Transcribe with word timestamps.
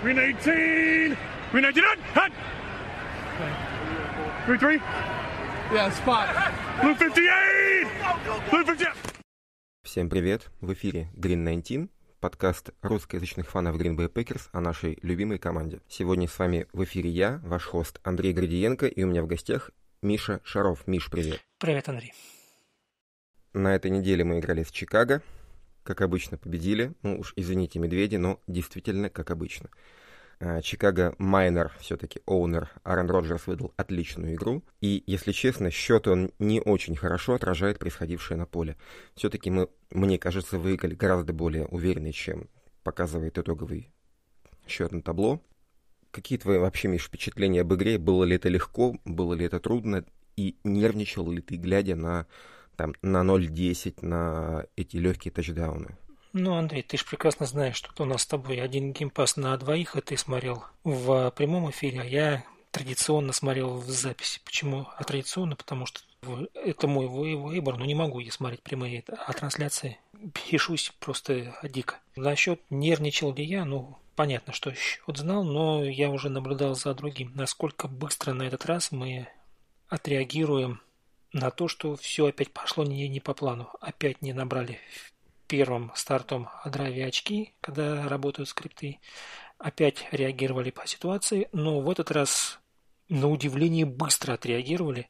Green 0.00 0.14
18. 0.14 1.18
Green 1.50 1.64
19. 1.64 1.98
Hut. 2.14 2.32
Hut. 3.36 3.52
Green 4.46 4.58
3. 4.60 4.80
Yeah, 5.72 5.90
spot. 5.90 6.28
Blue 6.80 6.94
58. 6.94 7.88
Blue 8.48 8.64
58. 8.64 8.92
Всем 9.82 10.08
привет! 10.08 10.50
В 10.60 10.72
эфире 10.74 11.08
Green 11.16 11.44
19, 11.44 11.90
подкаст 12.20 12.70
русскоязычных 12.80 13.48
фанов 13.48 13.74
Green 13.76 13.96
Bay 13.96 14.08
Packers 14.08 14.48
о 14.52 14.60
нашей 14.60 15.00
любимой 15.02 15.38
команде. 15.38 15.80
Сегодня 15.88 16.28
с 16.28 16.38
вами 16.38 16.68
в 16.72 16.84
эфире 16.84 17.10
я, 17.10 17.40
ваш 17.42 17.64
хост 17.64 17.98
Андрей 18.04 18.32
Градиенко, 18.32 18.86
и 18.86 19.02
у 19.02 19.08
меня 19.08 19.24
в 19.24 19.26
гостях 19.26 19.72
Миша 20.00 20.40
Шаров. 20.44 20.86
Миш, 20.86 21.10
привет! 21.10 21.40
Привет, 21.58 21.88
Андрей. 21.88 22.12
На 23.52 23.74
этой 23.74 23.90
неделе 23.90 24.22
мы 24.22 24.38
играли 24.38 24.62
с 24.62 24.70
Чикаго. 24.70 25.22
Как 25.88 26.02
обычно, 26.02 26.36
победили. 26.36 26.92
Ну 27.02 27.20
уж 27.20 27.32
извините, 27.34 27.78
медведи, 27.78 28.16
но 28.16 28.42
действительно 28.46 29.08
как 29.08 29.30
обычно. 29.30 29.70
А, 30.38 30.60
Чикаго 30.60 31.14
майнер, 31.16 31.72
все-таки 31.80 32.20
оунер 32.26 32.68
Аарон 32.82 33.08
Роджерс 33.08 33.46
выдал 33.46 33.72
отличную 33.78 34.34
игру. 34.34 34.62
И, 34.82 35.02
если 35.06 35.32
честно, 35.32 35.70
счет 35.70 36.06
он 36.06 36.30
не 36.38 36.60
очень 36.60 36.94
хорошо 36.94 37.32
отражает 37.32 37.78
происходившее 37.78 38.36
на 38.36 38.44
поле. 38.44 38.76
Все-таки 39.14 39.48
мы, 39.48 39.70
мне 39.90 40.18
кажется, 40.18 40.58
выиграли 40.58 40.94
гораздо 40.94 41.32
более 41.32 41.64
уверенно, 41.64 42.12
чем 42.12 42.50
показывает 42.82 43.38
итоговый 43.38 43.90
счет 44.66 44.92
на 44.92 45.00
табло. 45.00 45.42
Какие 46.10 46.38
твои 46.38 46.58
вообще, 46.58 46.88
Миш, 46.88 47.04
впечатления 47.04 47.62
об 47.62 47.72
игре? 47.72 47.96
Было 47.96 48.24
ли 48.24 48.36
это 48.36 48.50
легко, 48.50 48.98
было 49.06 49.32
ли 49.32 49.46
это 49.46 49.58
трудно? 49.58 50.04
И 50.36 50.58
нервничал 50.64 51.30
ли 51.30 51.40
ты, 51.40 51.56
глядя 51.56 51.96
на 51.96 52.26
там, 52.78 52.94
на 53.02 53.22
0.10 53.22 54.06
на 54.06 54.64
эти 54.76 54.96
легкие 54.96 55.32
тачдауны. 55.32 55.98
Ну, 56.32 56.54
Андрей, 56.54 56.82
ты 56.82 56.96
же 56.96 57.04
прекрасно 57.04 57.44
знаешь, 57.44 57.76
что 57.76 58.04
у 58.04 58.06
нас 58.06 58.22
с 58.22 58.26
тобой 58.26 58.60
один 58.60 58.92
геймпас 58.92 59.36
на 59.36 59.56
двоих, 59.56 59.96
а 59.96 60.00
ты 60.00 60.16
смотрел 60.16 60.62
в 60.84 61.30
прямом 61.32 61.68
эфире, 61.70 62.02
а 62.02 62.04
я 62.04 62.44
традиционно 62.70 63.32
смотрел 63.32 63.78
в 63.78 63.88
записи. 63.88 64.40
Почему? 64.44 64.86
А 64.96 65.02
традиционно, 65.02 65.56
потому 65.56 65.86
что 65.86 66.00
это 66.54 66.86
мой 66.86 67.08
выбор, 67.08 67.76
но 67.76 67.84
не 67.84 67.94
могу 67.94 68.20
я 68.20 68.30
смотреть 68.30 68.62
прямые 68.62 69.02
а 69.08 69.32
трансляции. 69.32 69.98
Пишусь 70.32 70.92
просто 71.00 71.58
дико. 71.64 71.96
Насчет 72.14 72.60
нервничал 72.70 73.34
ли 73.34 73.44
я, 73.44 73.64
ну, 73.64 73.98
понятно, 74.14 74.52
что 74.52 74.72
счет 74.72 75.16
знал, 75.16 75.42
но 75.42 75.84
я 75.84 76.10
уже 76.10 76.28
наблюдал 76.28 76.76
за 76.76 76.94
другим. 76.94 77.32
Насколько 77.34 77.88
быстро 77.88 78.34
на 78.34 78.44
этот 78.44 78.66
раз 78.66 78.92
мы 78.92 79.28
отреагируем 79.88 80.80
на 81.32 81.50
то, 81.50 81.68
что 81.68 81.96
все 81.96 82.26
опять 82.26 82.52
пошло 82.52 82.84
не, 82.84 83.08
не 83.08 83.20
по 83.20 83.34
плану. 83.34 83.70
Опять 83.80 84.22
не 84.22 84.32
набрали 84.32 84.78
первым 85.46 85.90
стартом 85.94 86.48
драйве 86.64 87.06
очки, 87.06 87.54
когда 87.60 88.08
работают 88.08 88.48
скрипты. 88.48 89.00
Опять 89.58 90.06
реагировали 90.12 90.70
по 90.70 90.86
ситуации, 90.86 91.48
но 91.52 91.80
в 91.80 91.90
этот 91.90 92.10
раз 92.10 92.60
на 93.08 93.28
удивление 93.28 93.86
быстро 93.86 94.34
отреагировали. 94.34 95.08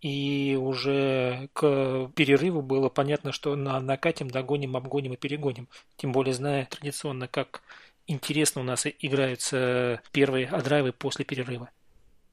И 0.00 0.58
уже 0.60 1.48
к 1.54 2.10
перерыву 2.14 2.60
было 2.60 2.88
понятно, 2.90 3.32
что 3.32 3.56
на 3.56 3.80
накатим, 3.80 4.28
догоним, 4.28 4.76
обгоним 4.76 5.14
и 5.14 5.16
перегоним. 5.16 5.68
Тем 5.96 6.12
более, 6.12 6.34
зная 6.34 6.66
традиционно, 6.66 7.26
как 7.26 7.62
интересно 8.06 8.60
у 8.60 8.64
нас 8.64 8.86
играются 8.86 10.02
первые 10.12 10.46
драйвы 10.46 10.92
после 10.92 11.24
перерыва. 11.24 11.70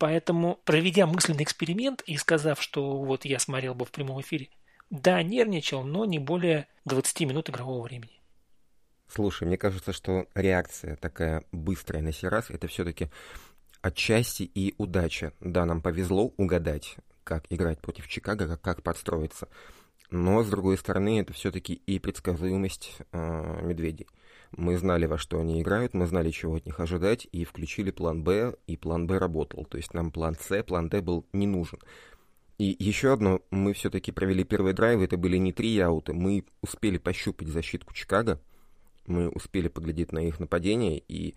Поэтому, 0.02 0.60
проведя 0.66 1.06
мысленный 1.06 1.44
эксперимент 1.44 2.02
и 2.08 2.18
сказав, 2.18 2.60
что 2.60 2.98
вот 2.98 3.24
я 3.24 3.38
смотрел 3.38 3.76
бы 3.76 3.86
в 3.86 3.92
прямом 3.92 4.20
эфире, 4.22 4.50
да, 4.90 5.22
нервничал, 5.22 5.84
но 5.84 6.06
не 6.06 6.18
более 6.18 6.68
20 6.86 7.20
минут 7.28 7.52
игрового 7.52 7.84
времени. 7.84 8.20
Слушай, 9.08 9.48
мне 9.48 9.58
кажется, 9.60 9.94
что 9.94 10.26
реакция 10.34 10.96
такая 10.96 11.44
быстрая 11.52 12.02
на 12.02 12.12
сей 12.12 12.30
раз, 12.30 12.50
это 12.50 12.68
все-таки 12.68 13.12
отчасти 13.84 14.42
и 14.42 14.74
удача. 14.80 15.34
Да, 15.40 15.66
нам 15.66 15.84
повезло 15.84 16.34
угадать, 16.36 16.96
как 17.24 17.44
играть 17.52 17.80
против 17.80 18.08
Чикаго, 18.08 18.58
как, 18.58 18.81
подстроиться. 18.81 19.50
Но, 20.09 20.42
с 20.42 20.50
другой 20.50 20.80
стороны, 20.80 21.22
это 21.22 21.31
все-таки 21.34 21.75
и 21.75 22.00
предсказуемость 22.00 22.98
э, 23.12 23.59
медведей. 23.62 24.08
Мы 24.57 24.78
знали, 24.78 25.06
во 25.06 25.17
что 25.17 25.39
они 25.39 25.62
играют, 25.62 25.94
мы 25.94 26.06
знали, 26.07 26.29
чего 26.29 26.56
от 26.56 26.66
них 26.66 26.79
ожидать, 26.79 27.28
и 27.31 27.45
включили 27.45 27.91
план 27.91 28.23
Б, 28.23 28.56
и 28.67 28.75
план 28.75 29.07
Б 29.07 29.17
работал. 29.17 29.66
То 29.66 29.78
есть 29.78 29.94
нам 29.94 30.12
план 30.12 30.35
С, 30.39 30.63
план 30.63 30.89
Д 30.89 31.01
был 31.01 31.25
не 31.31 31.47
нужен. 31.47 31.79
И 32.57 32.75
еще 32.78 33.13
одно, 33.13 33.41
мы 33.50 33.73
все-таки 33.73 34.12
провели 34.12 34.44
первый 34.44 34.73
драйв, 34.73 35.01
это 35.01 35.17
были 35.17 35.38
не 35.38 35.51
три 35.51 35.79
аута, 35.79 36.13
мы 36.13 36.45
успели 36.62 36.97
пощупать 37.00 37.47
защитку 37.47 37.94
Чикаго, 37.94 38.39
мы 39.07 39.29
успели 39.29 39.67
поглядеть 39.67 40.12
на 40.12 40.19
их 40.19 40.39
нападение, 40.39 41.01
и 41.07 41.33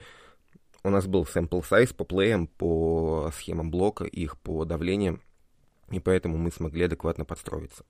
у 0.82 0.91
нас 0.91 1.06
был 1.06 1.22
sample 1.22 1.62
size 1.62 1.94
по 1.94 2.04
плеям, 2.04 2.46
по 2.46 3.31
схемам 3.34 3.70
блока, 3.70 4.04
их 4.04 4.38
по 4.38 4.66
давлениям, 4.66 5.22
и 5.91 5.98
поэтому 5.98 6.36
мы 6.36 6.50
смогли 6.50 6.84
адекватно 6.84 7.25
подстроиться. 7.25 7.84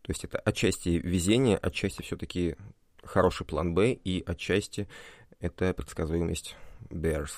То 0.00 0.12
есть 0.12 0.24
это 0.24 0.38
отчасти 0.38 0.88
везение, 0.88 1.58
отчасти 1.58 2.00
все-таки 2.00 2.56
хороший 3.04 3.46
план 3.46 3.74
Б, 3.74 3.92
и 3.92 4.22
отчасти 4.26 4.88
это 5.40 5.72
предсказуемость 5.74 6.56
Bears. 6.90 7.32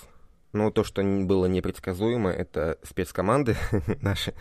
Но 0.52 0.70
то, 0.70 0.84
что 0.84 1.02
было 1.02 1.46
непредсказуемо, 1.46 2.30
это 2.30 2.78
спецкоманды 2.82 3.56
наши, 4.02 4.34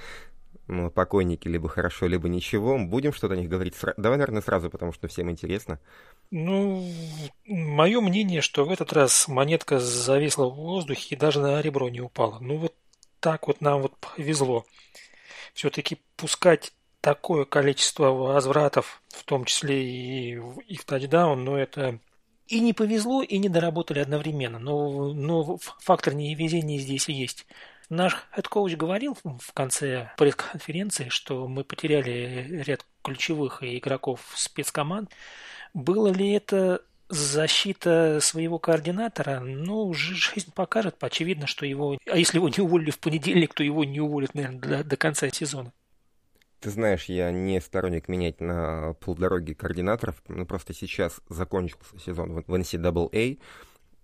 ну, 0.68 0.92
покойники, 0.92 1.48
либо 1.48 1.70
хорошо, 1.70 2.08
либо 2.08 2.28
ничего. 2.28 2.78
Будем 2.78 3.14
что-то 3.14 3.36
о 3.36 3.38
них 3.38 3.50
говорить? 3.50 3.76
Сра... 3.76 3.94
Давай, 3.98 4.18
наверное, 4.18 4.42
сразу, 4.42 4.70
потому 4.70 4.92
что 4.92 5.08
всем 5.08 5.32
интересно. 5.32 5.80
Ну, 6.30 6.86
мое 7.46 8.02
мнение, 8.02 8.42
что 8.42 8.66
в 8.66 8.72
этот 8.72 8.92
раз 8.94 9.28
монетка 9.28 9.80
зависла 9.80 10.46
в 10.46 10.56
воздухе 10.56 11.16
и 11.16 11.18
даже 11.18 11.40
на 11.40 11.62
ребро 11.62 11.90
не 11.90 12.02
упала. 12.02 12.40
Ну, 12.40 12.58
вот 12.58 12.76
так 13.20 13.48
вот 13.48 13.62
нам 13.62 13.82
вот 13.82 13.94
повезло. 13.98 14.66
Все-таки 15.54 15.98
пускать 16.18 16.74
такое 17.02 17.46
количество 17.46 18.12
возвратов, 18.12 19.02
в 19.10 19.24
том 19.24 19.46
числе 19.46 19.84
и, 19.84 20.42
и 20.68 20.78
в 20.78 20.86
тачдаун, 20.86 21.44
но 21.44 21.58
это 21.58 22.00
и 22.48 22.60
не 22.60 22.74
повезло, 22.74 23.24
и 23.24 23.38
не 23.38 23.50
доработали 23.50 24.00
одновременно. 24.00 24.60
Но, 24.60 25.14
но 25.14 25.58
фактор 25.80 26.14
невезения 26.14 26.80
здесь 26.80 27.08
есть. 27.10 27.46
Наш 27.90 28.16
head 28.36 28.53
coach 28.53 28.76
говорил 28.76 29.18
в 29.24 29.54
конце 29.54 30.12
пресс-конференции, 30.18 31.10
что 31.10 31.48
мы 31.48 31.64
потеряли 31.64 32.64
ряд 32.66 32.86
ключевых 33.04 33.64
игроков 33.64 34.22
спецкоманд. 34.36 35.10
Было 35.74 36.08
ли 36.10 36.32
это 36.32 36.82
защита 37.08 38.20
своего 38.22 38.60
координатора, 38.60 39.42
ну, 39.42 39.94
жизнь 39.94 40.54
покажет. 40.54 40.96
Очевидно, 41.02 41.48
что 41.48 41.66
его... 41.66 41.98
А 42.06 42.18
если 42.18 42.38
его 42.38 42.50
не 42.50 42.60
уволили 42.60 42.92
в 42.92 43.00
понедельник, 43.00 43.54
то 43.54 43.64
его 43.64 43.84
не 43.84 44.00
уволят, 44.00 44.34
наверное, 44.34 44.60
до, 44.60 44.84
до 44.84 44.98
конца 44.98 45.30
сезона. 45.30 45.74
Ты 46.62 46.70
знаешь, 46.70 47.06
я 47.06 47.32
не 47.32 47.60
сторонник 47.60 48.08
менять 48.08 48.40
на 48.40 48.94
полдороги 49.00 49.54
координаторов. 49.54 50.22
Ну, 50.28 50.46
просто 50.46 50.76
сейчас 50.76 51.20
закончился 51.28 51.98
сезон 51.98 52.44
в 52.46 52.54
NCAA. 52.54 53.40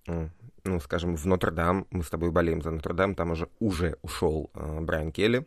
Ну, 0.08 0.80
скажем, 0.80 1.16
в 1.16 1.26
Нотр-Дам. 1.26 1.86
Мы 1.92 2.04
с 2.04 2.10
тобой 2.10 2.32
болеем 2.32 2.64
за 2.64 2.72
Нотр-Дам. 2.72 3.14
Там 3.14 3.30
уже, 3.30 3.48
уже 3.60 3.98
ушел 4.02 4.50
э, 4.56 4.80
Брайан 4.82 5.12
Келли. 5.12 5.46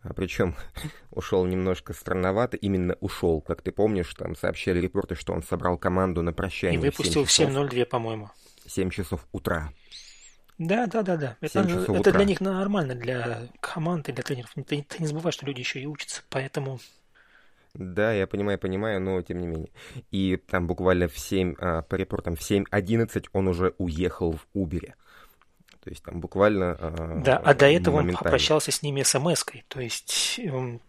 А 0.00 0.14
причем 0.14 0.56
ушел 1.10 1.44
немножко 1.44 1.92
странновато. 1.92 2.56
Именно 2.56 2.96
ушел, 3.00 3.42
как 3.42 3.60
ты 3.60 3.70
помнишь, 3.70 4.14
там 4.14 4.34
сообщали 4.34 4.80
репорты, 4.80 5.16
что 5.16 5.34
он 5.34 5.42
собрал 5.42 5.76
команду 5.76 6.22
на 6.22 6.32
прощание. 6.32 6.80
И 6.80 6.82
выпустил 6.82 7.24
в 7.24 7.28
7.02, 7.28 7.84
по-моему. 7.84 8.30
7 8.66 8.88
часов 8.88 9.26
утра. 9.32 9.70
Да, 10.58 10.86
да, 10.88 11.02
да, 11.02 11.16
да. 11.16 11.36
Это, 11.40 11.60
это 11.60 12.12
для 12.12 12.24
них 12.24 12.40
нормально, 12.40 12.96
для 12.96 13.48
команд 13.60 14.08
и 14.08 14.12
для 14.12 14.24
тренеров. 14.24 14.52
Ты, 14.54 14.82
ты 14.82 14.98
не 14.98 15.06
забывай, 15.06 15.32
что 15.32 15.46
люди 15.46 15.60
еще 15.60 15.80
и 15.80 15.86
учатся, 15.86 16.22
поэтому... 16.28 16.80
Да, 17.74 18.12
я 18.12 18.26
понимаю, 18.26 18.58
понимаю, 18.58 19.00
но 19.00 19.22
тем 19.22 19.40
не 19.40 19.46
менее. 19.46 19.70
И 20.10 20.36
там 20.36 20.66
буквально 20.66 21.06
в 21.06 21.16
7, 21.16 21.54
а, 21.60 21.82
по 21.82 21.94
репортам, 21.94 22.34
в 22.34 22.40
7.11 22.40 23.28
он 23.32 23.46
уже 23.46 23.74
уехал 23.78 24.32
в 24.32 24.46
Убере. 24.52 24.96
То 25.84 25.90
есть 25.90 26.02
там 26.02 26.20
буквально... 26.20 26.76
А, 26.80 27.22
да, 27.24 27.36
а 27.36 27.54
до 27.54 27.66
этого 27.66 27.98
он 27.98 28.12
попрощался 28.12 28.72
с 28.72 28.82
ними 28.82 29.02
смс-кой. 29.02 29.64
То 29.68 29.80
есть, 29.80 30.40
эм, 30.42 30.80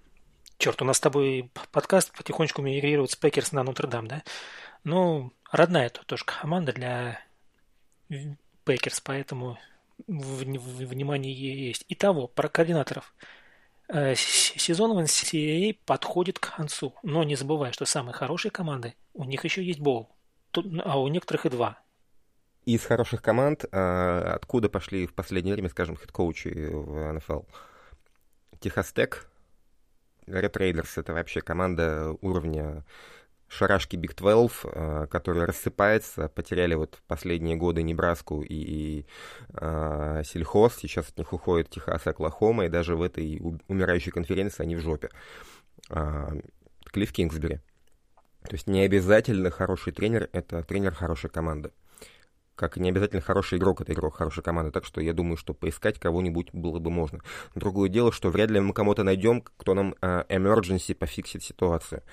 черт, 0.57 0.81
у 0.81 0.85
нас 0.85 0.97
с 0.97 1.01
тобой 1.01 1.51
подкаст 1.71 2.11
потихонечку 2.17 2.63
мигрирует 2.63 3.11
с 3.11 3.15
Packers 3.15 3.51
на 3.51 3.63
Notre 3.63 3.85
Dame, 3.85 4.07
да? 4.07 4.23
Ну, 4.83 5.31
родная 5.51 5.89
тут 5.89 6.07
тоже 6.07 6.25
команда 6.25 6.73
для 6.73 7.19
Packers, 8.69 9.01
поэтому 9.01 9.57
внимание 10.05 11.33
есть. 11.33 11.85
Итого, 11.89 12.27
про 12.27 12.49
координаторов. 12.49 13.15
Э, 13.87 14.13
сезон 14.15 14.93
в 14.93 14.99
NCAA 14.99 15.75
подходит 15.87 16.37
к 16.37 16.55
концу, 16.55 16.93
но 17.01 17.23
не 17.23 17.35
забывай, 17.35 17.73
что 17.73 17.85
самые 17.85 18.13
хорошие 18.13 18.51
команды, 18.51 18.93
у 19.15 19.23
них 19.23 19.43
еще 19.43 19.63
есть 19.63 19.79
bowl, 19.79 20.15
а 20.83 20.99
у 20.99 21.07
некоторых 21.07 21.47
и 21.47 21.49
два. 21.49 21.79
Из 22.65 22.85
хороших 22.85 23.23
команд, 23.23 23.65
а, 23.71 24.35
откуда 24.35 24.69
пошли 24.69 25.07
в 25.07 25.15
последнее 25.15 25.55
время, 25.55 25.69
скажем, 25.69 25.97
head 25.97 26.18
coach 26.18 26.44
и 26.44 26.49
в 26.49 27.13
НФЛ? 27.13 27.41
Texas 28.59 28.93
Tech, 28.93 29.27
Red 30.27 30.55
Raiders— 30.57 30.95
это 30.99 31.13
вообще 31.13 31.41
команда 31.41 32.15
уровня 32.21 32.85
шарашки 33.49 33.95
Big 33.97 34.15
12, 34.15 34.59
э, 34.63 35.07
который 35.09 35.45
рассыпается, 35.45 36.29
потеряли 36.29 36.75
вот 36.75 37.01
последние 37.07 37.55
годы 37.57 37.83
Небраску 37.83 38.41
и, 38.41 38.53
и 38.53 39.05
э, 39.53 40.21
сельхоз, 40.25 40.77
сейчас 40.77 41.09
от 41.09 41.17
них 41.17 41.33
уходит 41.33 41.69
Техас 41.69 42.05
и 42.05 42.09
Оклахома, 42.11 42.65
и 42.65 42.69
даже 42.69 42.95
в 42.95 43.01
этой 43.01 43.41
умирающей 43.67 44.11
конференции 44.11 44.63
они 44.63 44.75
в 44.75 44.79
жопе. 44.79 45.09
Э, 45.89 46.39
Клифф 46.85 47.11
Кингсбери. 47.11 47.59
То 48.43 48.53
есть 48.53 48.67
не 48.67 48.81
обязательно 48.81 49.49
хороший 49.49 49.91
тренер— 49.91 50.29
это 50.31 50.63
тренер 50.63 50.93
хорошей 50.93 51.29
команды. 51.29 51.71
Как 52.55 52.77
не 52.77 52.89
обязательно 52.89 53.21
хороший 53.21 53.57
игрок— 53.57 53.81
это 53.81 53.93
игрок 53.93 54.15
хорошей 54.15 54.43
команды. 54.43 54.71
Так 54.71 54.85
что 54.85 55.01
я 55.01 55.13
думаю, 55.13 55.37
что 55.37 55.53
поискать 55.53 55.99
кого-нибудь 55.99 56.49
было 56.53 56.79
бы 56.79 56.89
можно. 56.89 57.21
Другое 57.55 57.89
дело, 57.89 58.11
что 58.11 58.29
вряд 58.29 58.49
ли 58.49 58.59
мы 58.59 58.73
кому-то 58.73 59.03
найдем, 59.03 59.41
кто 59.41 59.73
нам 59.73 59.95
э, 60.01 60.23
emergency 60.29 60.93
пофиксит 60.93 61.43
ситуацию. 61.43 62.03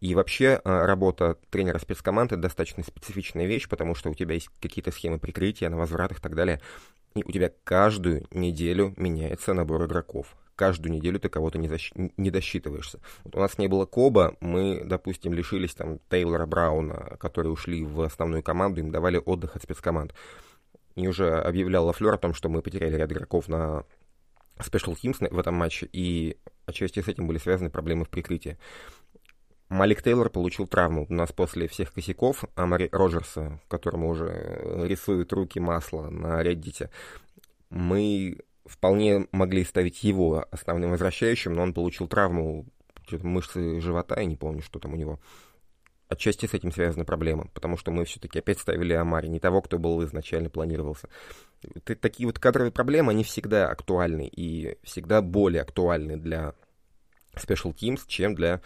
И 0.00 0.14
вообще 0.14 0.60
а, 0.64 0.86
работа 0.86 1.38
тренера 1.50 1.78
спецкоманды 1.78 2.36
достаточно 2.36 2.82
специфичная 2.82 3.46
вещь, 3.46 3.68
потому 3.68 3.94
что 3.94 4.10
у 4.10 4.14
тебя 4.14 4.34
есть 4.34 4.48
какие-то 4.60 4.90
схемы 4.90 5.18
прикрытия 5.18 5.70
на 5.70 5.76
возвратах 5.76 6.18
и 6.18 6.22
так 6.22 6.34
далее. 6.34 6.60
И 7.14 7.24
у 7.24 7.32
тебя 7.32 7.50
каждую 7.64 8.26
неделю 8.30 8.92
меняется 8.98 9.54
набор 9.54 9.86
игроков. 9.86 10.36
Каждую 10.54 10.92
неделю 10.92 11.18
ты 11.18 11.28
кого-то 11.28 11.58
не, 11.58 11.68
защ... 11.68 11.92
не 11.94 12.30
досчитываешься. 12.30 13.00
Вот 13.24 13.36
у 13.36 13.40
нас 13.40 13.56
не 13.58 13.68
было 13.68 13.86
Коба, 13.86 14.36
мы, 14.40 14.82
допустим, 14.84 15.32
лишились 15.32 15.74
там 15.74 15.98
Тейлора 16.10 16.46
Брауна, 16.46 17.16
которые 17.18 17.52
ушли 17.52 17.84
в 17.84 18.02
основную 18.02 18.42
команду, 18.42 18.80
им 18.80 18.90
давали 18.90 19.20
отдых 19.22 19.56
от 19.56 19.62
спецкоманд. 19.62 20.14
И 20.94 21.08
уже 21.08 21.38
объявлял 21.40 21.86
Лафлер 21.86 22.14
о 22.14 22.18
том, 22.18 22.32
что 22.32 22.48
мы 22.48 22.62
потеряли 22.62 22.96
ряд 22.96 23.12
игроков 23.12 23.48
на 23.48 23.84
Special 24.58 24.94
Teams 24.94 25.26
в 25.30 25.38
этом 25.38 25.54
матче, 25.54 25.88
и 25.92 26.38
отчасти 26.64 27.00
с 27.00 27.08
этим 27.08 27.26
были 27.26 27.38
связаны 27.38 27.70
проблемы 27.70 28.04
в 28.04 28.08
прикрытии. 28.08 28.58
Малик 29.68 30.02
Тейлор 30.02 30.30
получил 30.30 30.66
травму. 30.66 31.06
У 31.08 31.12
нас 31.12 31.32
после 31.32 31.66
всех 31.66 31.92
косяков 31.92 32.44
Амари 32.54 32.88
Роджерса, 32.92 33.60
которому 33.68 34.10
уже 34.10 34.60
рисуют 34.86 35.32
руки 35.32 35.58
масла 35.58 36.08
на 36.08 36.42
Reddit, 36.42 36.88
мы 37.70 38.38
вполне 38.64 39.26
могли 39.32 39.64
ставить 39.64 40.04
его 40.04 40.46
основным 40.50 40.90
возвращающим, 40.90 41.52
но 41.52 41.62
он 41.62 41.74
получил 41.74 42.06
травму 42.06 42.66
мышцы 43.22 43.80
живота, 43.80 44.20
я 44.20 44.26
не 44.26 44.36
помню, 44.36 44.62
что 44.62 44.78
там 44.78 44.94
у 44.94 44.96
него. 44.96 45.20
Отчасти 46.08 46.46
с 46.46 46.54
этим 46.54 46.70
связана 46.70 47.04
проблема, 47.04 47.48
потому 47.52 47.76
что 47.76 47.90
мы 47.90 48.04
все-таки 48.04 48.38
опять 48.38 48.60
ставили 48.60 48.92
Амари, 48.92 49.28
не 49.28 49.40
того, 49.40 49.60
кто 49.60 49.78
был 49.78 50.04
изначально 50.04 50.48
планировался. 50.48 51.08
Такие 51.84 52.28
вот 52.28 52.38
кадровые 52.38 52.70
проблемы, 52.70 53.10
они 53.10 53.24
всегда 53.24 53.68
актуальны 53.68 54.28
и 54.28 54.78
всегда 54.84 55.20
более 55.22 55.62
актуальны 55.62 56.16
для 56.16 56.54
Special 57.34 57.74
Teams, 57.74 58.02
чем 58.06 58.36
для 58.36 58.60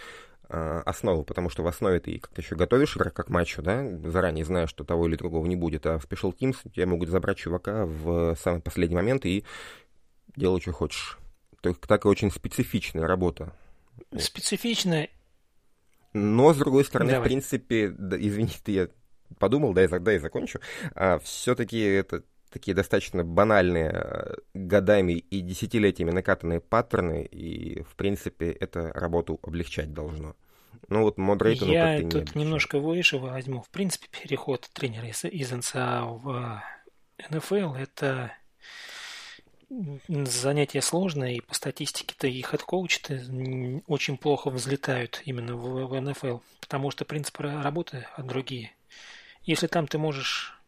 основу, 0.51 1.25
потому 1.25 1.49
что 1.49 1.63
в 1.63 1.67
основе 1.69 2.01
ты 2.01 2.19
как-то 2.19 2.41
еще 2.41 2.57
готовишь 2.57 2.97
игрока 2.97 3.23
к 3.23 3.29
матчу, 3.29 3.63
да, 3.63 3.87
заранее 4.09 4.45
зная, 4.45 4.67
что 4.67 4.85
того 4.85 5.07
или 5.07 5.17
другого 5.17 5.47
не 5.47 5.57
будет, 5.57 5.87
а 5.87 5.99
в 5.99 6.05
Special 6.05 6.35
Teams 6.37 6.57
тебя 6.75 6.87
могут 6.87 7.09
забрать 7.09 7.39
чувака 7.39 7.87
в 7.87 8.35
самый 8.37 8.61
последний 8.61 8.97
момент 8.97 9.25
и 9.27 9.45
делай, 10.37 10.61
что 10.61 10.73
хочешь. 10.73 11.19
То 11.61 11.69
есть 11.69 11.81
такая 11.83 12.11
очень 12.11 12.31
специфичная 12.31 13.07
работа. 13.07 13.55
Специфичная. 14.17 15.11
Но, 16.13 16.53
с 16.53 16.57
другой 16.57 16.85
стороны, 16.85 17.13
Давай. 17.13 17.27
в 17.27 17.29
принципе, 17.29 17.89
да, 17.89 18.17
извините, 18.19 18.73
я 18.73 18.89
подумал, 19.39 19.73
да, 19.73 19.85
и, 19.85 19.89
да, 19.89 20.15
и 20.15 20.19
закончу, 20.19 20.61
а, 20.95 21.19
все-таки 21.21 21.79
это 21.79 22.25
такие 22.51 22.75
достаточно 22.75 23.25
банальные 23.25 23.91
э, 23.93 24.35
годами 24.55 25.13
и 25.13 25.41
десятилетиями 25.41 26.11
накатанные 26.11 26.61
паттерны, 26.61 27.25
и, 27.25 27.83
в 27.83 27.95
принципе, 27.97 28.51
это 28.51 28.93
работу 28.93 29.39
облегчать 29.43 29.93
должно. 29.93 30.35
Ну 30.89 31.03
вот 31.03 31.19
Модрейтону 31.19 31.73
Я 31.73 32.01
тут 32.09 32.35
не 32.35 32.43
немножко 32.43 32.79
выше 32.79 33.19
возьму. 33.19 33.63
В 33.63 33.71
принципе, 33.71 34.09
переход 34.11 34.69
тренера 34.73 35.09
из, 35.09 35.25
из 35.25 35.51
НЦА 35.53 36.05
в 36.05 36.63
НФЛ– 37.31 37.75
это 37.79 38.33
занятие 40.09 40.83
сложное, 40.83 41.35
и 41.35 41.41
по 41.41 41.55
статистике-то 41.55 42.27
и 42.27 42.43
хед-коучи 42.43 43.83
очень 43.87 44.17
плохо 44.17 44.51
взлетают 44.51 45.23
именно 45.25 45.55
в, 45.55 45.87
в 45.87 46.01
НФЛ, 46.01 46.39
потому 46.61 46.91
что 46.91 47.05
принципы 47.05 47.45
работы 47.45 48.07
другие. 48.19 48.73
Если 49.43 49.69
там 49.69 49.87
ты 49.87 49.97
можешь 49.97 50.60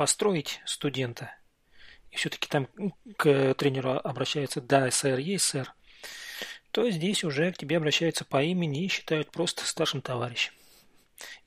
построить 0.00 0.62
студента, 0.64 1.30
и 2.10 2.16
все-таки 2.16 2.48
там 2.48 2.68
к 3.18 3.52
тренеру 3.52 4.00
обращаются 4.02 4.62
«да, 4.62 4.90
сэр, 4.90 5.18
есть, 5.18 5.44
сэр», 5.44 5.74
то 6.70 6.88
здесь 6.88 7.22
уже 7.22 7.52
к 7.52 7.58
тебе 7.58 7.76
обращаются 7.76 8.24
по 8.24 8.42
имени 8.42 8.82
и 8.82 8.88
считают 8.88 9.30
просто 9.30 9.66
старшим 9.66 10.00
товарищем. 10.00 10.54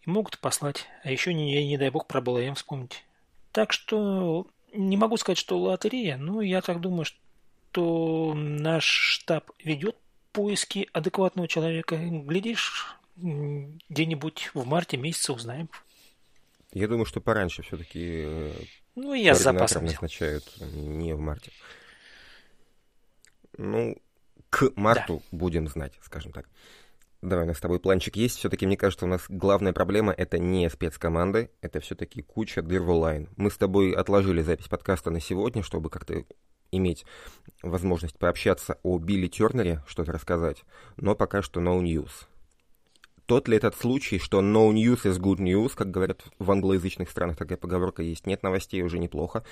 И 0.04 0.10
могут 0.12 0.38
послать, 0.38 0.86
а 1.04 1.10
еще 1.10 1.34
не, 1.34 1.66
не 1.68 1.80
дай 1.80 1.90
бог 1.90 2.06
про 2.06 2.22
БЛМ 2.22 2.54
вспомнить. 2.54 3.04
Так 3.52 3.74
что 3.74 4.46
не 4.72 4.98
могу 4.98 5.18
сказать, 5.18 5.40
что 5.40 5.58
лотерея, 5.58 6.18
но 6.18 6.40
я 6.42 6.62
так 6.62 6.80
думаю, 6.80 7.06
что 7.06 8.34
наш 8.36 8.86
штаб 8.86 9.50
ведет 9.64 9.98
поиски 10.32 10.88
адекватного 10.94 11.48
человека. 11.48 11.98
Глядишь, 11.98 12.96
где-нибудь 13.16 14.52
в 14.54 14.64
марте 14.68 14.98
месяце 14.98 15.34
узнаем. 15.34 15.72
Я 16.74 16.88
думаю, 16.88 17.06
что 17.06 17.22
пораньше 17.22 17.62
все-таки 17.62 18.24
э, 18.26 18.52
ну, 18.96 19.14
я 19.14 19.36
с 19.36 19.44
запасом 19.44 19.86
назначают 19.86 20.44
не 20.60 21.14
в 21.14 21.20
марте. 21.20 21.52
Ну, 23.58 24.02
к 24.50 24.72
марту 24.76 25.22
да. 25.32 25.38
будем 25.38 25.68
знать, 25.68 25.94
скажем 26.02 26.32
так. 26.32 26.50
Давай, 27.22 27.46
у 27.46 27.48
нас 27.48 27.58
с 27.58 27.62
тобой 27.62 27.80
планчик 27.80 28.16
есть. 28.16 28.38
Все-таки, 28.38 28.66
мне 28.66 28.76
кажется, 28.76 29.06
у 29.06 29.08
нас 29.08 29.26
главная 29.30 29.72
проблема— 29.72 30.14
это 30.18 30.40
не 30.40 30.68
спецкоманды, 30.68 31.52
это 31.62 31.80
все-таки 31.80 32.24
куча 32.24 32.64
дыр 32.64 32.82
в 32.82 32.90
онлайн. 32.90 33.30
Мы 33.38 33.52
с 33.52 33.58
тобой 33.58 33.92
отложили 33.92 34.42
запись 34.42 34.68
подкаста 34.68 35.12
на 35.12 35.22
сегодня, 35.22 35.62
чтобы 35.62 35.92
как-то 35.92 36.26
иметь 36.72 37.06
возможность 37.62 38.18
пообщаться 38.18 38.80
о 38.82 38.98
Билли 38.98 39.28
Тернере, 39.28 39.84
что-то 39.88 40.12
рассказать, 40.12 40.64
но 40.98 41.16
пока 41.16 41.44
что 41.44 41.62
no 41.62 41.80
news 41.82 42.28
тот 43.26 43.48
ли 43.48 43.58
этот 43.58 43.76
случай, 43.76 44.20
что 44.20 44.42
no 44.42 44.72
news 44.72 45.04
is 45.04 45.20
good 45.20 45.38
news, 45.38 45.74
как 45.76 45.92
говорят 45.92 46.24
в 46.40 46.52
англоязычных 46.52 47.10
странах, 47.10 47.38
такая 47.38 47.58
поговорка 47.58 48.04
есть, 48.04 48.28
нет 48.28 48.44
новостей 48.44 48.82
уже 48.82 49.00
неплохо, 49.00 49.44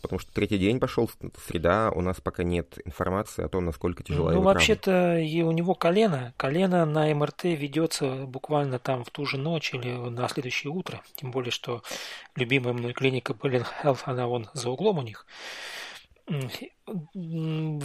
потому 0.00 0.18
что 0.18 0.32
третий 0.32 0.58
день 0.58 0.80
пошел, 0.80 1.10
среда, 1.46 1.90
у 1.90 2.00
нас 2.00 2.20
пока 2.20 2.42
нет 2.44 2.78
информации 2.84 3.44
о 3.44 3.48
том, 3.48 3.64
насколько 3.66 4.02
тяжело 4.02 4.30
Ну, 4.30 4.40
вообще-то 4.40 5.18
и 5.18 5.42
у 5.42 5.50
него 5.50 5.74
колено, 5.74 6.32
колено 6.36 6.86
на 6.86 7.12
МРТ 7.12 7.44
ведется 7.44 8.26
буквально 8.26 8.78
там 8.78 9.04
в 9.04 9.10
ту 9.10 9.26
же 9.26 9.38
ночь 9.38 9.74
или 9.74 9.92
на 9.92 10.28
следующее 10.28 10.72
утро, 10.72 11.02
тем 11.16 11.30
более, 11.30 11.50
что 11.50 11.82
любимая 12.36 12.72
мной 12.72 12.92
клиника 12.92 13.32
Berlin 13.32 13.66
Health, 13.82 14.00
она 14.04 14.26
вон 14.26 14.48
за 14.54 14.70
углом 14.70 14.98
у 14.98 15.02
них, 15.02 15.26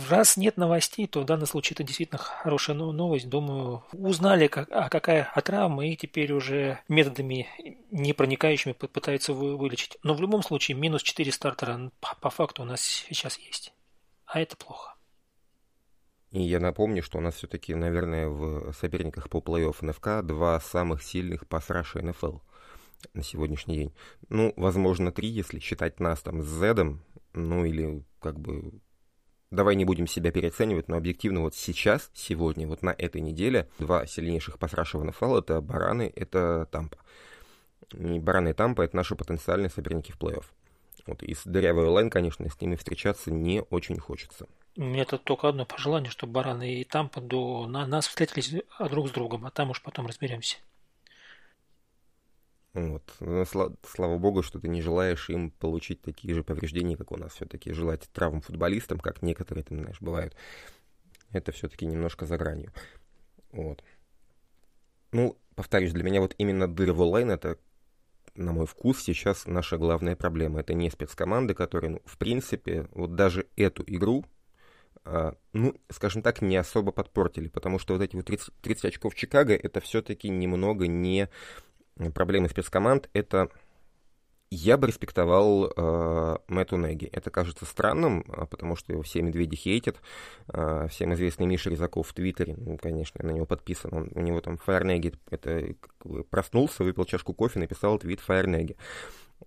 Раз 0.10 0.38
нет 0.38 0.58
новостей, 0.58 1.08
то 1.08 1.22
в 1.22 1.26
данном 1.26 1.48
случае 1.48 1.76
это 1.76 1.84
действительно 1.84 2.20
хорошая 2.20 2.76
новость. 2.76 3.30
Думаю, 3.30 3.84
узнали, 3.94 4.48
как, 4.48 4.70
а 4.72 4.90
какая 4.90 5.32
травма, 5.44 5.88
и 5.88 5.96
теперь 5.96 6.32
уже 6.34 6.80
методами 6.88 7.48
непроникающими 7.92 8.74
пытаются 8.74 9.34
вы, 9.34 9.58
вылечить. 9.58 9.98
Но 10.04 10.14
в 10.14 10.22
любом 10.22 10.44
случае, 10.44 10.78
минус 10.78 11.04
4 11.04 11.32
стартера 11.32 11.92
по, 12.00 12.16
по 12.22 12.30
факту 12.30 12.62
у 12.62 12.66
нас 12.66 12.82
сейчас 12.82 13.38
есть. 13.40 13.74
А 14.26 14.40
это 14.40 14.56
плохо. 14.58 14.94
И 16.32 16.42
я 16.42 16.60
напомню, 16.60 17.02
что 17.02 17.18
у 17.18 17.22
нас 17.22 17.36
все-таки, 17.36 17.74
наверное, 17.74 18.28
в 18.28 18.74
соперниках 18.74 19.30
по 19.30 19.38
плей-офф 19.38 19.78
НФК 19.82 20.26
два 20.28 20.60
самых 20.60 21.02
сильных 21.02 21.48
пасраша 21.48 22.02
НФЛ 22.02 22.40
на 23.14 23.24
сегодняшний 23.24 23.76
день. 23.78 23.94
Ну, 24.30 24.54
возможно, 24.58 25.12
три, 25.12 25.30
если 25.30 25.60
считать 25.60 26.00
нас 26.00 26.22
там 26.22 26.42
с 26.42 26.48
Зедом, 26.48 27.02
ну 27.34 27.66
или 27.66 28.04
как 28.28 28.40
бы 28.40 28.82
давай 29.52 29.76
не 29.76 29.86
будем 29.86 30.08
себя 30.08 30.32
переоценивать, 30.32 30.90
но 30.90 30.98
объективно 30.98 31.42
вот 31.42 31.56
сейчас, 31.56 32.12
сегодня, 32.14 32.68
вот 32.68 32.82
на 32.82 32.90
этой 32.90 33.22
неделе, 33.22 33.70
два 33.80 34.06
сильнейших 34.06 34.60
пасраша 34.60 34.98
в 34.98 35.06
НФЛ— 35.06 35.36
это 35.38 35.62
Бараны, 35.62 36.12
это 36.16 36.68
Тампа. 36.72 36.98
И 37.94 38.20
Бараны 38.20 38.50
и 38.50 38.54
Тампа— 38.54 38.82
это 38.84 38.96
наши 38.96 39.16
потенциальные 39.16 39.70
соперники 39.70 40.12
в 40.12 40.20
плей-офф. 40.20 40.46
Вот, 41.06 41.24
и 41.24 41.34
с 41.34 41.44
дырявой 41.46 41.86
онлайн, 41.86 42.10
конечно, 42.10 42.50
с 42.50 42.60
ними 42.60 42.76
встречаться 42.76 43.32
не 43.32 43.62
очень 43.62 43.98
хочется. 43.98 44.48
У 44.76 44.84
меня 44.84 45.06
тут 45.06 45.24
только 45.24 45.48
одно 45.48 45.66
пожелание, 45.66 46.12
чтобы 46.12 46.34
Бараны 46.34 46.82
и 46.82 46.84
Тампа 46.84 47.22
до 47.22 47.66
на 47.68 47.88
нас 47.88 48.08
встретились 48.08 48.54
друг 48.90 49.08
с 49.08 49.12
другом, 49.12 49.46
а 49.46 49.52
там 49.52 49.70
уж 49.70 49.82
потом 49.82 50.06
разберемся. 50.06 50.58
Вот. 52.78 53.16
Но, 53.22 53.44
слава, 53.44 54.18
богу, 54.20 54.44
что 54.44 54.60
ты 54.60 54.68
не 54.68 54.84
желаешь 54.84 55.32
им 55.32 55.50
получить 55.50 56.04
такие 56.04 56.36
же 56.36 56.44
повреждения, 56.44 56.96
как 56.96 57.12
у 57.12 57.18
нас. 57.18 57.34
Все-таки 57.34 57.74
желать 57.74 58.08
травм 58.14 58.40
футболистам, 58.40 59.00
как 59.00 59.24
некоторые, 59.24 59.64
ты 59.64 59.76
знаешь, 59.76 60.00
бывают, 60.00 60.36
это 61.32 61.52
все-таки 61.52 61.88
немножко 61.88 62.28
за 62.28 62.38
гранью. 62.38 62.72
Вот. 63.52 63.84
Ну, 65.12 65.36
повторюсь, 65.56 65.92
для 65.92 66.04
меня 66.04 66.22
вот 66.22 66.36
именно 66.38 66.68
дыры 66.68 66.94
в 66.94 67.02
онлайн 67.02 67.32
это, 67.32 67.58
на 68.36 68.52
мой 68.52 68.68
вкус, 68.68 69.02
сейчас 69.02 69.48
наша 69.48 69.80
главная 69.80 70.16
проблема. 70.16 70.60
Это 70.60 70.76
не 70.76 70.92
спецкоманды, 70.92 71.56
которые, 71.56 71.90
ну, 71.94 72.02
в 72.06 72.20
принципе, 72.20 72.88
вот 72.92 73.16
даже 73.16 73.48
эту 73.56 73.84
игру 73.88 74.24
а, 75.04 75.36
ну, 75.54 75.74
скажем 75.90 76.22
так, 76.22 76.44
не 76.44 76.58
особо 76.58 76.92
подпортили, 76.92 77.48
потому 77.48 77.80
что 77.80 77.96
вот 77.96 78.04
эти 78.04 78.16
вот 78.16 78.26
30, 78.26 78.54
30 78.62 78.86
очков 78.86 79.16
Чикаго, 79.16 79.56
это 79.56 79.80
все-таки 79.80 80.30
немного 80.30 80.86
не 80.86 81.30
проблемы 82.14 82.50
спецкоманд, 82.50 83.10
это 83.14 83.50
я 84.50 84.78
бы 84.78 84.88
респектовал 84.88 85.72
э, 85.76 86.38
Мэтту 86.48 86.78
Неги. 86.78 87.06
Это 87.12 87.30
кажется 87.30 87.66
странным, 87.66 88.24
потому 88.24 88.78
что 88.78 88.94
его 88.94 89.02
все 89.02 89.22
медведи 89.22 89.56
хейтят. 89.56 89.98
Э, 90.48 90.88
всем 90.90 91.14
известный 91.16 91.46
Миша 91.46 91.70
Резаков 91.70 92.08
в 92.08 92.14
Твиттере, 92.14 92.56
ну, 92.58 92.78
конечно, 92.78 93.26
на 93.26 93.32
него 93.32 93.46
подписан. 93.46 93.94
Он, 93.94 94.12
у 94.16 94.22
него 94.22 94.40
там 94.40 94.58
Fire 94.66 94.86
Неги, 94.86 95.14
это 95.30 95.76
проснулся, 96.30 96.84
выпил 96.84 97.04
чашку 97.06 97.34
кофе, 97.34 97.60
написал 97.60 98.00
твит 98.00 98.22
Fire 98.26 98.48
Неги. 98.48 98.78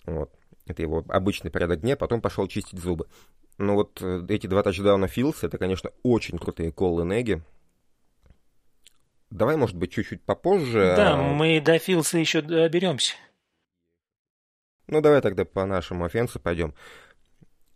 Вот. 0.04 0.30
Это 0.66 0.82
его 0.82 1.02
обычный 1.08 1.50
порядок 1.50 1.80
дня, 1.80 1.96
потом 1.96 2.20
пошел 2.20 2.46
чистить 2.46 2.78
зубы. 2.78 3.06
Но 3.56 3.74
вот 3.76 4.02
э, 4.02 4.24
эти 4.28 4.46
два 4.46 4.62
тачдауна 4.62 5.08
Филс, 5.08 5.44
это, 5.44 5.56
конечно, 5.56 5.90
очень 6.02 6.38
крутые 6.38 6.72
коллы 6.72 7.04
Неги. 7.04 7.42
Давай, 9.30 9.56
может 9.56 9.76
быть, 9.76 9.92
чуть-чуть 9.92 10.22
попозже. 10.22 10.94
Да, 10.96 11.14
а... 11.14 11.16
мы 11.16 11.60
до 11.60 11.78
Филса 11.78 12.18
еще 12.18 12.42
доберемся. 12.42 13.14
Ну, 14.88 15.00
давай 15.00 15.20
тогда 15.20 15.44
по 15.44 15.64
нашему 15.64 16.04
офенсу 16.04 16.40
пойдем. 16.40 16.74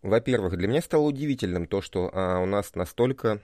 Во-первых, 0.02 0.56
для 0.56 0.68
меня 0.68 0.82
стало 0.82 1.02
удивительным 1.02 1.66
то, 1.66 1.80
что 1.80 2.11
а, 2.12 2.40
у 2.40 2.46
нас 2.46 2.75
настолько 2.75 3.40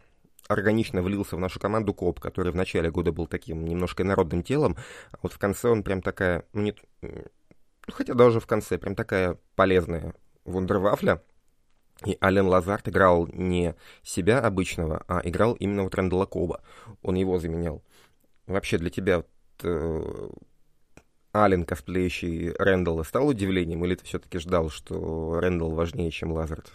органично 0.48 1.02
влился 1.02 1.36
в 1.36 1.38
нашу 1.38 1.60
команду 1.60 1.94
Коп, 1.94 2.18
который 2.20 2.52
в 2.52 2.56
начале 2.56 2.90
года 2.90 3.12
был 3.12 3.26
таким 3.26 3.64
немножко 3.64 4.02
народным 4.02 4.42
телом, 4.42 4.76
а 5.12 5.18
вот 5.22 5.32
в 5.32 5.38
конце 5.38 5.68
он 5.68 5.84
прям 5.84 6.02
такая, 6.02 6.44
ну, 6.52 6.62
не, 6.62 6.74
ну, 7.00 7.24
хотя 7.88 8.14
даже 8.14 8.40
в 8.40 8.46
конце, 8.46 8.76
прям 8.76 8.94
такая 8.94 9.38
полезная 9.54 10.14
вундервафля. 10.44 11.22
И 12.04 12.16
Ален 12.22 12.46
Лазарт 12.46 12.88
играл 12.88 13.26
не 13.26 13.74
себя 14.02 14.40
обычного, 14.40 15.04
а 15.06 15.20
играл 15.22 15.52
именно 15.54 15.84
вот 15.84 15.94
Рэндала 15.94 16.24
Коба. 16.24 16.62
Он 17.02 17.14
его 17.14 17.38
заменял. 17.38 17.82
Вообще 18.50 18.78
для 18.78 18.90
тебя 18.90 19.18
вот, 19.18 19.28
э, 19.62 20.28
Ален, 21.34 21.64
косплеящий 21.64 22.50
Рэндалла, 22.58 23.04
стал 23.04 23.28
удивлением, 23.28 23.84
или 23.84 23.94
ты 23.94 24.04
все-таки 24.04 24.38
ждал, 24.38 24.70
что 24.70 25.38
Рэндалл 25.38 25.70
важнее, 25.70 26.10
чем 26.10 26.32
Лазарт? 26.32 26.72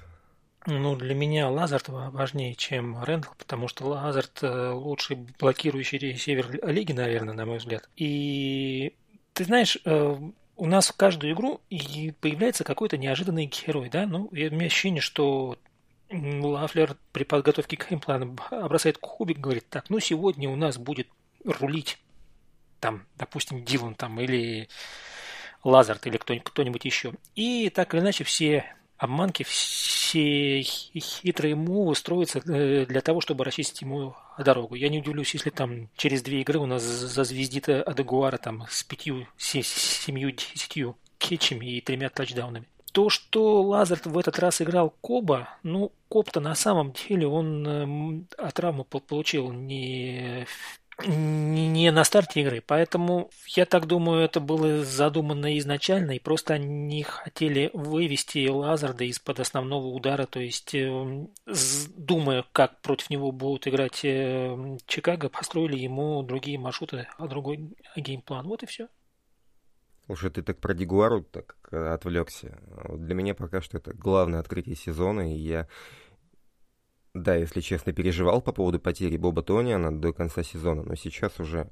Ну, 0.66 0.96
для 0.96 1.14
меня 1.14 1.50
Лазарт 1.50 1.90
важнее, 1.90 2.56
чем 2.56 3.04
Рэндалл, 3.04 3.34
потому 3.38 3.68
что 3.68 3.86
Лазарт 3.86 4.42
э, 4.42 4.70
лучший 4.72 5.18
блокирующий 5.38 6.16
север 6.16 6.66
лиги, 6.66 6.94
наверное, 6.94 7.34
на 7.34 7.46
мой 7.46 7.58
взгляд. 7.58 7.90
И 7.98 8.96
ты 9.34 9.44
знаешь, 9.44 9.78
э, 9.84 10.18
у 10.56 10.66
нас 10.66 10.88
в 10.88 10.96
каждую 10.96 11.34
игру 11.34 11.60
появляется 12.22 12.64
какой-то 12.64 12.98
неожиданный 12.98 13.48
герой, 13.48 13.90
да? 13.90 14.06
Ну, 14.06 14.30
у 14.32 14.36
меня 14.36 14.68
ощущение, 14.68 15.02
что 15.02 15.58
Лафлер 16.10 16.96
при 17.12 17.26
подготовке 17.26 17.76
к 17.76 17.90
геймплану 17.90 18.38
бросает 18.50 18.98
кубик, 18.98 19.40
говорит, 19.40 19.68
так, 19.70 19.90
ну 19.90 20.00
сегодня 20.00 20.50
у 20.50 20.56
нас 20.56 20.78
будет 20.78 21.10
рулить 21.46 21.98
там, 22.80 23.06
допустим, 23.18 23.64
Дилан 23.64 23.96
там 23.96 24.20
или 24.20 24.68
Лазарт 25.64 26.06
или 26.08 26.18
кто-нибудь 26.18 26.86
еще. 26.86 27.14
И 27.36 27.70
так 27.70 27.94
или 27.94 28.02
иначе 28.02 28.24
все 28.24 28.66
обманки, 28.98 29.44
все 29.44 30.62
хитрые 30.62 31.56
мувы 31.56 31.96
строятся 31.96 32.40
э, 32.40 32.86
для 32.86 33.02
того, 33.02 33.22
чтобы 33.22 33.44
расчистить 33.44 33.82
ему 33.82 34.16
дорогу. 34.38 34.76
Я 34.76 34.90
не 34.90 35.00
удивлюсь, 35.00 35.34
если 35.34 35.50
там 35.50 35.90
через 35.98 36.22
две 36.22 36.42
игры 36.42 36.60
у 36.60 36.66
нас 36.66 36.84
зазвездит 36.84 37.70
Адегуара 37.70 38.38
там 38.38 38.66
с 38.70 38.84
пятью, 38.84 39.28
семью, 39.38 40.32
десятью 40.32 40.96
кетчами 41.18 41.66
и 41.66 41.82
тремя 41.82 42.10
тачдаунами. 42.10 42.68
То, 42.92 43.10
что 43.10 43.62
Лазарт 43.62 44.06
в 44.06 44.18
этот 44.18 44.40
раз 44.40 44.62
играл 44.62 44.94
Коба, 45.02 45.50
ну, 45.64 45.92
Коб-то 46.08 46.40
на 46.40 46.56
самом 46.56 46.94
деле 46.94 47.28
он 47.28 48.26
от 48.38 48.54
травмы 48.54 48.86
получил 48.86 49.52
не 49.52 50.48
не 51.04 51.92
на 51.92 52.04
старте 52.04 52.42
игры. 52.42 52.64
Поэтому 52.66 53.30
я 53.48 53.66
так 53.66 53.86
думаю, 53.86 54.24
это 54.24 54.40
было 54.40 54.84
задумано 54.84 55.58
изначально, 55.58 56.12
и 56.12 56.20
просто 56.20 56.54
они 56.54 57.04
хотели 57.04 57.70
вывести 57.74 58.48
Лазарда 58.48 59.04
из-под 59.06 59.40
основного 59.40 59.88
удара, 59.88 60.26
то 60.26 60.40
есть 60.40 60.74
эм, 60.74 61.30
думая, 61.98 62.46
как 62.52 62.82
против 62.82 63.10
него 63.10 63.32
будут 63.32 63.68
играть 63.68 64.02
эм, 64.04 64.78
Чикаго, 64.86 65.30
построили 65.30 65.78
ему 65.78 66.24
другие 66.24 66.58
маршруты, 66.58 67.08
а 67.18 67.28
другой 67.28 67.76
геймплан. 67.96 68.48
Вот 68.48 68.64
и 68.64 68.66
все. 68.66 68.88
Уже 70.08 70.30
ты 70.30 70.44
так 70.44 70.60
про 70.60 70.74
Дигуару 70.74 71.24
так 71.24 71.58
э, 71.72 71.94
отвлекся. 71.94 72.60
Для 72.96 73.16
меня 73.16 73.34
пока 73.34 73.62
что 73.62 73.78
это 73.78 73.94
главное 73.94 74.40
открытие 74.40 74.76
сезона, 74.76 75.34
и 75.34 75.38
я 75.38 75.68
да, 77.16 77.36
если 77.36 77.62
честно, 77.62 77.94
переживал 77.94 78.42
по 78.42 78.52
поводу 78.52 78.80
потери 78.80 79.18
Боба 79.18 79.42
Тониана 79.42 79.98
до 79.98 80.14
конца 80.14 80.44
сезона, 80.44 80.84
но 80.84 80.96
сейчас 80.96 81.40
уже 81.40 81.70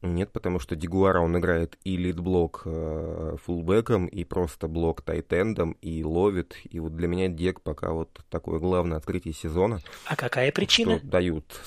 нет, 0.00 0.32
потому 0.32 0.60
что 0.60 0.76
Дигуара 0.76 1.20
он 1.20 1.36
играет 1.38 1.76
и 1.84 1.96
лид-блок 1.96 2.62
э, 2.64 3.36
фулбеком, 3.44 4.06
и 4.06 4.24
просто 4.24 4.66
блок 4.66 5.02
тайтендом, 5.02 5.72
и 5.82 6.02
ловит. 6.04 6.56
И 6.70 6.80
вот 6.80 6.96
для 6.96 7.08
меня 7.08 7.28
Дег 7.28 7.60
пока 7.60 7.90
вот 7.90 8.20
такое 8.30 8.60
главное 8.60 8.96
открытие 8.96 9.34
сезона. 9.34 9.80
А 10.06 10.16
какая 10.16 10.52
причина? 10.52 10.98
Что 10.98 11.06
дают 11.06 11.60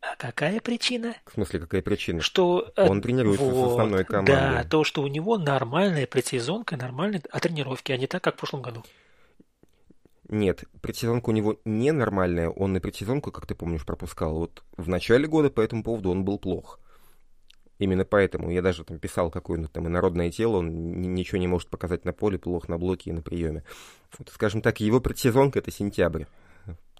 а 0.00 0.14
какая 0.16 0.60
причина? 0.60 1.16
В 1.26 1.34
смысле, 1.34 1.60
какая 1.60 1.82
причина? 1.82 2.20
Что 2.20 2.72
э, 2.76 2.88
он 2.88 3.02
тренируется 3.02 3.44
вот, 3.44 3.68
с 3.68 3.72
основной 3.72 4.04
командой. 4.04 4.32
Да, 4.32 4.64
то, 4.64 4.84
что 4.84 5.02
у 5.02 5.08
него 5.08 5.36
нормальная 5.36 6.06
предсезонка, 6.06 6.76
нормальная 6.76 7.20
а 7.30 7.40
тренировки, 7.40 7.92
а 7.92 7.96
не 7.96 8.06
так, 8.06 8.22
как 8.22 8.36
в 8.36 8.38
прошлом 8.38 8.62
году. 8.62 8.84
Нет, 10.28 10.64
предсезонка 10.82 11.30
у 11.30 11.32
него 11.32 11.58
ненормальная, 11.64 12.50
он 12.50 12.76
и 12.76 12.80
предсезонку, 12.80 13.32
как 13.32 13.46
ты 13.46 13.54
помнишь, 13.54 13.86
пропускал. 13.86 14.34
Вот 14.38 14.62
в 14.76 14.88
начале 14.88 15.26
года 15.26 15.50
по 15.50 15.62
этому 15.62 15.82
поводу 15.82 16.10
он 16.10 16.24
был 16.24 16.38
плох. 16.38 16.78
Именно 17.78 18.04
поэтому 18.04 18.50
я 18.50 18.60
даже 18.60 18.84
там 18.84 18.98
писал 18.98 19.30
какое-нибудь 19.30 19.72
там 19.72 19.86
инородное 19.86 20.30
тело, 20.30 20.56
он 20.56 21.00
ничего 21.14 21.38
не 21.38 21.46
может 21.46 21.70
показать 21.70 22.04
на 22.04 22.12
поле, 22.12 22.38
плохо 22.38 22.70
на 22.70 22.76
блоке 22.76 23.10
и 23.10 23.12
на 23.12 23.22
приеме. 23.22 23.64
Вот, 24.18 24.28
скажем 24.30 24.60
так, 24.62 24.80
его 24.80 25.00
предсезонка 25.00 25.60
это 25.60 25.70
сентябрь. 25.70 26.24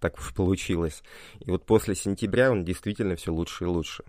Так 0.01 0.17
уж 0.19 0.33
получилось. 0.33 1.03
И 1.41 1.51
вот 1.51 1.67
после 1.67 1.97
сентября 1.97 2.53
он 2.53 2.65
действительно 2.65 3.17
все 3.17 3.33
лучше 3.33 3.65
и 3.65 3.67
лучше. 3.67 4.05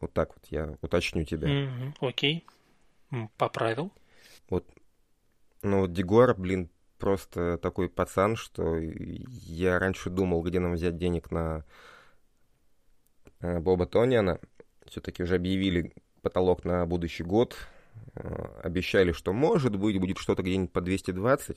Вот 0.00 0.12
так 0.12 0.30
вот 0.36 0.46
я 0.50 0.76
уточню 0.80 1.24
тебя. 1.24 1.48
Mm-hmm, 1.48 1.94
окей. 2.00 2.46
Поправил. 3.36 3.92
Вот. 4.48 4.64
Ну 5.62 5.80
вот 5.80 5.92
Дегуар, 5.92 6.34
блин, 6.36 6.70
просто 6.98 7.58
такой 7.58 7.88
пацан, 7.88 8.36
что 8.36 8.76
я 8.78 9.78
раньше 9.78 10.10
думал, 10.10 10.42
где 10.42 10.60
нам 10.60 10.74
взять 10.74 10.98
денег 10.98 11.30
на 11.30 11.64
э, 13.40 13.58
Боба 13.60 13.86
Тониана. 13.86 14.40
Все-таки 14.86 15.22
уже 15.22 15.36
объявили 15.36 15.92
потолок 16.22 16.64
на 16.64 16.86
будущий 16.86 17.24
год. 17.24 17.56
Э, 18.14 18.60
обещали, 18.62 19.12
что 19.12 19.32
может 19.32 19.76
быть, 19.76 19.98
будет 19.98 20.18
что-то 20.18 20.42
где-нибудь 20.42 20.72
по 20.72 20.80
220. 20.80 21.56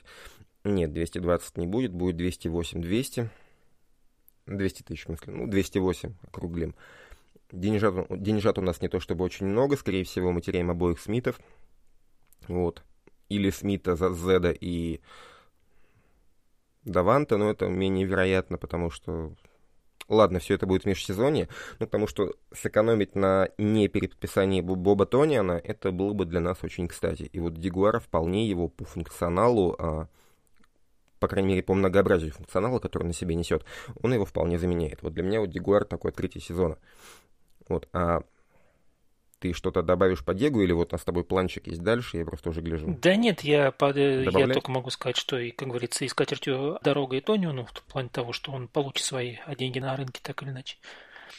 Нет, 0.65 0.93
220 0.93 1.57
не 1.57 1.67
будет, 1.67 1.91
будет 1.91 2.17
208, 2.17 2.81
200. 2.81 3.29
200 4.45 4.83
тысяч, 4.83 5.03
в 5.03 5.05
смысле, 5.05 5.33
ну, 5.33 5.47
208 5.47 6.13
округлим. 6.27 6.75
Денежат, 7.51 8.07
денежат 8.09 8.57
у 8.57 8.61
нас 8.61 8.81
не 8.81 8.89
то 8.89 8.99
чтобы 8.99 9.23
очень 9.23 9.45
много, 9.45 9.75
скорее 9.77 10.03
всего, 10.03 10.31
мы 10.31 10.41
теряем 10.41 10.69
обоих 10.69 10.99
Смитов. 10.99 11.39
Вот. 12.47 12.83
Или 13.29 13.49
Смита 13.49 13.95
за 13.95 14.13
Зеда 14.13 14.51
и 14.51 15.01
Даванта, 16.85 17.37
но 17.37 17.49
это 17.51 17.67
менее 17.67 18.05
вероятно, 18.05 18.57
потому 18.57 18.89
что... 18.89 19.33
Ладно, 20.07 20.39
все 20.39 20.55
это 20.55 20.65
будет 20.65 20.83
в 20.83 20.85
межсезонье, 20.87 21.49
но 21.77 21.85
потому 21.85 22.07
что 22.07 22.33
сэкономить 22.51 23.13
на 23.13 23.49
не 23.59 23.87
переподписании 23.87 24.61
Боба 24.61 25.05
Тониана, 25.05 25.61
это 25.63 25.91
было 25.91 26.13
бы 26.13 26.25
для 26.25 26.39
нас 26.39 26.57
очень 26.63 26.87
кстати. 26.87 27.29
И 27.31 27.39
вот 27.39 27.53
Дигуара 27.53 27.99
вполне 27.99 28.47
его 28.47 28.69
по 28.69 28.85
функционалу, 28.85 29.75
а, 29.77 30.07
по 31.19 31.27
крайней 31.27 31.49
мере, 31.49 31.61
по 31.61 31.75
многообразию 31.75 32.31
функционала, 32.31 32.79
который 32.79 33.03
на 33.03 33.13
себе 33.13 33.35
несет, 33.35 33.63
он 34.01 34.11
его 34.11 34.25
вполне 34.25 34.57
заменяет. 34.57 35.03
Вот 35.03 35.13
для 35.13 35.21
меня 35.21 35.41
вот 35.41 35.51
Дигуар 35.51 35.85
такое 35.85 36.11
открытие 36.11 36.41
сезона. 36.41 36.79
Вот, 37.67 37.87
а 37.93 38.23
ты 39.39 39.53
что-то 39.53 39.81
добавишь 39.81 40.23
по 40.23 40.33
Дегу, 40.33 40.61
или 40.61 40.71
вот 40.71 40.91
у 40.91 40.95
нас 40.95 41.01
с 41.01 41.05
тобой 41.05 41.23
планчик 41.23 41.67
есть 41.67 41.81
дальше, 41.81 42.17
я 42.17 42.25
просто 42.25 42.49
уже 42.49 42.61
гляжу. 42.61 42.97
Да 43.01 43.15
нет, 43.15 43.41
я, 43.41 43.71
под, 43.71 43.97
я 43.97 44.47
только 44.47 44.71
могу 44.71 44.89
сказать, 44.89 45.17
что, 45.17 45.39
и, 45.39 45.51
как 45.51 45.69
говорится, 45.69 46.05
и 46.05 46.07
скатертью 46.07 46.77
дорога 46.83 47.17
и 47.17 47.21
Тонио, 47.21 47.51
ну, 47.51 47.65
в 47.65 47.83
плане 47.83 48.09
того, 48.09 48.33
что 48.33 48.51
он 48.51 48.67
получит 48.67 49.05
свои 49.05 49.37
деньги 49.57 49.79
на 49.79 49.95
рынке, 49.95 50.19
так 50.21 50.43
или 50.43 50.49
иначе. 50.49 50.77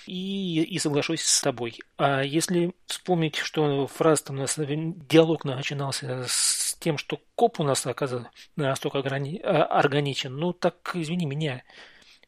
И, 0.07 0.62
и 0.62 0.78
соглашусь 0.78 1.23
с 1.23 1.40
тобой. 1.42 1.78
А 1.97 2.23
если 2.23 2.75
вспомнить, 2.87 3.37
что 3.37 3.87
фраза 3.87 4.25
там 4.25 4.37
у 4.37 4.40
нас 4.40 4.59
диалог 4.59 5.45
начинался 5.45 6.25
с 6.26 6.76
тем, 6.80 6.97
что 6.97 7.21
коп 7.35 7.61
у 7.61 7.64
нас 7.64 7.87
оказывается 7.87 8.30
настолько 8.57 8.99
ограни... 8.99 9.40
А, 9.45 9.64
органичен, 9.64 10.35
ну 10.35 10.52
так 10.52 10.92
извини 10.95 11.26
меня, 11.26 11.62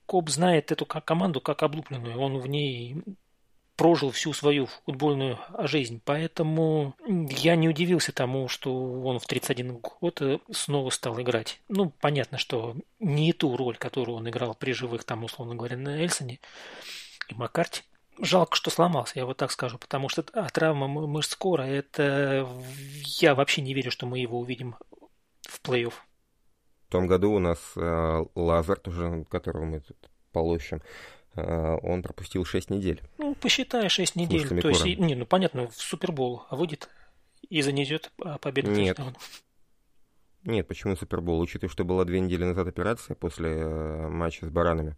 коп 0.06 0.28
знает 0.28 0.70
эту 0.70 0.84
команду 0.84 1.40
как 1.40 1.62
облупленную, 1.62 2.18
он 2.18 2.38
в 2.38 2.46
ней 2.46 3.02
прожил 3.82 4.12
всю 4.12 4.32
свою 4.32 4.68
футбольную 4.86 5.40
жизнь. 5.58 6.00
Поэтому 6.04 6.94
я 7.04 7.56
не 7.56 7.68
удивился 7.68 8.12
тому, 8.12 8.46
что 8.46 8.72
он 9.02 9.18
в 9.18 9.26
31 9.26 9.78
год 9.78 10.22
снова 10.52 10.90
стал 10.90 11.20
играть. 11.20 11.60
Ну, 11.68 11.92
понятно, 12.00 12.38
что 12.38 12.76
не 13.00 13.32
ту 13.32 13.56
роль, 13.56 13.76
которую 13.76 14.18
он 14.18 14.28
играл 14.28 14.54
при 14.54 14.70
живых, 14.70 15.02
там, 15.02 15.24
условно 15.24 15.56
говоря, 15.56 15.76
на 15.76 16.00
Эльсоне 16.00 16.38
и 17.26 17.34
Маккарте. 17.34 17.82
Жалко, 18.20 18.54
что 18.54 18.70
сломался, 18.70 19.18
я 19.18 19.26
вот 19.26 19.38
так 19.38 19.50
скажу, 19.50 19.78
потому 19.78 20.08
что 20.08 20.24
а, 20.32 20.48
травма 20.48 20.86
мышц 20.86 21.34
кора, 21.34 21.66
это 21.66 22.48
я 23.18 23.34
вообще 23.34 23.62
не 23.62 23.74
верю, 23.74 23.90
что 23.90 24.06
мы 24.06 24.20
его 24.20 24.38
увидим 24.38 24.76
в 25.40 25.60
плей-офф. 25.60 25.94
В 26.86 26.92
том 26.92 27.08
году 27.08 27.32
у 27.32 27.40
нас 27.40 27.58
э, 27.74 28.24
Лазар, 28.36 28.78
тоже, 28.78 29.26
которого 29.28 29.64
мы 29.64 29.80
тут 29.80 29.96
полощем, 30.30 30.78
э, 30.78 30.82
он 31.34 32.02
пропустил 32.02 32.44
6 32.44 32.70
недель. 32.70 33.02
Ну, 33.18 33.34
посчитай 33.34 33.88
6 33.88 34.16
недель. 34.16 34.60
То 34.60 34.68
есть, 34.68 34.84
не, 34.84 35.14
ну 35.14 35.26
понятно, 35.26 35.68
в 35.68 35.74
Супербол 35.74 36.44
выйдет 36.50 36.88
и 37.48 37.62
занесет 37.62 38.12
победу. 38.40 38.70
Нет. 38.70 38.98
Нет, 40.44 40.66
почему 40.66 40.96
Супербол? 40.96 41.40
Учитывая, 41.40 41.70
что 41.70 41.84
была 41.84 42.04
две 42.04 42.20
недели 42.20 42.44
назад 42.44 42.66
операция 42.66 43.14
после 43.14 43.50
э, 43.50 44.08
матча 44.08 44.44
с 44.44 44.50
баранами. 44.50 44.96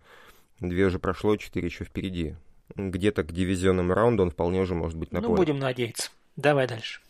Две 0.58 0.86
уже 0.86 0.98
прошло, 0.98 1.36
четыре 1.36 1.66
еще 1.66 1.84
впереди 1.84 2.34
где-то 2.76 3.22
к 3.22 3.32
дивизионным 3.32 3.92
раунду 3.92 4.22
он 4.22 4.30
вполне 4.30 4.60
уже 4.60 4.74
может 4.74 4.98
быть 4.98 5.12
на 5.12 5.20
ну, 5.20 5.28
поле. 5.28 5.38
будем 5.38 5.58
надеяться. 5.58 6.10
Давай 6.36 6.66
дальше. 6.66 7.00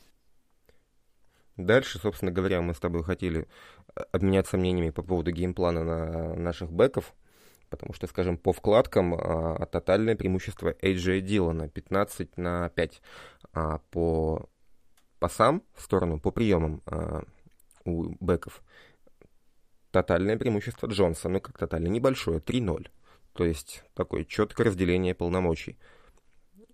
Дальше, 1.57 1.99
собственно 1.99 2.33
говоря, 2.33 2.61
мы 2.61 2.75
с 2.75 2.81
тобой 2.81 3.05
хотели 3.05 3.47
э, 3.95 4.01
обменяться 4.13 4.57
мнениями 4.57 4.91
по 4.91 5.03
поводу 5.03 5.31
геймплана 5.31 5.85
на 5.85 6.35
наших 6.35 6.73
бэков, 6.73 7.15
потому 7.75 7.93
что, 7.95 8.07
скажем, 8.07 8.37
по 8.37 8.53
вкладкам 8.53 9.15
а, 9.15 9.67
тотальное 9.67 10.17
преимущество 10.17 10.71
AJ 10.81 11.21
Дилана 11.21 11.69
15 11.69 12.37
на 12.37 12.69
5, 12.71 13.03
а 13.53 13.79
по 13.91 14.49
пасам 15.19 15.63
в 15.75 15.83
сторону, 15.83 16.21
по 16.21 16.31
приемам 16.31 16.83
а, 16.87 17.25
у 17.85 18.15
бэков 18.21 18.63
тотальное 19.91 20.37
преимущество 20.37 20.89
Джонса, 20.89 21.29
ну 21.29 21.41
как 21.41 21.57
тотально, 21.57 21.87
небольшое, 21.87 22.41
3-0. 22.41 22.89
То 23.33 23.45
есть 23.45 23.85
такое 23.95 24.25
четкое 24.25 24.67
разделение 24.67 25.15
полномочий. 25.15 25.79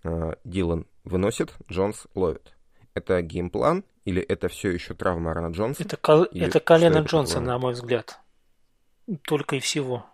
А, 0.03 0.37
Дилан 0.45 0.87
выносит, 1.05 1.55
Джонс 1.71 2.07
ловит. 2.15 2.55
Это 2.95 3.21
game 3.23 3.54
plan 3.54 3.85
или 4.05 4.23
это 4.23 4.49
все 4.49 4.71
еще 4.71 4.95
травма 4.95 5.31
Аарона 5.33 5.53
Джонса? 5.53 5.83
Это, 5.83 5.97
кол... 5.97 6.25
это 6.33 6.61
колено 6.61 6.99
Джонса, 6.99 7.41
на 7.41 7.59
мой 7.59 7.75
взгляд. 7.75 8.19
Только 9.23 9.57
и 9.57 9.61
всего. 9.61 10.07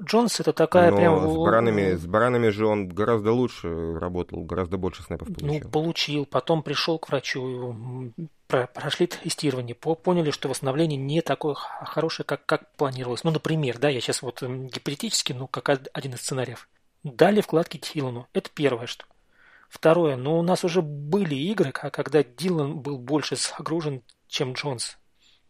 Джонс 0.00 0.38
это 0.38 0.52
такая 0.52 0.90
Но 0.90 0.96
прям... 0.96 1.32
С 1.32 1.36
баранами, 1.36 1.94
с 1.94 2.06
баранами 2.06 2.48
же 2.50 2.66
он 2.66 2.88
гораздо 2.88 3.32
лучше 3.32 3.98
работал, 3.98 4.44
гораздо 4.44 4.76
больше 4.76 5.02
снэпов 5.02 5.28
получил. 5.28 5.64
Ну, 5.64 5.70
получил. 5.70 6.26
Потом 6.26 6.62
пришел 6.62 6.98
к 6.98 7.08
врачу, 7.08 8.12
прошли 8.46 9.08
тестирование, 9.08 9.74
поняли, 9.74 10.30
что 10.30 10.48
восстановление 10.48 10.96
не 10.96 11.20
такое 11.20 11.54
хорошее, 11.54 12.24
как, 12.24 12.46
как 12.46 12.70
планировалось. 12.76 13.24
Ну, 13.24 13.32
например, 13.32 13.78
да, 13.78 13.88
я 13.88 14.00
сейчас 14.00 14.22
вот 14.22 14.42
гипотетически, 14.42 15.32
ну, 15.32 15.48
как 15.48 15.68
один 15.68 16.14
из 16.14 16.20
сценариев. 16.20 16.68
Дали 17.02 17.40
вкладки 17.40 17.78
Тилану. 17.78 18.28
Это 18.32 18.50
первое, 18.54 18.86
что. 18.86 19.04
Второе, 19.68 20.16
ну, 20.16 20.38
у 20.38 20.42
нас 20.42 20.64
уже 20.64 20.80
были 20.80 21.34
игры, 21.34 21.72
когда 21.72 22.22
Дилан 22.22 22.78
был 22.78 22.98
больше 22.98 23.36
загружен, 23.36 24.02
чем 24.28 24.52
Джонс 24.52 24.96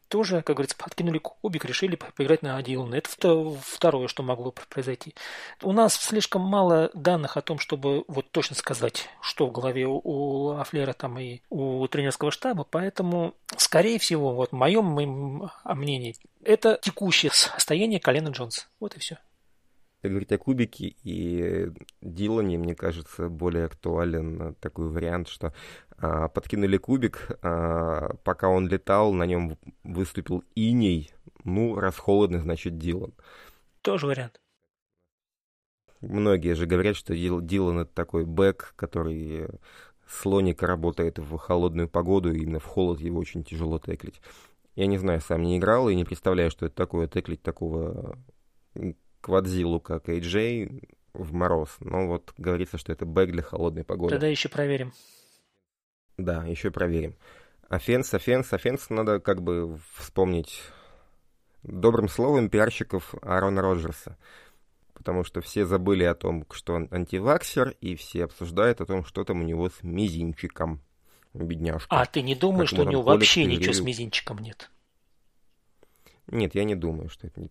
тоже, 0.08 0.42
как 0.42 0.56
говорится, 0.56 0.76
подкинули 0.76 1.18
кубик, 1.18 1.64
решили 1.64 1.96
поиграть 1.96 2.42
на 2.42 2.60
Дилана. 2.62 2.96
Это 2.96 3.56
второе, 3.62 4.08
что 4.08 4.22
могло 4.22 4.52
произойти. 4.68 5.14
У 5.62 5.72
нас 5.72 5.94
слишком 5.94 6.42
мало 6.42 6.90
данных 6.94 7.36
о 7.36 7.42
том, 7.42 7.58
чтобы 7.58 8.04
вот 8.08 8.30
точно 8.30 8.56
сказать, 8.56 9.08
что 9.20 9.46
в 9.46 9.52
голове 9.52 9.86
у 9.86 10.50
Афлера 10.58 10.92
там 10.92 11.18
и 11.18 11.40
у 11.50 11.86
тренерского 11.88 12.30
штаба, 12.30 12.64
поэтому, 12.68 13.34
скорее 13.56 13.98
всего, 13.98 14.34
вот 14.34 14.50
в 14.50 14.54
моем 14.54 14.86
мнении, 15.64 16.16
это 16.42 16.78
текущее 16.82 17.30
состояние 17.32 18.00
колена 18.00 18.28
Джонса. 18.28 18.66
Вот 18.80 18.96
и 18.96 19.00
все. 19.00 19.18
Говорить 20.02 20.30
о 20.30 20.38
кубике 20.38 20.94
и 21.02 21.72
Дилане, 22.00 22.56
мне 22.56 22.76
кажется, 22.76 23.28
более 23.28 23.64
актуален 23.64 24.54
такой 24.60 24.88
вариант, 24.90 25.26
что 25.26 25.52
а, 25.96 26.28
подкинули 26.28 26.76
кубик, 26.76 27.28
а, 27.42 28.14
пока 28.22 28.48
он 28.48 28.68
летал, 28.68 29.12
на 29.12 29.24
нем 29.24 29.58
выступил 29.82 30.44
иней, 30.54 31.10
ну, 31.42 31.74
раз 31.74 31.96
холодно, 31.96 32.40
значит 32.40 32.78
Дилан. 32.78 33.12
Тоже 33.82 34.06
вариант. 34.06 34.40
Многие 36.00 36.54
же 36.54 36.66
говорят, 36.66 36.94
что 36.94 37.16
Дилан 37.16 37.80
это 37.80 37.92
такой 37.92 38.24
бэк, 38.24 38.74
который 38.76 39.48
слоник 40.06 40.62
работает 40.62 41.18
в 41.18 41.36
холодную 41.38 41.88
погоду, 41.88 42.32
и 42.32 42.38
именно 42.38 42.60
в 42.60 42.64
холод 42.64 43.00
его 43.00 43.18
очень 43.18 43.42
тяжело 43.42 43.80
теклить. 43.80 44.20
Я 44.76 44.86
не 44.86 44.96
знаю, 44.96 45.20
сам 45.20 45.42
не 45.42 45.58
играл 45.58 45.88
и 45.88 45.96
не 45.96 46.04
представляю, 46.04 46.52
что 46.52 46.66
это 46.66 46.76
такое 46.76 47.08
теклить 47.08 47.42
такого 47.42 48.16
Quadzill 49.28 49.68
у, 49.68 49.78
как 49.78 50.08
AJ, 50.08 50.88
в 51.12 51.34
мороз. 51.34 51.76
Но 51.80 52.06
вот 52.06 52.32
говорится, 52.38 52.78
что 52.78 52.92
это 52.92 53.04
back 53.04 53.30
для 53.30 53.42
холодной 53.42 53.84
погоды. 53.84 54.14
Тогда 54.14 54.26
еще 54.26 54.48
проверим. 54.48 54.94
Да, 56.16 56.44
еще 56.46 56.70
проверим. 56.70 57.14
Offense, 57.68 58.14
offense, 58.14 58.50
offense 58.54 58.88
надо 58.88 59.20
как 59.20 59.42
бы 59.42 59.78
вспомнить 59.96 60.62
добрым 61.62 62.08
словом 62.08 62.48
пиарщиков 62.48 63.14
Аарона 63.20 63.60
Роджерса. 63.60 64.16
Потому 64.94 65.24
что 65.24 65.42
все 65.42 65.66
забыли 65.66 66.04
о 66.04 66.14
том, 66.14 66.46
что 66.50 66.72
он 66.72 66.88
антиваксер, 66.90 67.76
и 67.82 67.96
все 67.96 68.24
обсуждают 68.24 68.80
о 68.80 68.86
том, 68.86 69.04
что 69.04 69.24
там 69.24 69.42
у 69.42 69.44
него 69.44 69.68
с 69.68 69.82
мизинчиком. 69.82 70.80
Бедняжка. 71.34 71.94
А 71.94 72.06
ты 72.06 72.22
не 72.22 72.34
думаешь, 72.34 72.70
что 72.70 72.82
у 72.82 72.88
него 72.88 73.02
вообще 73.02 73.44
ничего 73.44 73.74
с 73.74 73.80
мизинчиком 73.80 74.38
нет? 74.38 74.70
Нет, 76.28 76.54
я 76.54 76.64
не 76.64 76.74
думаю, 76.74 77.10
что 77.10 77.26
это. 77.26 77.48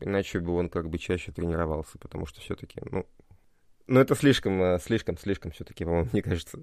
Иначе 0.00 0.40
бы 0.40 0.52
он 0.54 0.68
как 0.68 0.88
бы 0.88 0.98
чаще 0.98 1.32
тренировался, 1.32 1.98
потому 1.98 2.26
что 2.26 2.40
все-таки, 2.40 2.80
ну... 2.90 3.06
Ну, 3.86 4.00
это 4.00 4.14
слишком, 4.14 4.62
э, 4.62 4.78
слишком, 4.80 5.16
слишком 5.16 5.50
все-таки, 5.50 5.84
по-моему, 5.84 6.08
мне 6.12 6.22
кажется, 6.22 6.62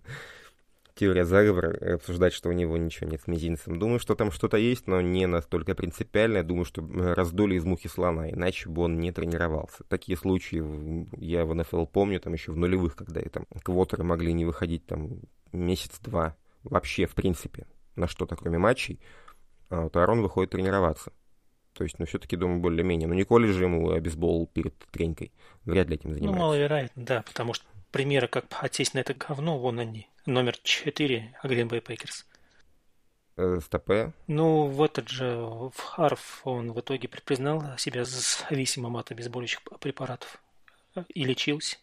теория 0.96 1.26
заговора, 1.26 1.96
обсуждать, 1.96 2.34
что 2.34 2.50
у 2.50 2.54
него 2.54 2.78
ничего 2.78 3.10
нет 3.10 3.22
с 3.22 3.28
мизинцем. 3.28 3.78
Думаю, 3.78 4.00
что 4.00 4.16
там 4.16 4.32
что-то 4.32 4.58
есть, 4.58 4.88
но 4.88 5.02
не 5.02 5.28
настолько 5.28 5.76
принципиально. 5.76 6.44
Думаю, 6.44 6.66
что 6.66 6.82
раздули 7.14 7.56
из 7.56 7.66
мухи 7.66 7.88
слона, 7.88 8.30
иначе 8.30 8.70
бы 8.70 8.84
он 8.84 9.00
не 9.00 9.12
тренировался. 9.12 9.84
Такие 9.90 10.18
случаи 10.18 10.64
я 11.24 11.46
в 11.46 11.54
НФЛ 11.54 11.86
помню, 11.86 12.20
там 12.20 12.34
еще 12.34 12.52
в 12.52 12.58
нулевых, 12.58 12.96
когда 12.96 13.22
там 13.22 13.46
квотеры 13.64 14.04
могли 14.04 14.34
не 14.34 14.46
выходить 14.46 14.86
там 14.86 15.20
месяц-два 15.52 16.38
вообще, 16.64 17.06
в 17.06 17.14
принципе, 17.14 17.68
на 17.96 18.08
что-то, 18.08 18.36
кроме 18.36 18.58
матчей. 18.58 19.00
А 19.70 19.82
вот 19.82 19.96
Арон 19.98 20.22
выходит 20.22 20.52
тренироваться. 20.52 21.12
То 21.76 21.84
есть, 21.84 22.00
ну, 22.00 22.06
все-таки, 22.06 22.38
думаю, 22.38 22.62
более-менее. 22.62 23.08
Ну, 23.08 23.14
не 23.14 23.52
же 23.52 23.64
ему 23.64 23.92
обезбол 23.92 24.48
перед 24.48 24.78
тренькой. 24.92 25.34
Вряд 25.66 25.90
ли 25.90 25.96
этим 25.96 26.14
занимается. 26.14 26.40
Ну, 26.40 26.42
маловероятно, 26.42 27.04
да, 27.04 27.22
потому 27.24 27.54
что 27.54 27.66
примеры, 27.92 28.30
как 28.30 28.46
отсесть 28.62 28.94
на 28.94 29.00
это 29.00 29.14
говно, 29.14 29.60
вон 29.60 29.80
они. 29.80 30.08
Номер 30.26 30.58
4, 30.64 31.36
Green 31.44 31.68
Bay 31.68 31.84
Packers. 31.84 32.24
Э, 33.36 33.60
стопе? 33.62 34.14
Ну, 34.28 34.68
в 34.68 34.82
этот 34.82 35.10
же 35.10 35.36
в 35.36 35.78
Харф 35.78 36.48
он 36.48 36.72
в 36.72 36.80
итоге 36.80 37.10
признал 37.10 37.78
себя 37.78 38.06
зависимым 38.06 38.96
от 38.96 39.12
обезболивающих 39.12 39.62
препаратов 39.82 40.42
и 41.10 41.26
лечился. 41.26 41.76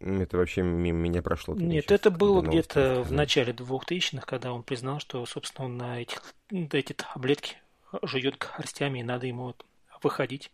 Это 0.00 0.38
вообще 0.38 0.62
мимо 0.62 1.00
меня 1.00 1.20
прошло. 1.20 1.54
Нет, 1.54 1.90
это 1.90 2.10
было 2.10 2.40
где-то 2.40 3.02
в 3.02 3.12
начале 3.12 3.52
2000-х, 3.52 4.24
когда 4.26 4.54
он 4.54 4.62
признал, 4.62 5.00
что, 5.00 5.24
собственно, 5.26 5.66
он 5.66 5.76
на 5.76 6.00
этих, 6.00 6.22
эти 6.50 6.94
таблетки 6.94 7.56
жует 8.02 8.38
горстями, 8.38 9.00
и 9.00 9.02
надо 9.02 9.26
ему 9.26 9.44
вот 9.44 9.64
выходить 10.02 10.52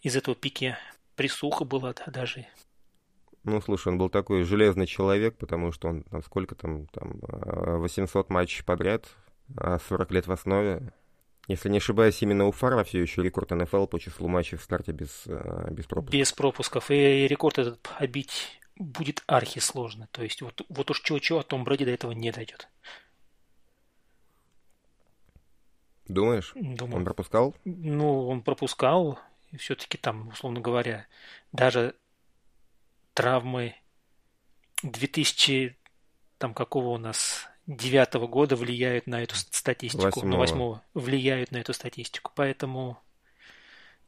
из 0.00 0.16
этого 0.16 0.34
пике. 0.34 0.78
Присуха 1.16 1.64
была 1.64 1.94
даже. 2.06 2.46
Ну, 3.44 3.60
слушай, 3.60 3.88
он 3.88 3.98
был 3.98 4.08
такой 4.08 4.44
железный 4.44 4.86
человек, 4.86 5.36
потому 5.36 5.72
что 5.72 5.88
он 5.88 6.02
там 6.04 6.22
сколько 6.22 6.54
там, 6.54 6.86
там 6.88 7.18
800 7.20 8.30
а, 8.30 8.32
матчей 8.32 8.64
подряд, 8.64 9.08
40 9.56 9.90
а 9.90 10.14
лет 10.14 10.26
в 10.26 10.32
основе. 10.32 10.92
Если 11.48 11.68
не 11.68 11.78
ошибаюсь, 11.78 12.22
именно 12.22 12.46
у 12.46 12.52
Фарма 12.52 12.84
все 12.84 13.00
еще 13.00 13.22
рекорд 13.22 13.50
НФЛ 13.50 13.86
по 13.86 13.98
числу 13.98 14.28
матчей 14.28 14.56
в 14.56 14.62
старте 14.62 14.92
без, 14.92 15.24
а, 15.26 15.68
без 15.70 15.86
пропусков. 15.86 16.12
Без 16.12 16.32
пропусков. 16.32 16.90
И 16.90 17.26
рекорд 17.26 17.58
этот 17.58 17.80
побить 17.80 18.60
будет 18.76 19.24
архи 19.26 19.58
сложно. 19.58 20.08
То 20.12 20.22
есть 20.22 20.40
вот, 20.40 20.62
вот 20.68 20.90
уж 20.90 21.00
чего-чего, 21.00 21.40
а 21.40 21.42
Том 21.42 21.64
Брэди 21.64 21.84
до 21.84 21.90
этого 21.90 22.12
не 22.12 22.30
дойдет. 22.30 22.68
Думаешь? 26.08 26.52
Думаю. 26.54 26.96
Он 26.96 27.04
пропускал? 27.04 27.54
Ну, 27.64 28.28
он 28.28 28.42
пропускал. 28.42 29.18
И 29.50 29.56
все-таки 29.56 29.98
там, 29.98 30.28
условно 30.28 30.60
говоря, 30.60 31.06
даже 31.52 31.94
травмы 33.14 33.74
2000 34.82 35.76
там 36.38 36.54
какого 36.54 36.88
у 36.88 36.98
нас 36.98 37.46
девятого 37.66 38.26
года 38.26 38.56
влияют 38.56 39.06
на 39.06 39.22
эту 39.22 39.36
статистику, 39.36 40.02
восьмого. 40.02 40.26
ну 40.26 40.38
восьмого 40.38 40.82
влияют 40.92 41.52
на 41.52 41.58
эту 41.58 41.72
статистику, 41.72 42.32
поэтому 42.34 42.98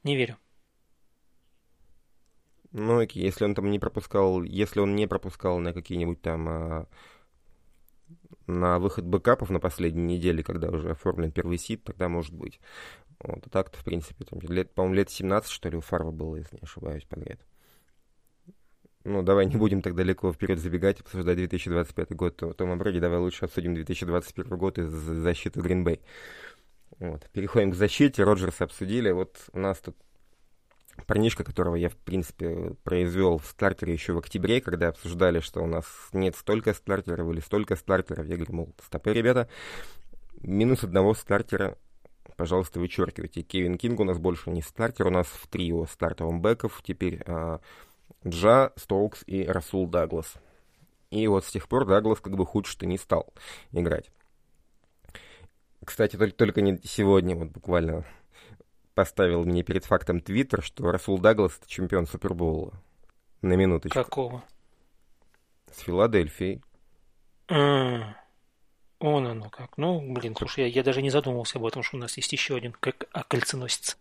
не 0.02 0.16
верю. 0.16 0.36
Ну, 2.72 2.98
окей, 2.98 3.22
если 3.22 3.44
он 3.44 3.54
там 3.54 3.70
не 3.70 3.78
пропускал, 3.78 4.42
если 4.42 4.80
он 4.80 4.96
не 4.96 5.06
пропускал 5.06 5.60
на 5.60 5.72
какие-нибудь 5.72 6.20
там 6.20 6.48
а, 6.48 6.86
на 8.46 8.78
выход 8.78 9.04
бэкапов 9.04 9.50
на 9.50 9.60
последней 9.60 10.16
неделе, 10.16 10.42
когда 10.42 10.68
уже 10.70 10.90
оформлен 10.90 11.32
первый 11.32 11.58
сид, 11.58 11.84
тогда 11.84 12.08
может 12.08 12.34
быть. 12.34 12.60
Вот, 13.20 13.46
а 13.46 13.50
так-то, 13.50 13.78
в 13.78 13.84
принципе, 13.84 14.24
там, 14.24 14.40
лет, 14.40 14.72
по-моему, 14.74 14.96
лет 14.96 15.10
17, 15.10 15.50
что 15.50 15.68
ли, 15.68 15.76
у 15.76 15.80
Фарва 15.80 16.10
было, 16.10 16.36
если 16.36 16.56
не 16.56 16.62
ошибаюсь, 16.62 17.04
подряд. 17.04 17.40
Ну, 19.04 19.22
давай 19.22 19.44
не 19.46 19.56
будем 19.56 19.82
так 19.82 19.94
далеко 19.94 20.32
вперед 20.32 20.58
забегать, 20.58 21.00
обсуждать 21.00 21.36
2025 21.36 22.16
год 22.16 22.42
Тома 22.56 22.76
Брэди. 22.76 23.00
Давай 23.00 23.18
лучше 23.18 23.44
обсудим 23.44 23.74
2021 23.74 24.56
год 24.56 24.78
из 24.78 24.88
защиты 24.88 25.60
Гринбей. 25.60 26.00
Вот. 26.98 27.28
Переходим 27.32 27.70
к 27.70 27.74
защите. 27.74 28.24
Роджерса 28.24 28.64
обсудили. 28.64 29.10
Вот 29.10 29.36
у 29.52 29.58
нас 29.58 29.78
тут 29.80 29.94
парнишка, 31.06 31.44
которого 31.44 31.74
я, 31.76 31.88
в 31.88 31.96
принципе, 31.96 32.74
произвел 32.84 33.38
в 33.38 33.46
стартере 33.46 33.92
еще 33.92 34.12
в 34.12 34.18
октябре, 34.18 34.60
когда 34.60 34.88
обсуждали, 34.88 35.40
что 35.40 35.62
у 35.62 35.66
нас 35.66 35.84
нет 36.12 36.36
столько 36.36 36.74
стартеров 36.74 37.30
или 37.32 37.40
столько 37.40 37.76
стартеров. 37.76 38.26
Я 38.26 38.36
говорю, 38.36 38.54
мол, 38.54 38.74
стопы, 38.84 39.12
ребята, 39.12 39.48
минус 40.40 40.84
одного 40.84 41.14
стартера 41.14 41.76
пожалуйста, 42.36 42.80
вычеркивайте. 42.80 43.42
Кевин 43.42 43.78
Кинг 43.78 44.00
у 44.00 44.04
нас 44.04 44.18
больше 44.18 44.50
не 44.50 44.62
стартер, 44.62 45.06
у 45.06 45.10
нас 45.10 45.26
в 45.26 45.46
трио 45.48 45.86
стартовом 45.86 46.40
бэков 46.40 46.82
теперь 46.84 47.22
а, 47.26 47.60
Джа, 48.26 48.72
Стоукс 48.76 49.22
и 49.26 49.44
Расул 49.44 49.86
Даглас. 49.86 50.34
И 51.10 51.26
вот 51.28 51.44
с 51.44 51.50
тех 51.50 51.68
пор 51.68 51.86
Даглас 51.86 52.20
как 52.20 52.36
бы 52.36 52.44
худше-то 52.44 52.86
не 52.86 52.98
стал 52.98 53.32
играть. 53.72 54.10
Кстати, 55.84 56.16
только, 56.16 56.34
только 56.34 56.60
не 56.60 56.80
сегодня, 56.82 57.36
вот 57.36 57.48
буквально 57.48 58.04
поставил 58.94 59.44
мне 59.44 59.62
перед 59.62 59.84
фактом 59.84 60.20
Твиттер, 60.20 60.62
что 60.62 60.90
Расул 60.90 61.18
Даглас 61.18 61.58
это 61.58 61.68
чемпион 61.68 62.06
Супербоула. 62.06 62.72
На 63.42 63.54
минуточку. 63.54 64.02
Какого? 64.02 64.44
С 65.70 65.80
Филадельфией. 65.80 66.62
А, 67.48 68.14
он 68.98 69.26
оно 69.26 69.50
как. 69.50 69.76
Ну, 69.76 70.00
блин, 70.12 70.34
слушай, 70.36 70.60
я, 70.60 70.66
я 70.66 70.82
даже 70.82 71.02
не 71.02 71.10
задумывался 71.10 71.58
об 71.58 71.66
этом, 71.66 71.82
что 71.82 71.96
у 71.96 72.00
нас 72.00 72.16
есть 72.16 72.32
еще 72.32 72.56
один 72.56 72.72
как 72.72 73.06
окольценосец. 73.12 73.98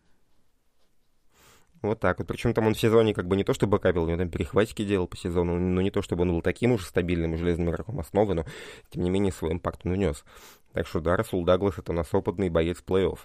Вот 1.82 2.00
так 2.00 2.20
вот. 2.20 2.28
Причем 2.28 2.54
там 2.54 2.68
он 2.68 2.74
в 2.74 2.80
сезоне 2.80 3.14
как 3.14 3.28
бы 3.28 3.36
не 3.36 3.44
то 3.44 3.54
чтобы 3.54 3.78
бэкапил, 3.78 4.04
у 4.04 4.08
него 4.08 4.18
там 4.18 4.30
перехватики 4.30 4.86
делал 4.86 5.06
по 5.06 5.18
сезону, 5.18 5.60
но 5.60 5.82
не 5.82 5.92
то 5.92 6.02
чтобы 6.02 6.22
он 6.22 6.30
был 6.30 6.42
таким 6.42 6.72
уже 6.72 6.86
стабильным 6.86 7.38
железным 7.38 7.70
игроком 7.70 8.00
основы, 8.00 8.34
но 8.34 8.46
тем 8.90 9.04
не 9.04 9.10
менее 9.10 9.34
свой 9.34 9.52
импакт 9.52 9.82
он 9.86 9.92
унес. 9.92 10.24
Так 10.72 10.88
что 10.88 11.02
да, 11.02 11.18
Расул 11.18 11.44
Даглас 11.44 11.78
это 11.78 11.92
у 11.92 11.96
нас 11.96 12.14
опытный 12.14 12.50
боец 12.50 12.82
плей-офф. 12.88 13.20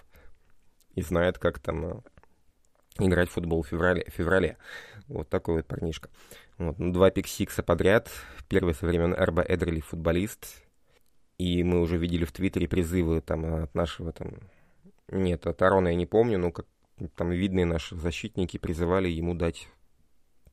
И 0.95 1.01
знает, 1.01 1.37
как 1.37 1.59
там 1.59 1.85
э, 1.85 2.01
играть 2.99 3.29
в 3.29 3.33
футбол 3.33 3.63
в 3.63 3.67
феврале. 3.67 4.05
В 4.07 4.13
феврале. 4.13 4.57
Вот 5.07 5.29
такой 5.29 5.57
вот 5.57 5.65
парнишка. 5.65 6.09
Вот. 6.57 6.77
Ну, 6.77 6.91
два 6.91 7.09
пик-сикса 7.09 7.63
подряд. 7.63 8.09
Первый 8.47 8.73
со 8.73 8.85
времен 8.85 9.13
Эрба 9.13 9.41
Эдрели 9.41 9.79
футболист. 9.79 10.63
И 11.37 11.63
мы 11.63 11.79
уже 11.81 11.97
видели 11.97 12.25
в 12.25 12.31
Твиттере 12.31 12.67
призывы 12.67 13.21
там 13.21 13.63
от 13.63 13.73
нашего 13.73 14.11
там... 14.11 14.33
Нет, 15.07 15.47
от 15.47 15.61
Арона 15.61 15.89
я 15.89 15.95
не 15.95 16.05
помню, 16.05 16.37
но 16.37 16.51
как 16.51 16.65
там 17.15 17.31
видные 17.31 17.65
наши 17.65 17.95
защитники 17.95 18.57
призывали 18.57 19.07
ему 19.07 19.33
дать 19.33 19.69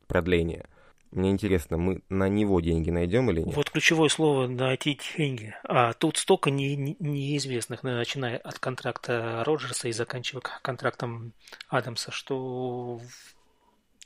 продление. 0.07 0.67
Мне 1.11 1.31
интересно, 1.31 1.77
мы 1.77 2.03
на 2.09 2.29
него 2.29 2.61
деньги 2.61 2.91
найдем 2.91 3.31
или 3.31 3.41
нет? 3.41 3.55
Вот 3.55 3.71
ключевое 3.71 4.09
слово 4.09 4.47
найти 4.47 4.99
деньги. 5.17 5.55
А 5.65 5.93
тут 5.93 6.17
столько 6.19 6.51
не, 6.51 6.77
не, 6.77 6.97
неизвестных, 6.99 7.83
начиная 7.83 8.39
от 8.39 8.59
контракта 8.59 9.43
Роджерса 9.45 9.89
и 9.89 9.93
заканчивая 9.93 10.43
контрактом 10.63 11.33
Адамса, 11.69 12.11
что 12.11 13.01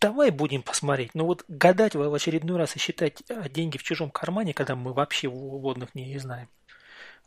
давай 0.01 0.31
будем 0.31 0.63
посмотреть. 0.63 1.15
Но 1.15 1.27
вот 1.27 1.45
гадать 1.49 1.95
в 1.95 2.15
очередной 2.15 2.59
раз 2.59 2.77
и 2.77 2.79
считать 2.79 3.23
деньги 3.51 3.79
в 3.79 3.83
чужом 3.83 4.11
кармане, 4.11 4.55
когда 4.55 4.77
мы 4.77 4.93
вообще 4.93 5.29
водных 5.29 5.95
не 5.95 6.19
знаем. 6.19 6.49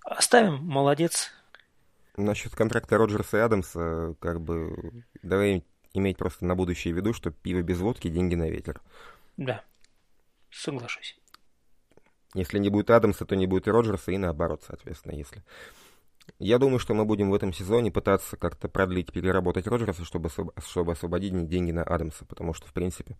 Оставим, 0.06 0.56
молодец, 0.66 1.32
Насчет 2.16 2.54
контракта 2.54 2.98
Роджерса 2.98 3.38
и 3.38 3.40
Адамса, 3.40 4.16
как 4.20 4.40
бы, 4.40 5.04
давай 5.24 5.64
иметь 5.94 6.18
просто 6.18 6.46
на 6.46 6.56
будущее 6.56 6.94
в 6.94 6.98
виду, 6.98 7.12
что 7.12 7.32
пиво 7.32 7.64
без 7.64 7.80
водки, 7.80 8.08
деньги 8.08 8.36
на 8.36 8.50
ветер. 8.50 8.82
Да, 9.38 9.64
соглашусь. 10.50 11.18
Если 12.36 12.60
не 12.60 12.70
будет 12.70 12.90
Адамса, 12.90 13.26
то 13.26 13.36
не 13.36 13.48
будет 13.48 13.68
и 13.68 13.72
Роджерса, 13.72 14.12
и 14.12 14.18
наоборот, 14.18 14.64
соответственно, 14.66 15.14
если... 15.14 15.44
Я 16.40 16.58
думаю, 16.58 16.80
что 16.80 16.94
мы 16.94 17.04
будем 17.04 17.30
в 17.30 17.34
этом 17.34 17.52
сезоне 17.52 17.92
пытаться 17.92 18.38
как-то 18.38 18.70
продлить, 18.70 19.12
переработать 19.12 19.68
Роджерса, 19.68 20.06
чтобы, 20.06 20.30
чтобы 20.58 20.94
освободить 20.94 21.48
деньги 21.48 21.72
на 21.72 21.84
Адамса, 21.84 22.26
потому 22.26 22.54
что, 22.54 22.66
в 22.68 22.74
принципе, 22.74 23.18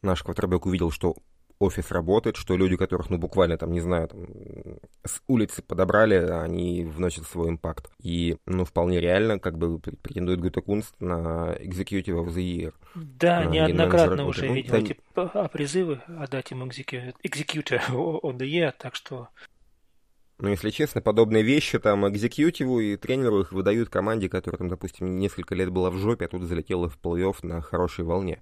наш 0.00 0.22
квотербек 0.22 0.66
увидел, 0.66 0.92
что 0.92 1.16
офис 1.60 1.90
работает, 1.90 2.36
что 2.36 2.56
люди, 2.56 2.76
которых, 2.76 3.10
ну, 3.10 3.18
буквально, 3.18 3.58
там, 3.58 3.70
не 3.70 3.80
знаю, 3.80 4.08
там, 4.08 4.26
с 5.04 5.20
улицы 5.28 5.62
подобрали, 5.62 6.14
они 6.14 6.84
вносят 6.84 7.26
свой 7.26 7.50
импакт. 7.50 7.90
И, 8.02 8.38
ну, 8.46 8.64
вполне 8.64 8.98
реально, 8.98 9.38
как 9.38 9.58
бы, 9.58 9.78
претендует 9.78 10.40
Гута 10.40 10.62
Кунст 10.62 10.94
на 11.00 11.54
Executive 11.60 12.24
of 12.24 12.34
the 12.34 12.42
Year. 12.42 12.74
Да, 12.94 13.40
а, 13.40 13.44
неоднократно 13.44 14.24
уже 14.24 14.46
ну, 14.46 14.54
видел 14.54 14.74
эти 14.74 14.96
а, 15.14 15.48
призывы 15.48 16.00
отдать 16.18 16.50
им 16.50 16.64
Executive 16.64 17.90
of 17.90 18.36
the 18.38 18.46
Year, 18.46 18.72
так 18.76 18.94
что... 18.94 19.28
Ну, 20.38 20.48
если 20.48 20.70
честно, 20.70 21.02
подобные 21.02 21.42
вещи 21.42 21.78
там 21.78 22.08
экзекьютиву 22.08 22.80
и 22.80 22.96
тренеру 22.96 23.42
их 23.42 23.52
выдают 23.52 23.90
команде, 23.90 24.30
которая 24.30 24.56
там, 24.56 24.68
допустим, 24.68 25.18
несколько 25.18 25.54
лет 25.54 25.68
была 25.68 25.90
в 25.90 25.98
жопе, 25.98 26.24
а 26.24 26.28
тут 26.28 26.44
залетела 26.44 26.88
в 26.88 26.98
плей-офф 26.98 27.36
на 27.42 27.60
хорошей 27.60 28.06
волне. 28.06 28.40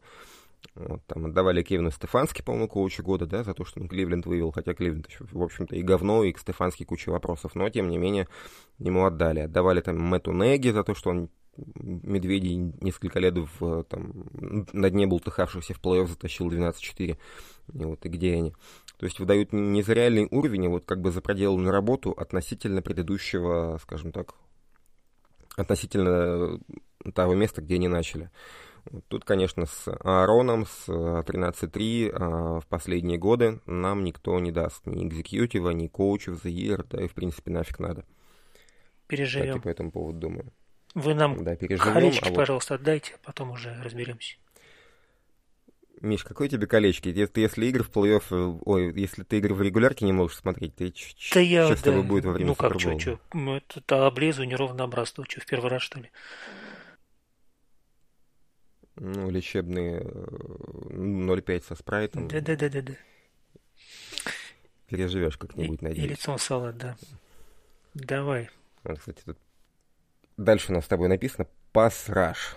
Вот, 0.74 1.00
там 1.06 1.26
отдавали 1.26 1.62
Кевину 1.62 1.90
Стефански, 1.90 2.42
по-моему, 2.42 2.68
коучу 2.68 3.02
года, 3.02 3.26
да, 3.26 3.42
за 3.42 3.54
то, 3.54 3.64
что 3.64 3.80
он 3.80 3.88
Кливленд 3.88 4.26
вывел, 4.26 4.52
хотя 4.52 4.74
Кливленд 4.74 5.08
в 5.18 5.42
общем-то, 5.42 5.74
и 5.74 5.82
говно, 5.82 6.22
и 6.22 6.32
к 6.32 6.38
Стефански 6.38 6.84
куча 6.84 7.10
вопросов, 7.10 7.54
но, 7.54 7.68
тем 7.68 7.88
не 7.88 7.98
менее, 7.98 8.28
ему 8.78 9.04
отдали. 9.04 9.40
Отдавали 9.40 9.80
там 9.80 9.98
Мэтту 9.98 10.32
Неги 10.32 10.70
за 10.70 10.84
то, 10.84 10.94
что 10.94 11.10
он 11.10 11.30
Медведей 11.74 12.56
несколько 12.80 13.18
лет 13.18 13.34
в, 13.36 13.82
там, 13.84 14.28
на 14.72 14.90
дне 14.90 15.06
бултыхавшихся 15.06 15.74
в 15.74 15.80
плей-офф 15.80 16.06
затащил 16.06 16.48
12-4. 16.48 17.18
И 17.74 17.84
вот 17.84 18.06
и 18.06 18.08
где 18.08 18.34
они. 18.34 18.54
То 18.98 19.06
есть 19.06 19.18
выдают 19.18 19.52
не 19.52 19.82
за 19.82 19.92
реальный 19.94 20.28
уровень, 20.30 20.66
а 20.66 20.70
вот 20.70 20.84
как 20.84 21.00
бы 21.00 21.10
за 21.10 21.20
проделанную 21.20 21.72
работу 21.72 22.12
относительно 22.12 22.82
предыдущего, 22.82 23.78
скажем 23.82 24.12
так, 24.12 24.34
относительно 25.56 26.60
того 27.14 27.34
места, 27.34 27.60
где 27.60 27.74
они 27.74 27.88
начали. 27.88 28.30
Тут, 29.08 29.24
конечно, 29.24 29.66
с 29.66 29.88
Аароном, 30.02 30.66
с 30.66 30.88
13.3 30.88 32.10
а, 32.10 32.60
в 32.60 32.66
последние 32.66 33.18
годы 33.18 33.60
нам 33.66 34.04
никто 34.04 34.38
не 34.38 34.50
даст 34.50 34.86
ни 34.86 35.06
экзекьютива, 35.06 35.70
ни 35.70 35.88
коучев 35.88 36.40
за 36.42 36.48
year, 36.48 36.86
да 36.88 37.04
и, 37.04 37.08
в 37.08 37.14
принципе, 37.14 37.50
нафиг 37.50 37.78
надо. 37.78 38.04
Переживем. 39.06 39.54
Так 39.54 39.62
по 39.64 39.68
этому 39.68 39.90
поводу 39.90 40.18
думаю. 40.18 40.52
Вы 40.94 41.14
нам 41.14 41.44
да, 41.44 41.56
переживем, 41.56 41.92
колечки, 41.92 42.24
а 42.24 42.28
вот... 42.28 42.36
пожалуйста, 42.36 42.74
отдайте, 42.74 43.14
а 43.14 43.26
потом 43.26 43.50
уже 43.50 43.78
разберемся. 43.82 44.36
Миш, 46.00 46.22
какой 46.22 46.48
тебе 46.48 46.66
колечки? 46.66 47.12
Ты, 47.26 47.40
если 47.40 47.66
игры 47.66 47.82
в 47.82 47.90
плей-офф, 47.90 48.22
э, 48.30 48.58
ой, 48.64 48.92
если 48.94 49.24
ты 49.24 49.38
игры 49.38 49.54
в 49.54 49.62
регулярке 49.62 50.04
не 50.04 50.12
можешь 50.12 50.38
смотреть, 50.38 50.76
ты 50.76 50.92
да 51.34 51.40
я, 51.40 51.64
что 51.64 51.74
да, 51.74 51.76
с 51.76 51.82
тобой 51.82 52.02
будет 52.04 52.24
во 52.24 52.32
время 52.32 52.48
Ну 52.48 52.54
как, 52.54 52.78
что, 52.78 52.98
что, 52.98 53.18
это 53.74 54.06
облезу 54.06 54.44
неровно 54.44 54.84
образцу, 54.84 55.24
что, 55.28 55.40
в 55.40 55.46
первый 55.46 55.70
раз, 55.70 55.82
что 55.82 55.98
ли? 55.98 56.10
Ну, 59.00 59.30
лечебные 59.30 60.00
0,5 60.00 61.64
со 61.66 61.74
спрайтом. 61.74 62.28
Да-да-да-да-да. 62.28 62.94
Переживешь 64.86 65.36
как-нибудь, 65.36 65.82
и, 65.82 65.84
надеюсь. 65.84 66.06
И 66.06 66.10
лицом 66.10 66.38
салат, 66.38 66.76
да. 66.76 66.96
Давай. 67.94 68.50
Вот, 68.84 68.98
кстати, 68.98 69.20
тут 69.24 69.38
дальше 70.36 70.72
у 70.72 70.74
нас 70.74 70.84
с 70.84 70.88
тобой 70.88 71.08
написано 71.08 71.46
«Пас-раш». 71.72 72.56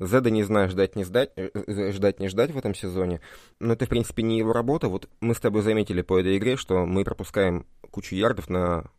Зеда 0.00 0.30
не 0.30 0.44
знаю, 0.44 0.68
ждать 0.68 0.94
не 0.94 1.02
ждать, 1.02 1.32
э, 1.34 1.50
э, 1.52 1.92
ждать 1.92 2.20
не 2.20 2.28
ждать 2.28 2.52
в 2.52 2.58
этом 2.58 2.72
сезоне. 2.72 3.20
Но 3.58 3.72
это, 3.72 3.86
в 3.86 3.88
принципе, 3.88 4.22
не 4.22 4.38
его 4.38 4.52
работа. 4.52 4.88
Вот 4.88 5.08
мы 5.20 5.34
с 5.34 5.40
тобой 5.40 5.62
заметили 5.62 6.02
по 6.02 6.18
этой 6.20 6.38
игре, 6.38 6.56
что 6.56 6.86
мы 6.86 7.04
пропускаем 7.04 7.66
кучу 7.90 8.14
ярдов 8.14 8.48
на, 8.48 8.90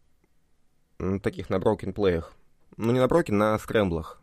на 0.99 1.21
таких, 1.21 1.49
на 1.49 1.59
брокен-плеях. 1.59 2.33
Ну, 2.75 2.91
не 2.91 2.99
на 2.99 3.07
брокен, 3.07 3.37
на 3.37 3.57
скрэмблах 3.59 4.21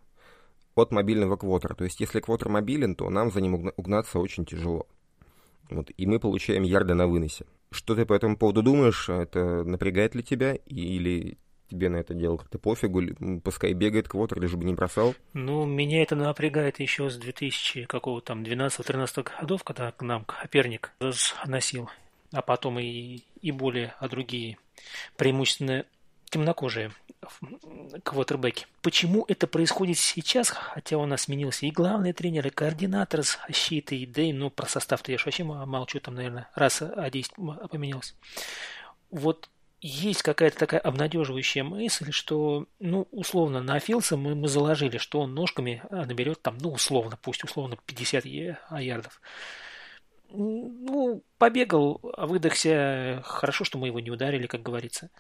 от 0.77 0.93
мобильного 0.93 1.37
квотера. 1.37 1.75
То 1.75 1.85
есть, 1.85 2.01
если 2.01 2.21
квотер 2.21 2.49
мобилен, 2.49 2.95
то 2.95 3.09
нам 3.11 3.31
за 3.31 3.41
ним 3.41 3.73
угнаться 3.77 4.19
очень 4.19 4.45
тяжело. 4.45 4.87
Вот, 5.71 5.91
и 5.97 6.07
мы 6.07 6.21
получаем 6.21 6.63
ярды 6.63 6.95
на 6.95 7.07
выносе. 7.07 7.47
Что 7.71 7.95
ты 7.95 8.07
по 8.07 8.15
этому 8.15 8.37
поводу 8.37 8.63
думаешь? 8.63 9.09
Это 9.09 9.65
напрягает 9.65 10.15
ли 10.15 10.23
тебя? 10.23 10.55
Или 10.55 11.39
тебе 11.69 11.89
на 11.89 11.97
это 11.97 12.15
дело 12.15 12.37
как-то 12.37 12.59
пофигу? 12.59 13.03
Пускай 13.43 13.73
бегает 13.73 14.09
квотер, 14.09 14.41
лишь 14.41 14.55
бы 14.55 14.65
не 14.65 14.75
бросал? 14.75 15.15
Ну, 15.33 15.65
меня 15.65 16.03
это 16.03 16.15
напрягает 16.15 16.79
еще 16.79 17.11
с 17.11 17.17
2000 17.17 17.87
какого 17.87 18.21
там 18.21 18.43
12-13 18.43 19.29
годов, 19.41 19.65
когда 19.65 19.91
к 19.91 20.03
нам 20.03 20.25
Коперник 20.25 20.93
носил, 21.47 21.91
а 22.33 22.43
потом 22.43 22.79
и, 22.79 23.23
и 23.41 23.51
более, 23.51 23.95
а 23.99 24.09
другие 24.09 24.59
преимущественно 25.17 25.85
темнокожие 26.31 26.93
квотербеки. 28.05 28.67
Почему 28.83 29.25
это 29.29 29.47
происходит 29.47 29.99
сейчас, 29.99 30.49
хотя 30.49 30.99
у 30.99 31.07
нас 31.07 31.23
сменился 31.23 31.67
и 31.67 31.71
главный 31.71 32.13
тренер, 32.13 32.47
и 32.47 32.51
координатор 32.51 33.23
защиты, 33.23 33.97
и 33.97 34.05
и 34.05 34.33
ну 34.33 34.51
про 34.51 34.67
состав-то 34.67 35.13
я 35.13 35.19
вообще 35.25 35.45
молчу, 35.45 36.01
там, 36.01 36.15
наверное, 36.15 36.49
раз 36.55 36.83
а 36.83 37.11
10 37.11 37.35
поменялся. 37.71 38.15
Вот 39.11 39.49
есть 39.81 40.23
какая-то 40.23 40.59
такая 40.59 40.81
обнадеживающая 40.81 41.63
мысль, 41.63 42.11
что, 42.11 42.67
ну, 42.79 43.07
условно, 43.11 43.63
на 43.63 43.79
Филса 43.79 44.17
мы, 44.17 44.35
мы 44.35 44.49
заложили, 44.49 44.99
что 44.99 45.21
он 45.21 45.35
ножками 45.35 45.83
а, 45.91 46.07
наберет 46.07 46.43
там, 46.43 46.59
ну, 46.59 46.71
условно, 46.71 47.19
пусть 47.21 47.45
условно 47.45 47.77
50 47.87 48.25
ярдов. 48.25 49.21
Ну, 50.31 51.23
побегал, 51.39 52.01
выдохся, 52.03 53.23
хорошо, 53.25 53.65
что 53.65 53.79
мы 53.79 53.89
его 53.89 54.01
не 54.01 54.11
ударили, 54.11 54.47
как 54.47 54.63
говорится. 54.63 55.11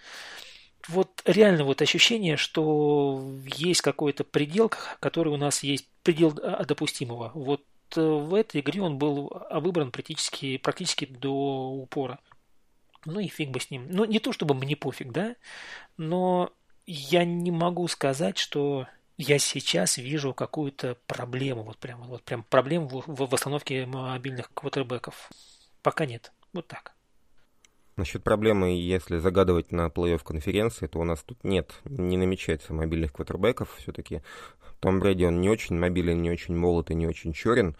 Вот 0.88 1.22
реально 1.25 1.64
вот 1.64 1.83
ощущение, 1.83 2.37
что 2.37 3.22
есть 3.44 3.81
какой-то 3.81 4.25
предел, 4.25 4.70
который 5.01 5.33
у 5.33 5.37
нас 5.37 5.62
есть 5.62 5.88
предел 6.03 6.38
а, 6.42 6.64
допустимого. 6.64 7.33
Вот 7.35 7.64
э, 7.96 8.01
в 8.01 8.35
этой 8.35 8.61
игре 8.61 8.83
он 8.83 8.99
был 8.99 9.33
выбран 9.51 9.90
практически, 9.90 10.59
практически 10.59 11.07
до 11.07 11.33
упора. 11.70 12.20
Ну 13.05 13.20
и 13.20 13.29
фиг 13.29 13.51
бы 13.51 13.61
с 13.61 13.70
ним. 13.70 13.87
Ну, 13.90 14.05
не 14.05 14.20
то 14.20 14.33
чтобы 14.33 14.55
мне 14.55 14.77
пофиг, 14.77 15.12
да, 15.12 15.37
но 15.96 16.53
я 16.87 17.25
не 17.25 17.51
могу 17.51 17.88
сказать, 17.88 18.38
что 18.38 18.87
я 19.16 19.38
сейчас 19.38 19.96
вижу 19.96 20.35
какую-то 20.35 20.96
проблему, 21.07 21.62
вот 21.62 21.79
прям, 21.79 22.03
вот 22.03 22.22
прям 22.22 22.42
проблему 22.42 22.88
в, 22.88 23.05
в 23.07 23.31
восстановке 23.31 23.87
мобильных 23.87 24.53
квотербеков. 24.53 25.31
Пока 25.83 26.05
нет. 26.05 26.33
Вот 26.53 26.66
так. 26.66 26.96
Насчет 27.97 28.23
проблемы, 28.23 28.79
если 28.79 29.17
загадывать 29.17 29.73
на 29.73 29.87
плей-офф 29.87 30.23
конференции, 30.23 30.87
то 30.87 30.99
у 30.99 31.05
нас 31.05 31.23
тут 31.23 31.43
нет, 31.45 31.81
не 31.87 32.19
намечается 32.19 32.75
мобильных 32.75 33.13
квотербеков. 33.13 33.75
Все-таки 33.79 34.21
Том 34.81 35.01
Брэди, 35.01 35.25
он 35.25 35.41
не 35.41 35.49
очень 35.49 35.79
мобилен, 35.79 36.21
не 36.21 36.31
очень 36.31 36.55
молод 36.55 36.91
и 36.91 36.95
не 36.95 37.07
очень 37.07 37.33
черен. 37.33 37.75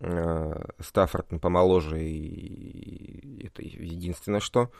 Э, 0.00 0.64
Стаффорд 0.80 1.28
помоложе, 1.42 2.02
и 2.02 3.46
это 3.46 3.62
единственное 3.62 4.40
что. 4.40 4.70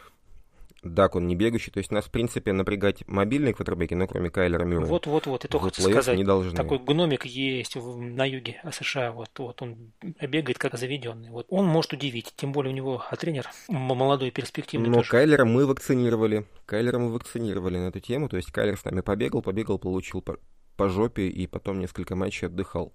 Дак, 0.85 1.17
он 1.17 1.27
не 1.27 1.35
бегущий. 1.35 1.71
То 1.71 1.79
есть 1.79 1.91
нас, 1.91 2.05
в 2.05 2.11
принципе, 2.11 2.53
напрягать 2.53 3.07
мобильные 3.09 3.55
квотербеки, 3.55 3.95
но 3.95 4.07
кроме 4.07 4.31
Кайлера 4.31 4.65
Мюррея. 4.65 4.89
Вот, 4.89 5.07
вот, 5.07 5.27
вот. 5.27 5.45
И 5.45 5.49
только 5.49 5.67
хочу 5.67 5.83
сказать, 5.83 6.17
не 6.17 6.25
должны. 6.25 6.53
такой 6.53 6.79
гномик 6.79 7.25
есть 7.25 7.77
на 7.77 8.25
юге 8.25 8.61
США. 8.71 9.13
Вот, 9.13 9.31
вот 9.39 9.63
он 9.63 9.93
бегает 10.21 10.59
как 10.59 10.77
заведенный. 10.79 11.31
Вот 11.31 11.47
он 11.49 11.67
может 11.67 11.93
удивить. 11.95 12.33
Тем 12.37 12.53
более 12.53 12.73
у 12.73 12.77
него 12.77 13.03
а 13.11 13.17
тренер 13.17 13.49
молодой, 13.69 14.31
перспективный. 14.31 14.89
Но 14.89 14.99
тоже. 14.99 15.11
Кайлера 15.11 15.45
мы 15.45 15.67
вакцинировали. 15.67 16.47
Кайлера 16.67 16.99
мы 16.99 17.13
вакцинировали 17.13 17.79
на 17.79 17.89
эту 17.89 18.01
тему. 18.01 18.29
То 18.29 18.37
есть 18.37 18.53
Кайлер 18.53 18.79
с 18.79 18.85
нами 18.85 19.01
побегал, 19.01 19.43
побегал, 19.43 19.79
получил 19.79 20.21
по, 20.21 20.39
по 20.77 20.89
жопе 20.89 21.29
и 21.29 21.47
потом 21.47 21.81
несколько 21.81 22.15
матчей 22.15 22.49
отдыхал. 22.49 22.93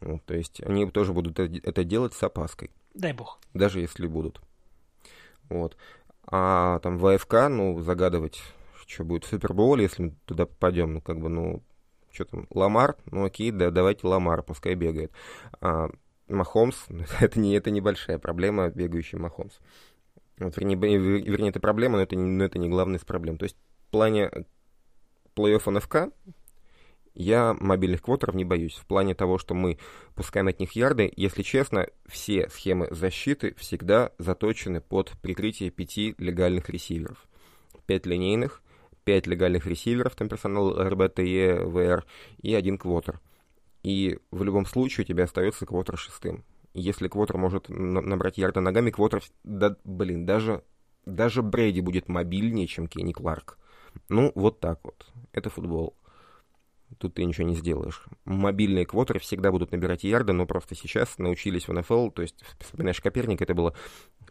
Вот, 0.00 0.24
то 0.24 0.34
есть 0.34 0.62
они 0.62 0.90
тоже 0.90 1.12
будут 1.12 1.38
это 1.38 1.84
делать 1.84 2.14
с 2.14 2.22
опаской. 2.22 2.70
Дай 2.94 3.12
бог. 3.12 3.38
Даже 3.52 3.80
если 3.80 4.06
будут. 4.06 4.40
Вот. 5.50 5.76
А 6.30 6.78
там 6.80 6.98
в 6.98 7.06
АФК, 7.06 7.48
ну, 7.48 7.80
загадывать, 7.80 8.40
что 8.86 9.04
будет 9.04 9.24
в 9.24 9.28
Супербоуле, 9.28 9.84
если 9.84 10.02
мы 10.02 10.14
туда 10.26 10.46
попадем, 10.46 10.94
ну, 10.94 11.00
как 11.00 11.20
бы, 11.20 11.28
ну, 11.28 11.62
что 12.12 12.24
там, 12.24 12.46
Ламар, 12.50 12.96
ну, 13.10 13.24
окей, 13.24 13.50
да, 13.50 13.70
давайте 13.70 14.06
Ламар, 14.06 14.42
пускай 14.42 14.74
бегает. 14.74 15.12
А, 15.60 15.90
Махомс, 16.28 16.86
это, 17.20 17.38
не, 17.38 17.54
это 17.54 17.70
небольшая 17.70 18.18
проблема, 18.18 18.68
бегающий 18.70 19.18
Махомс. 19.18 19.58
Вот, 20.38 20.56
вернее, 20.56 20.76
вернее, 20.76 21.50
это 21.50 21.60
проблема, 21.60 21.96
но 21.96 22.02
это, 22.02 22.16
не, 22.16 22.24
но 22.24 22.44
это 22.44 22.58
не 22.58 22.68
главная 22.68 22.98
из 22.98 23.04
проблем. 23.04 23.36
То 23.36 23.44
есть 23.44 23.56
в 23.88 23.90
плане 23.90 24.30
плей-офф 25.36 25.70
НФК 25.70 25.96
я 27.14 27.54
мобильных 27.58 28.02
квотеров 28.02 28.34
не 28.34 28.44
боюсь. 28.44 28.74
В 28.74 28.86
плане 28.86 29.14
того, 29.14 29.38
что 29.38 29.54
мы 29.54 29.78
пускаем 30.14 30.48
от 30.48 30.60
них 30.60 30.72
ярды, 30.72 31.12
если 31.16 31.42
честно, 31.42 31.88
все 32.06 32.48
схемы 32.48 32.88
защиты 32.90 33.54
всегда 33.58 34.12
заточены 34.18 34.80
под 34.80 35.12
прикрытие 35.20 35.70
пяти 35.70 36.14
легальных 36.18 36.70
ресиверов. 36.70 37.26
Пять 37.86 38.06
линейных, 38.06 38.62
пять 39.04 39.26
легальных 39.26 39.66
ресиверов, 39.66 40.14
там 40.14 40.28
персонал 40.28 40.72
РБ, 40.80 41.14
ТЕ, 41.14 41.64
ВР 41.64 42.06
и 42.42 42.54
один 42.54 42.78
квотер. 42.78 43.20
И 43.82 44.18
в 44.30 44.42
любом 44.42 44.66
случае 44.66 45.04
у 45.04 45.08
тебя 45.08 45.24
остается 45.24 45.66
квотер 45.66 45.96
шестым. 45.96 46.44
Если 46.72 47.08
квотер 47.08 47.36
может 47.36 47.68
набрать 47.68 48.38
ярда 48.38 48.60
ногами, 48.60 48.90
квотер, 48.90 49.22
да, 49.42 49.76
блин, 49.84 50.26
даже, 50.26 50.62
даже 51.04 51.42
Брейди 51.42 51.80
будет 51.80 52.08
мобильнее, 52.08 52.68
чем 52.68 52.86
Кенни 52.86 53.12
Кларк. 53.12 53.58
Ну, 54.08 54.30
вот 54.36 54.60
так 54.60 54.78
вот. 54.84 55.06
Это 55.32 55.50
футбол 55.50 55.96
тут 57.00 57.14
ты 57.14 57.24
ничего 57.24 57.46
не 57.46 57.56
сделаешь. 57.56 58.04
Мобильные 58.24 58.84
квотеры 58.84 59.18
всегда 59.18 59.50
будут 59.50 59.72
набирать 59.72 60.04
ярды, 60.04 60.32
но 60.32 60.46
просто 60.46 60.74
сейчас 60.74 61.18
научились 61.18 61.66
в 61.66 61.72
НФЛ, 61.72 62.10
то 62.10 62.22
есть, 62.22 62.36
вспоминаешь 62.58 63.00
Коперник, 63.00 63.40
это 63.40 63.54
было 63.54 63.74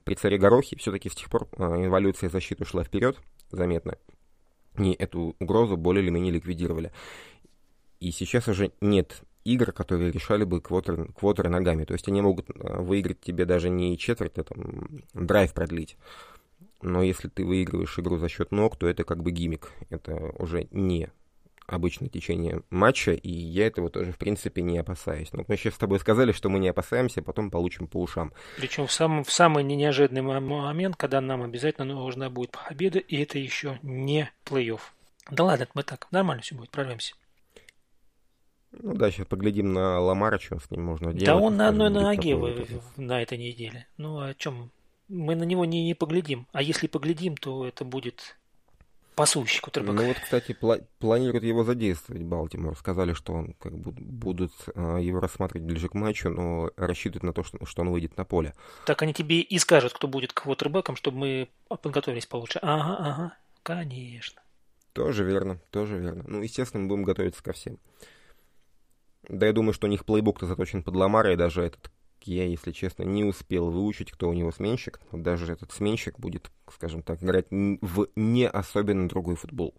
при 0.03 0.13
царе 0.13 0.37
Горохе, 0.37 0.77
все-таки 0.77 1.09
с 1.09 1.15
тех 1.15 1.29
пор 1.29 1.49
а, 1.57 1.83
эволюция 1.83 2.29
защиты 2.29 2.63
ушла 2.63 2.83
вперед 2.83 3.19
заметно, 3.51 3.97
и 4.77 4.91
эту 4.91 5.35
угрозу 5.39 5.77
более 5.77 6.03
или 6.03 6.11
менее 6.11 6.31
ликвидировали. 6.31 6.91
И 7.99 8.11
сейчас 8.11 8.47
уже 8.47 8.71
нет 8.81 9.23
игр, 9.43 9.71
которые 9.71 10.11
решали 10.11 10.43
бы 10.43 10.61
квотеры, 10.61 11.07
квотеры 11.07 11.49
ногами. 11.49 11.85
То 11.85 11.93
есть 11.93 12.07
они 12.07 12.21
могут 12.21 12.49
а, 12.51 12.81
выиграть 12.81 13.19
тебе 13.19 13.45
даже 13.45 13.69
не 13.69 13.97
четверть, 13.97 14.37
а 14.37 14.43
там 14.43 15.01
драйв 15.13 15.53
продлить. 15.53 15.97
Но 16.81 17.01
если 17.01 17.27
ты 17.27 17.43
выигрываешь 17.43 17.97
игру 17.99 18.17
за 18.17 18.29
счет 18.29 18.51
ног, 18.51 18.77
то 18.77 18.87
это 18.87 19.03
как 19.03 19.21
бы 19.21 19.31
гимик. 19.31 19.71
Это 19.89 20.33
уже 20.37 20.67
не 20.71 21.09
обычное 21.69 22.09
течение 22.09 22.61
матча, 22.69 23.11
и 23.11 23.29
я 23.29 23.67
этого 23.67 23.89
тоже, 23.89 24.11
в 24.11 24.17
принципе, 24.17 24.61
не 24.61 24.77
опасаюсь. 24.77 25.31
Но 25.33 25.45
мы 25.47 25.57
сейчас 25.57 25.75
с 25.75 25.77
тобой 25.77 25.99
сказали, 25.99 26.31
что 26.31 26.49
мы 26.49 26.59
не 26.59 26.69
опасаемся, 26.69 27.21
потом 27.21 27.51
получим 27.51 27.87
по 27.87 28.01
ушам. 28.01 28.33
Причем 28.57 28.87
в, 28.87 28.91
сам, 28.91 29.23
в 29.23 29.31
самый 29.31 29.63
неожиданный 29.63 30.21
момент, 30.21 30.95
когда 30.95 31.21
нам 31.21 31.43
обязательно 31.43 31.85
нужна 31.93 32.29
будет 32.29 32.51
победа, 32.51 32.99
и 32.99 33.17
это 33.17 33.39
еще 33.39 33.79
не 33.83 34.31
плей-офф. 34.45 34.81
Да 35.31 35.43
ладно, 35.43 35.67
мы 35.73 35.83
так, 35.83 36.07
нормально 36.11 36.41
все 36.41 36.55
будет, 36.55 36.71
прорвемся. 36.71 37.13
Ну 38.71 38.93
да, 38.93 39.09
сейчас 39.09 39.25
поглядим 39.25 39.73
на 39.73 39.99
Ламара, 39.99 40.39
что 40.39 40.59
с 40.59 40.69
ним 40.69 40.83
можно 40.83 41.11
делать. 41.11 41.25
Да 41.25 41.35
он 41.37 41.57
на 41.57 41.69
одной 41.69 41.89
ноге 41.89 42.37
на 42.97 43.21
этой 43.21 43.37
неделе. 43.37 43.87
Ну 43.97 44.19
о 44.19 44.33
чем? 44.35 44.71
Мы 45.07 45.35
на 45.35 45.43
него 45.43 45.65
не, 45.65 45.83
не 45.85 45.95
поглядим. 45.95 46.47
А 46.51 46.61
если 46.61 46.85
поглядим, 46.85 47.35
то 47.35 47.65
это 47.65 47.83
будет 47.83 48.38
пасущий 49.19 49.59
кутербэк. 49.59 49.95
Ну 49.95 50.07
вот, 50.07 50.17
кстати, 50.17 50.53
пла- 50.53 50.81
планируют 50.97 51.43
его 51.43 51.65
задействовать 51.65 52.23
Балтимор. 52.23 52.77
Сказали, 52.77 53.11
что 53.11 53.33
он 53.33 53.53
как 53.59 53.77
бы 53.77 53.91
будут 53.91 54.53
а, 54.75 54.95
его 54.95 55.19
рассматривать 55.19 55.67
ближе 55.67 55.89
к 55.89 55.93
матчу, 55.93 56.29
но 56.29 56.71
рассчитывают 56.77 57.23
на 57.23 57.33
то, 57.33 57.43
что, 57.43 57.65
что 57.65 57.81
он 57.81 57.89
выйдет 57.89 58.15
на 58.15 58.23
поле. 58.23 58.53
Так 58.85 59.01
они 59.01 59.13
тебе 59.13 59.41
и 59.41 59.59
скажут, 59.59 59.91
кто 59.91 60.07
будет 60.07 60.31
квотербеком, 60.31 60.95
чтобы 60.95 61.17
мы 61.17 61.49
подготовились 61.67 62.27
получше. 62.27 62.59
Ага, 62.61 62.95
ага, 62.97 63.33
конечно. 63.61 64.41
Тоже 64.93 65.25
верно, 65.25 65.59
тоже 65.69 65.97
верно. 65.97 66.23
Ну, 66.25 66.41
естественно, 66.41 66.83
мы 66.83 66.87
будем 66.87 67.03
готовиться 67.03 67.43
ко 67.43 67.51
всем. 67.51 67.77
Да 69.27 69.47
я 69.47 69.51
думаю, 69.51 69.73
что 69.73 69.87
у 69.87 69.89
них 69.89 70.05
плейбук-то 70.05 70.45
заточен 70.45 70.81
под 70.81 70.95
Ламара, 70.95 71.33
и 71.33 71.35
даже 71.35 71.61
этот 71.61 71.91
я, 72.29 72.45
если 72.45 72.71
честно, 72.71 73.03
не 73.03 73.23
успел 73.23 73.69
выучить, 73.69 74.11
кто 74.11 74.29
у 74.29 74.33
него 74.33 74.51
сменщик. 74.51 74.99
Даже 75.11 75.51
этот 75.53 75.71
сменщик 75.71 76.19
будет, 76.19 76.51
скажем 76.71 77.01
так, 77.01 77.23
играть 77.23 77.47
в 77.49 78.07
не 78.15 78.47
особенно 78.47 79.07
другой 79.07 79.35
футбол. 79.35 79.75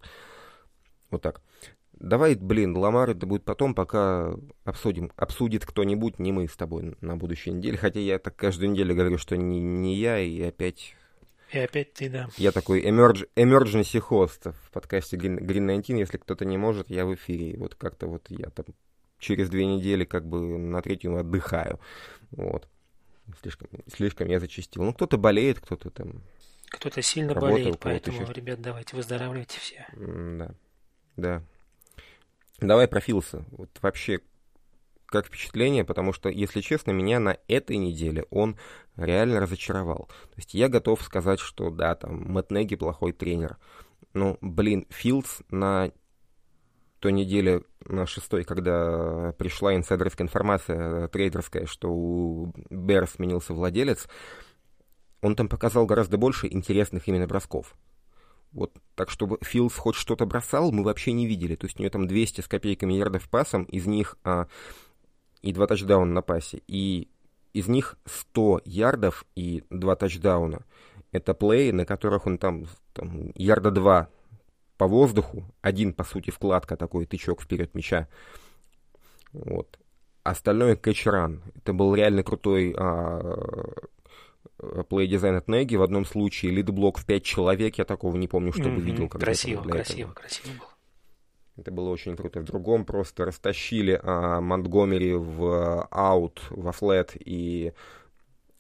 Вот 1.10 1.22
так. 1.22 1.42
Давай, 1.92 2.34
блин, 2.34 2.76
Ламар 2.76 3.10
это 3.10 3.26
будет 3.26 3.44
потом, 3.44 3.74
пока 3.74 4.34
обсудим. 4.64 5.12
Обсудит 5.16 5.66
кто-нибудь, 5.66 6.18
не 6.18 6.32
мы 6.32 6.48
с 6.48 6.56
тобой 6.56 6.96
на 7.00 7.16
будущей 7.16 7.50
неделе. 7.50 7.76
Хотя 7.76 8.00
я 8.00 8.18
так 8.18 8.36
каждую 8.36 8.70
неделю 8.70 8.94
говорю, 8.94 9.18
что 9.18 9.36
не, 9.36 9.60
не 9.60 9.96
я, 9.96 10.18
и 10.18 10.40
опять... 10.40 10.96
И 11.52 11.58
опять 11.58 11.92
ты, 11.92 12.08
да. 12.08 12.28
Я 12.36 12.52
такой 12.52 12.80
emerg, 12.82 13.28
emergency 13.36 14.02
host 14.08 14.52
в 14.52 14.70
подкасте 14.70 15.16
Green, 15.16 15.40
Green 15.40 15.66
19. 15.66 15.88
Если 15.90 16.16
кто-то 16.16 16.44
не 16.44 16.56
может, 16.56 16.88
я 16.90 17.04
в 17.04 17.14
эфире. 17.14 17.58
Вот 17.58 17.74
как-то 17.74 18.06
вот 18.06 18.26
я 18.30 18.48
там 18.50 18.66
через 19.20 19.48
две 19.48 19.66
недели 19.66 20.04
как 20.04 20.26
бы 20.26 20.40
на 20.58 20.82
третью 20.82 21.16
отдыхаю. 21.16 21.78
Вот. 22.32 22.68
Слишком, 23.42 23.68
слишком 23.86 24.28
я 24.28 24.40
зачистил. 24.40 24.82
Ну, 24.82 24.92
кто-то 24.92 25.16
болеет, 25.16 25.60
кто-то 25.60 25.90
там... 25.90 26.22
Кто-то 26.68 27.02
сильно 27.02 27.34
работал, 27.34 27.56
болеет, 27.56 27.78
поэтому, 27.80 28.22
еще... 28.22 28.32
ребят, 28.32 28.60
давайте 28.60 28.96
выздоравливайте 28.96 29.58
все. 29.58 29.86
Да, 29.96 30.54
да. 31.16 31.42
Давай 32.60 32.86
про 32.88 33.00
Филса. 33.00 33.44
Вот 33.50 33.70
вообще, 33.82 34.20
как 35.06 35.26
впечатление, 35.26 35.84
потому 35.84 36.12
что, 36.12 36.28
если 36.28 36.60
честно, 36.60 36.92
меня 36.92 37.18
на 37.18 37.38
этой 37.48 37.76
неделе 37.76 38.24
он 38.30 38.56
реально 38.96 39.40
разочаровал. 39.40 40.06
То 40.06 40.36
есть 40.36 40.54
я 40.54 40.68
готов 40.68 41.02
сказать, 41.02 41.40
что 41.40 41.70
да, 41.70 41.94
там, 41.94 42.32
Мэтт 42.32 42.50
Неги 42.50 42.76
плохой 42.76 43.12
тренер. 43.12 43.56
Ну, 44.12 44.38
блин, 44.40 44.86
Филдс 44.90 45.40
на 45.50 45.92
той 47.00 47.12
неделе, 47.12 47.62
на 47.86 48.06
шестой, 48.06 48.44
когда 48.44 49.34
пришла 49.38 49.74
инсайдерская 49.74 50.26
информация, 50.26 51.08
трейдерская, 51.08 51.66
что 51.66 51.88
у 51.90 52.52
Бэр 52.68 53.08
сменился 53.08 53.54
владелец, 53.54 54.06
он 55.22 55.34
там 55.34 55.48
показал 55.48 55.86
гораздо 55.86 56.18
больше 56.18 56.46
интересных 56.46 57.08
именно 57.08 57.26
бросков. 57.26 57.74
Вот 58.52 58.72
так, 58.96 59.10
чтобы 59.10 59.38
Филдс 59.42 59.76
хоть 59.76 59.94
что-то 59.94 60.26
бросал, 60.26 60.72
мы 60.72 60.82
вообще 60.82 61.12
не 61.12 61.26
видели. 61.26 61.54
То 61.54 61.66
есть 61.66 61.78
у 61.78 61.82
него 61.82 61.90
там 61.90 62.06
200 62.06 62.42
с 62.42 62.48
копейками 62.48 62.94
ярдов 62.94 63.28
пасом, 63.28 63.64
из 63.64 63.86
них 63.86 64.16
а, 64.24 64.48
и 65.40 65.52
два 65.52 65.66
тачдауна 65.66 66.12
на 66.12 66.22
пасе. 66.22 66.62
И 66.66 67.08
из 67.52 67.68
них 67.68 67.96
100 68.06 68.62
ярдов 68.64 69.24
и 69.36 69.64
два 69.70 69.94
тачдауна. 69.94 70.64
Это 71.12 71.32
плей, 71.32 71.72
на 71.72 71.86
которых 71.86 72.26
он 72.26 72.38
там, 72.38 72.66
там 72.92 73.32
ярда 73.36 73.70
2 73.70 74.08
по 74.80 74.86
воздуху, 74.86 75.44
один, 75.60 75.92
по 75.92 76.04
сути, 76.04 76.30
вкладка 76.30 76.74
такой, 76.74 77.04
тычок 77.04 77.42
вперед 77.42 77.74
мяча. 77.74 78.08
Вот. 79.34 79.78
Остальное 80.22 80.74
кэчран. 80.74 81.42
Это 81.54 81.74
был 81.74 81.94
реально 81.94 82.22
крутой 82.22 82.74
а, 82.78 83.74
плей-дизайн 84.88 85.36
от 85.36 85.48
Неги. 85.48 85.76
В 85.76 85.82
одном 85.82 86.06
случае 86.06 86.52
лид-блок 86.52 86.96
в 86.96 87.04
5 87.04 87.22
человек. 87.22 87.76
Я 87.76 87.84
такого 87.84 88.16
не 88.16 88.26
помню, 88.26 88.54
чтобы 88.54 88.76
mm-hmm. 88.76 88.80
видел. 88.80 89.08
Красиво, 89.10 89.62
красиво, 89.64 89.98
этого. 89.98 90.14
красиво 90.14 90.48
было. 90.58 90.68
Это 91.58 91.70
было 91.72 91.90
очень 91.90 92.16
круто. 92.16 92.40
В 92.40 92.44
другом 92.44 92.86
просто 92.86 93.26
растащили 93.26 94.00
а, 94.02 94.40
Монтгомери 94.40 95.12
в 95.12 95.86
аут, 95.90 96.40
во 96.48 96.72
флет, 96.72 97.18
и 97.22 97.74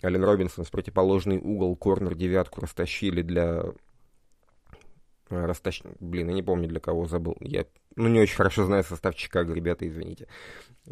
Ален 0.04 0.22
Робинсон 0.22 0.66
в 0.66 0.70
противоположный 0.70 1.38
угол, 1.38 1.76
корнер 1.76 2.14
девятку 2.14 2.60
растащили 2.60 3.22
для... 3.22 3.64
А, 5.30 5.46
растащ... 5.46 5.82
Блин, 6.00 6.28
я 6.28 6.34
не 6.34 6.42
помню, 6.42 6.68
для 6.68 6.80
кого 6.80 7.06
забыл. 7.06 7.36
Я 7.40 7.64
ну, 7.96 8.08
не 8.08 8.20
очень 8.20 8.36
хорошо 8.36 8.64
знаю 8.64 8.84
состав 8.84 9.14
Чикаго, 9.14 9.54
ребята, 9.54 9.88
извините. 9.88 10.28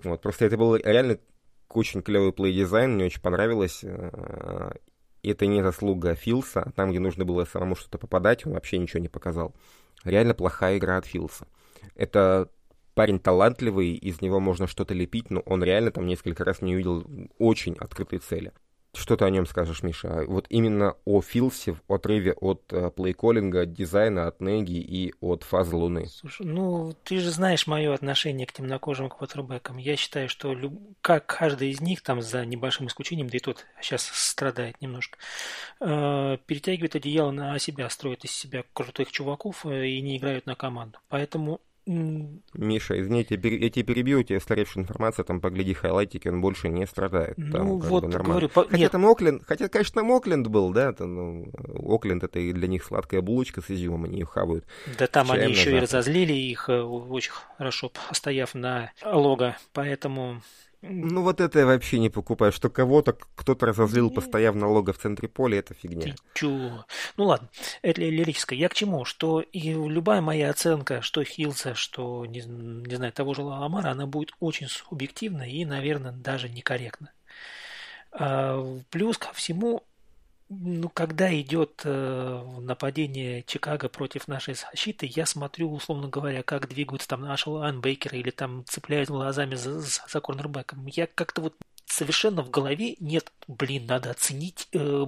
Вот, 0.03 0.23
просто 0.23 0.47
это 0.47 0.57
был 0.57 0.77
реально 0.77 1.19
очень 1.69 2.03
клевый 2.03 2.33
плей-дизайн, 2.33 2.95
мне 2.95 3.07
очень 3.07 3.21
понравилось. 3.21 3.85
А, 3.85 4.75
это 5.23 5.47
не 5.47 5.63
заслуга 5.63 6.15
Филса, 6.15 6.73
там, 6.77 6.91
где 6.91 7.01
нужно 7.01 7.25
было 7.25 7.45
самому 7.45 7.75
что-то 7.75 7.99
попадать, 7.99 8.47
он 8.47 8.53
вообще 8.53 8.79
ничего 8.79 9.01
не 9.01 9.09
показал. 9.09 9.55
Реально 10.05 10.35
плохая 10.35 10.79
игра 10.79 10.97
от 10.97 11.07
Филса. 11.07 11.47
Это 11.95 12.51
парень 12.95 13.19
талантливый, 13.19 13.95
из 13.95 14.21
него 14.21 14.41
можно 14.41 14.67
что-то 14.67 14.95
лепить, 14.95 15.31
но 15.31 15.41
он 15.41 15.63
реально 15.63 15.91
там 15.91 16.07
несколько 16.07 16.45
раз 16.45 16.63
не 16.63 16.75
увидел 16.75 17.05
очень 17.39 17.75
открытой 17.75 18.21
цели. 18.21 18.53
Что 18.99 19.17
ты 19.17 19.25
о 19.25 19.31
нем 19.31 19.47
скажешь, 19.47 19.85
Миша? 19.85 20.25
Вот 20.27 20.47
именно 20.49 20.97
о 21.05 21.23
Филсе 21.23 21.73
в 21.73 21.93
отрыве 21.93 22.33
от 22.33 22.73
э, 22.73 22.91
плейколлинга, 22.91 23.63
от 23.63 23.73
дизайна, 23.73 24.27
от 24.27 24.41
Неги 24.41 24.79
и 24.79 25.15
от 25.21 25.45
фазы 25.45 25.77
Луны. 25.77 26.09
Слушай, 26.09 26.47
ну, 26.47 26.95
ты 27.05 27.21
же 27.21 27.31
знаешь 27.31 27.69
мое 27.69 27.95
отношение 27.95 28.47
к 28.47 28.53
темнокожим 28.53 29.09
квотербекам. 29.09 29.77
Я 29.77 29.97
считаю, 29.97 30.29
что 30.29 30.53
люб... 30.53 30.75
как 31.01 31.27
каждый 31.27 31.71
из 31.71 31.81
них, 31.81 32.03
там, 32.03 32.21
за 32.21 32.45
небольшим 32.45 32.89
исключением, 32.89 33.29
да 33.29 33.37
и 33.37 33.41
тот 33.41 33.65
сейчас 33.81 34.03
страдает 34.03 34.81
немножко, 34.83 35.17
э, 35.81 36.37
перетягивает 36.47 36.97
одеяло 36.97 37.31
на 37.31 37.59
себя, 37.61 37.89
строит 37.91 38.25
из 38.25 38.33
себя 38.33 38.65
крутых 38.73 39.13
чуваков 39.13 39.65
э, 39.65 39.87
и 39.87 40.01
не 40.01 40.17
играют 40.17 40.47
на 40.47 40.57
команду. 40.57 40.99
Поэтому 41.09 41.61
Миша, 41.89 43.01
извините, 43.01 43.35
я 43.37 43.71
тебе 43.71 43.83
перебью, 43.83 44.21
у 44.21 44.23
тебя 44.23 44.37
устаревшая 44.37 44.85
информация, 44.85 45.25
там 45.25 45.41
погляди 45.41 45.73
хайлайтики, 45.73 46.29
он 46.29 46.43
больше 46.43 46.69
не 46.69 46.87
страдает. 46.87 47.37
Там, 47.37 47.67
ну 47.67 47.79
вот, 47.79 48.05
говорю, 48.05 48.51
по... 48.51 48.65
хотя 48.65 48.77
Нет. 48.77 48.93
там 48.93 49.07
Окленд, 49.07 49.43
хотя, 49.47 49.69
конечно, 49.69 50.03
там 50.03 50.13
Окленд 50.13 50.49
был, 50.49 50.71
да, 50.73 50.93
там, 50.93 51.15
ну, 51.15 51.53
Окленд 51.87 52.25
это 52.25 52.41
и 52.41 52.53
для 52.53 52.69
них 52.69 52.85
сладкая 52.85 53.23
булочка 53.23 53.63
с 53.63 53.71
изюмом, 53.71 54.05
они 54.05 54.19
ее 54.19 54.27
хавают. 54.27 54.67
Да 54.99 55.07
там 55.07 55.31
они 55.33 55.53
еще 55.53 55.75
и 55.75 55.81
разозлили 55.81 56.35
их 56.35 56.69
э, 56.69 56.79
очень 56.83 57.33
хорошо, 57.57 57.91
стояв 58.13 58.55
на 58.55 58.93
лого, 59.03 59.57
поэтому 59.73 60.43
ну 60.83 61.23
вот 61.23 61.41
это 61.41 61.59
я 61.59 61.67
вообще 61.67 61.99
не 61.99 62.09
покупаю, 62.09 62.53
что 62.53 62.71
кого-то 62.71 63.13
кто-то 63.13 63.67
разозлил, 63.67 64.11
постояв 64.11 64.55
налога 64.55 64.93
в 64.93 64.99
центре 64.99 65.29
поля, 65.29 65.59
это 65.59 65.75
фигня. 65.75 66.03
Ты 66.03 66.15
чё? 66.35 66.85
Ну 67.17 67.25
ладно, 67.25 67.49
это 67.83 68.01
лирическое. 68.01 68.59
Я 68.59 68.69
к 68.69 68.75
чему? 68.75 69.05
Что 69.05 69.41
и 69.41 69.73
любая 69.73 70.21
моя 70.21 70.51
оценка, 70.51 71.03
что 71.03 71.25
Хилса, 71.25 71.75
что, 71.75 72.27
не, 72.27 72.43
не 72.43 72.95
знаю, 72.95 73.13
того 73.13 73.35
же 73.35 73.43
Ламара, 73.43 73.91
она 73.91 74.07
будет 74.07 74.31
очень 74.39 74.69
субъективна 74.69 75.43
и, 75.43 75.65
наверное, 75.65 76.13
даже 76.13 76.49
некорректна. 76.49 77.13
А, 78.13 78.79
плюс 78.91 79.19
ко 79.19 79.33
всему, 79.33 79.83
ну, 80.51 80.89
когда 80.89 81.39
идет 81.39 81.83
э, 81.85 82.45
нападение 82.61 83.43
Чикаго 83.43 83.89
против 83.89 84.29
нашей 84.29 84.55
защиты, 84.55 85.07
я 85.15 85.27
смотрю, 85.27 85.71
условно 85.71 86.09
говоря, 86.09 86.43
как 86.43 86.69
двигаются 86.69 87.09
там 87.09 87.23
наши 87.23 87.51
лайнбекеры 87.51 88.19
или 88.19 88.31
там 88.31 88.65
цепляют 88.67 89.11
глазами 89.11 89.57
за, 89.57 89.81
за, 89.81 90.03
за 90.09 90.21
корнербеком. 90.21 90.87
Я 90.87 91.07
как-то 91.07 91.43
вот 91.43 91.55
совершенно 91.85 92.43
в 92.43 92.51
голове 92.51 92.97
нет, 92.99 93.31
блин, 93.47 93.87
надо 93.87 94.11
оценить 94.11 94.69
э, 94.73 95.07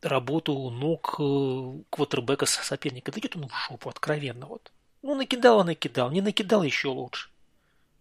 работу 0.00 0.70
ног 0.70 1.16
э, 1.18 1.82
квотербека 1.90 2.46
соперника. 2.46 3.12
Да 3.12 3.20
идет 3.20 3.36
он 3.36 3.48
в 3.48 3.52
жопу, 3.54 3.90
откровенно 3.90 4.46
вот. 4.46 4.72
Ну, 5.02 5.14
накидал, 5.14 5.64
накидал, 5.64 6.10
не 6.10 6.22
накидал 6.22 6.62
еще 6.62 6.88
лучше. 6.88 7.28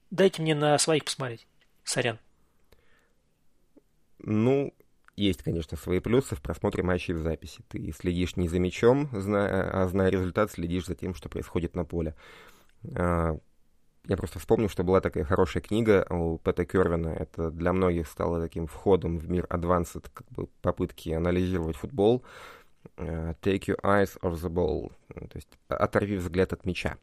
Дайте 0.09 0.41
мне 0.41 0.55
на 0.55 0.77
своих 0.77 1.03
посмотреть. 1.03 1.45
Сорян. 1.83 2.17
Ну, 4.19 4.73
есть, 5.17 5.41
конечно, 5.43 5.75
свои 5.77 5.99
плюсы 5.99 6.35
в 6.35 6.41
просмотре 6.41 6.83
матчей 6.83 7.13
в 7.13 7.19
записи. 7.19 7.61
Ты 7.67 7.91
следишь 7.91 8.35
не 8.35 8.47
за 8.47 8.59
мячом, 8.59 9.09
а 9.11 9.87
зная 9.89 10.09
результат, 10.09 10.51
следишь 10.51 10.85
за 10.85 10.95
тем, 10.95 11.15
что 11.15 11.27
происходит 11.27 11.75
на 11.75 11.83
поле. 11.83 12.15
А, 12.95 13.37
я 14.05 14.15
просто 14.15 14.39
вспомнил, 14.39 14.69
что 14.69 14.83
была 14.83 15.01
такая 15.01 15.23
хорошая 15.23 15.61
книга 15.63 16.05
у 16.09 16.37
Пэта 16.37 16.65
Кервина. 16.65 17.09
Это 17.09 17.49
для 17.49 17.73
многих 17.73 18.07
стало 18.07 18.39
таким 18.39 18.67
входом 18.67 19.17
в 19.17 19.29
мир 19.29 19.45
advanced, 19.49 20.05
как 20.13 20.27
бы 20.29 20.47
попытки 20.61 21.09
анализировать 21.09 21.75
футбол. 21.75 22.23
А, 22.97 23.33
Take 23.41 23.65
your 23.65 23.81
eyes 23.81 24.19
off 24.21 24.35
the 24.35 24.49
ball. 24.49 24.91
То 25.13 25.35
есть 25.35 25.49
оторви 25.67 26.17
взгляд 26.17 26.53
от 26.53 26.63
мяча. 26.63 26.97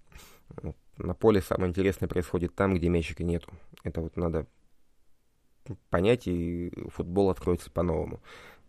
На 0.98 1.14
поле 1.14 1.42
самое 1.42 1.70
интересное 1.70 2.08
происходит 2.08 2.54
там, 2.54 2.74
где 2.74 2.88
мячика 2.88 3.24
нету. 3.24 3.50
Это 3.82 4.00
вот 4.00 4.16
надо 4.16 4.46
понять, 5.90 6.28
футбол 6.92 7.30
откроется 7.30 7.70
по-новому. 7.70 8.20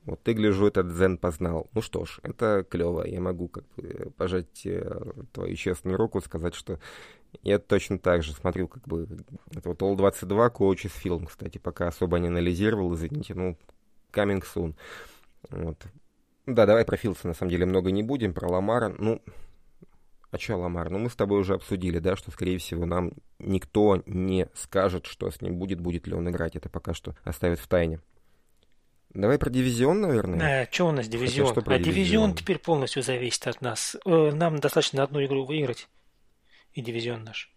Вот 0.06 0.22
ты, 0.22 0.34
гляжу, 0.34 0.68
этот 0.68 0.90
дзен 0.90 1.18
познал. 1.18 1.68
Ну 1.74 1.82
что 1.82 2.06
ж, 2.06 2.20
это 2.22 2.64
клево. 2.70 3.08
Я 3.08 3.20
могу 3.22 3.48
как 3.48 3.64
бы 3.76 4.12
пожать 4.18 4.64
э, 4.66 5.02
твою 5.32 5.56
честную 5.56 5.98
руку, 5.98 6.22
сказать, 6.22 6.54
что 6.54 6.80
я 7.42 7.58
точно 7.58 7.98
так 7.98 8.22
же 8.22 8.34
смотрю, 8.34 8.68
как 8.68 8.84
бы, 8.88 9.08
это 9.56 9.70
вот 9.70 9.82
All-22 9.82 10.54
Coaches 10.54 10.90
фильм, 10.90 11.26
кстати, 11.26 11.58
пока 11.58 11.88
особо 11.88 12.20
не 12.20 12.28
анализировал, 12.28 12.94
извините, 12.94 13.34
ну, 13.34 13.58
coming 14.12 14.44
soon. 14.44 14.76
Вот. 15.50 15.78
Да, 16.46 16.68
давай 16.68 16.86
про 16.86 16.98
Филса, 16.98 17.28
на 17.28 17.34
самом 17.34 17.50
деле, 17.50 17.66
много 17.66 17.92
не 17.92 18.04
будем, 18.04 18.34
про 18.34 18.48
Ламара, 18.48 18.94
ну, 18.98 19.22
а 20.36 20.40
что, 20.40 20.58
Ламар, 20.58 20.90
ну 20.90 21.00
мы 21.00 21.10
с 21.10 21.16
тобой 21.16 21.40
уже 21.40 21.54
обсудили, 21.54 22.00
да, 22.00 22.16
что, 22.16 22.32
скорее 22.32 22.58
всего, 22.58 22.86
нам 22.86 23.14
никто 23.40 24.04
не 24.06 24.48
скажет, 24.54 25.06
что 25.06 25.32
с 25.32 25.42
ним 25.42 25.58
будет, 25.58 25.80
будет 25.80 26.08
ли 26.08 26.14
он 26.14 26.30
играть. 26.30 26.56
Это 26.56 26.70
пока 26.70 26.94
что 26.94 27.16
оставят 27.24 27.60
в 27.60 27.68
тайне. 27.68 28.00
Давай 29.14 29.40
про 29.40 29.50
дивизион, 29.50 30.02
наверное. 30.02 30.64
А, 30.64 30.68
что 30.70 30.88
у 30.88 30.92
нас 30.92 31.08
дивизион? 31.08 31.56
Хотя, 31.56 31.62
а 31.62 31.80
дивизион? 31.80 31.94
дивизион 31.94 32.36
теперь 32.36 32.60
полностью 32.60 33.02
зависит 33.02 33.48
от 33.48 33.62
нас. 33.62 33.96
Э, 34.06 34.32
нам 34.34 34.58
достаточно 34.58 35.04
одну 35.04 35.24
игру 35.24 35.46
выиграть, 35.46 35.88
и 36.74 36.82
дивизион 36.82 37.24
наш. 37.24 37.56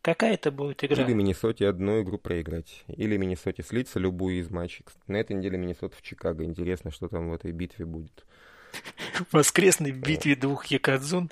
Какая 0.00 0.34
это 0.34 0.50
будет 0.50 0.82
игра? 0.82 1.04
Или 1.04 1.12
Миннесоте 1.12 1.68
одну 1.68 2.00
игру 2.00 2.16
проиграть. 2.16 2.84
Или 2.88 3.18
Миннесоте 3.18 3.62
слиться 3.62 3.98
любую 3.98 4.38
из 4.38 4.50
матчей. 4.50 4.86
На 5.06 5.16
этой 5.16 5.36
неделе 5.36 5.58
Миннесота 5.58 5.94
в 5.94 6.00
Чикаго. 6.00 6.44
Интересно, 6.44 6.90
что 6.90 7.08
там 7.08 7.28
в 7.28 7.34
этой 7.34 7.52
битве 7.52 7.84
будет. 7.84 8.24
В 9.30 9.34
воскресной 9.34 9.92
битве 9.92 10.36
двух 10.36 10.66
якадзун 10.66 11.30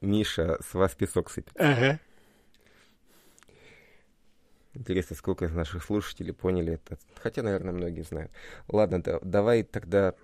Миша, 0.00 0.58
с 0.62 0.74
вас 0.74 0.94
песок 0.94 1.30
сыпет. 1.30 1.54
Ага. 1.58 2.00
Интересно, 4.72 5.16
сколько 5.16 5.46
из 5.46 5.52
наших 5.52 5.84
слушателей 5.84 6.32
поняли 6.32 6.74
это. 6.74 6.98
Хотя, 7.20 7.42
наверное, 7.42 7.72
многие 7.72 8.02
знают. 8.02 8.30
Ладно, 8.68 9.02
да, 9.02 9.18
давай 9.22 9.62
тогда... 9.62 10.14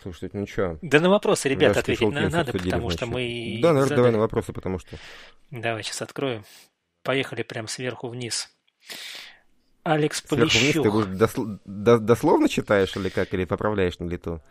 Слушай, 0.00 0.30
ну 0.32 0.46
что? 0.46 0.78
Да 0.82 1.00
на 1.00 1.10
вопросы, 1.10 1.48
ребята, 1.48 1.80
ответить 1.80 2.08
на, 2.08 2.28
надо, 2.28 2.52
потому 2.52 2.90
что 2.90 3.06
мы... 3.06 3.58
Да, 3.60 3.68
наверное, 3.68 3.82
задали. 3.82 3.96
давай 3.96 4.12
на 4.12 4.18
вопросы, 4.18 4.52
потому 4.52 4.78
что... 4.78 4.96
Давай, 5.50 5.82
сейчас 5.82 6.02
откроем. 6.02 6.44
Поехали 7.02 7.42
прям 7.42 7.66
сверху 7.66 8.08
вниз. 8.08 8.50
Алекс 9.82 10.20
Полищук. 10.22 10.60
Сверху 10.60 10.98
вниз 10.98 11.08
ты 11.16 11.40
будешь 11.40 11.56
дос... 11.64 12.00
дословно 12.00 12.48
читаешь 12.48 12.94
или 12.96 13.08
как? 13.08 13.32
Или 13.34 13.44
поправляешь 13.46 13.98
на 13.98 14.04
лету? 14.04 14.42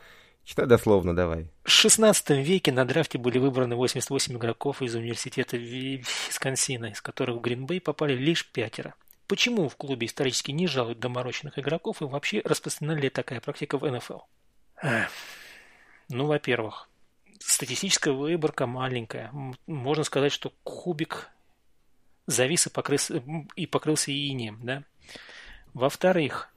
Читай 0.45 0.67
дословно, 0.67 1.15
давай. 1.15 1.47
В 1.63 1.69
16 1.69 2.29
веке 2.29 2.71
на 2.71 2.85
драфте 2.85 3.17
были 3.17 3.39
выбраны 3.39 3.75
88 3.75 4.37
игроков 4.37 4.83
из 4.83 4.93
университета 4.93 5.57
Висконсина, 5.57 6.85
из 6.91 7.01
которых 7.01 7.37
в 7.37 7.41
Гринбей 7.41 7.81
попали 7.81 8.13
лишь 8.13 8.45
пятеро. 8.45 8.93
Почему 9.27 9.67
в 9.67 9.75
клубе 9.75 10.05
исторически 10.05 10.51
не 10.51 10.67
жалуют 10.67 10.99
доморощенных 10.99 11.57
игроков 11.57 12.01
и 12.01 12.05
вообще 12.05 12.41
распространена 12.45 12.99
ли 12.99 13.09
такая 13.09 13.41
практика 13.41 13.79
в 13.79 13.89
НФЛ? 13.89 14.19
Ну, 16.09 16.27
во-первых, 16.27 16.89
статистическая 17.39 18.13
выборка 18.13 18.67
маленькая. 18.67 19.31
Можно 19.65 20.03
сказать, 20.03 20.31
что 20.31 20.53
кубик 20.63 21.31
завис 22.27 22.67
и 22.67 22.69
покрылся, 22.69 23.23
и 23.55 23.65
покрылся 23.65 24.11
инием. 24.11 24.59
Да? 24.61 24.83
Во-вторых, 25.73 26.53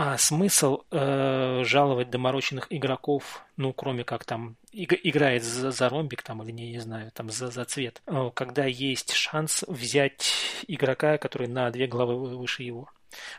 А 0.00 0.16
смысл 0.16 0.82
э, 0.92 1.62
жаловать 1.64 2.08
доморощенных 2.08 2.68
игроков, 2.70 3.42
ну, 3.56 3.72
кроме 3.72 4.04
как 4.04 4.24
там 4.24 4.54
иг- 4.70 5.00
играет 5.02 5.42
за, 5.42 5.72
за 5.72 5.88
ромбик 5.88 6.22
там 6.22 6.40
или 6.44 6.52
не, 6.52 6.70
не 6.70 6.78
знаю, 6.78 7.10
там 7.10 7.30
за, 7.30 7.48
за 7.48 7.64
цвет, 7.64 8.00
э, 8.06 8.30
когда 8.32 8.64
есть 8.64 9.12
шанс 9.12 9.64
взять 9.66 10.32
игрока, 10.68 11.18
который 11.18 11.48
на 11.48 11.68
две 11.72 11.88
головы 11.88 12.36
выше 12.36 12.62
его. 12.62 12.88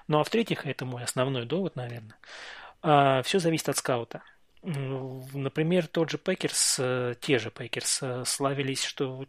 Ну 0.10 0.20
а 0.20 0.26
в-третьих, 0.26 0.66
это 0.66 0.84
мой 0.84 1.02
основной 1.06 1.46
довод, 1.46 1.78
наверное, 1.78 2.18
э, 2.20 2.26
а, 2.82 3.22
все 3.24 3.40
зависит 3.40 3.70
от 3.70 3.78
скаута. 3.78 4.22
Например, 4.62 5.88
тот 5.88 6.10
же 6.10 6.18
Packers, 6.18 6.76
э, 6.78 7.16
те 7.22 7.40
же 7.40 7.52
Packers 7.52 8.00
э, 8.02 8.26
славились, 8.26 8.84
что 8.84 9.26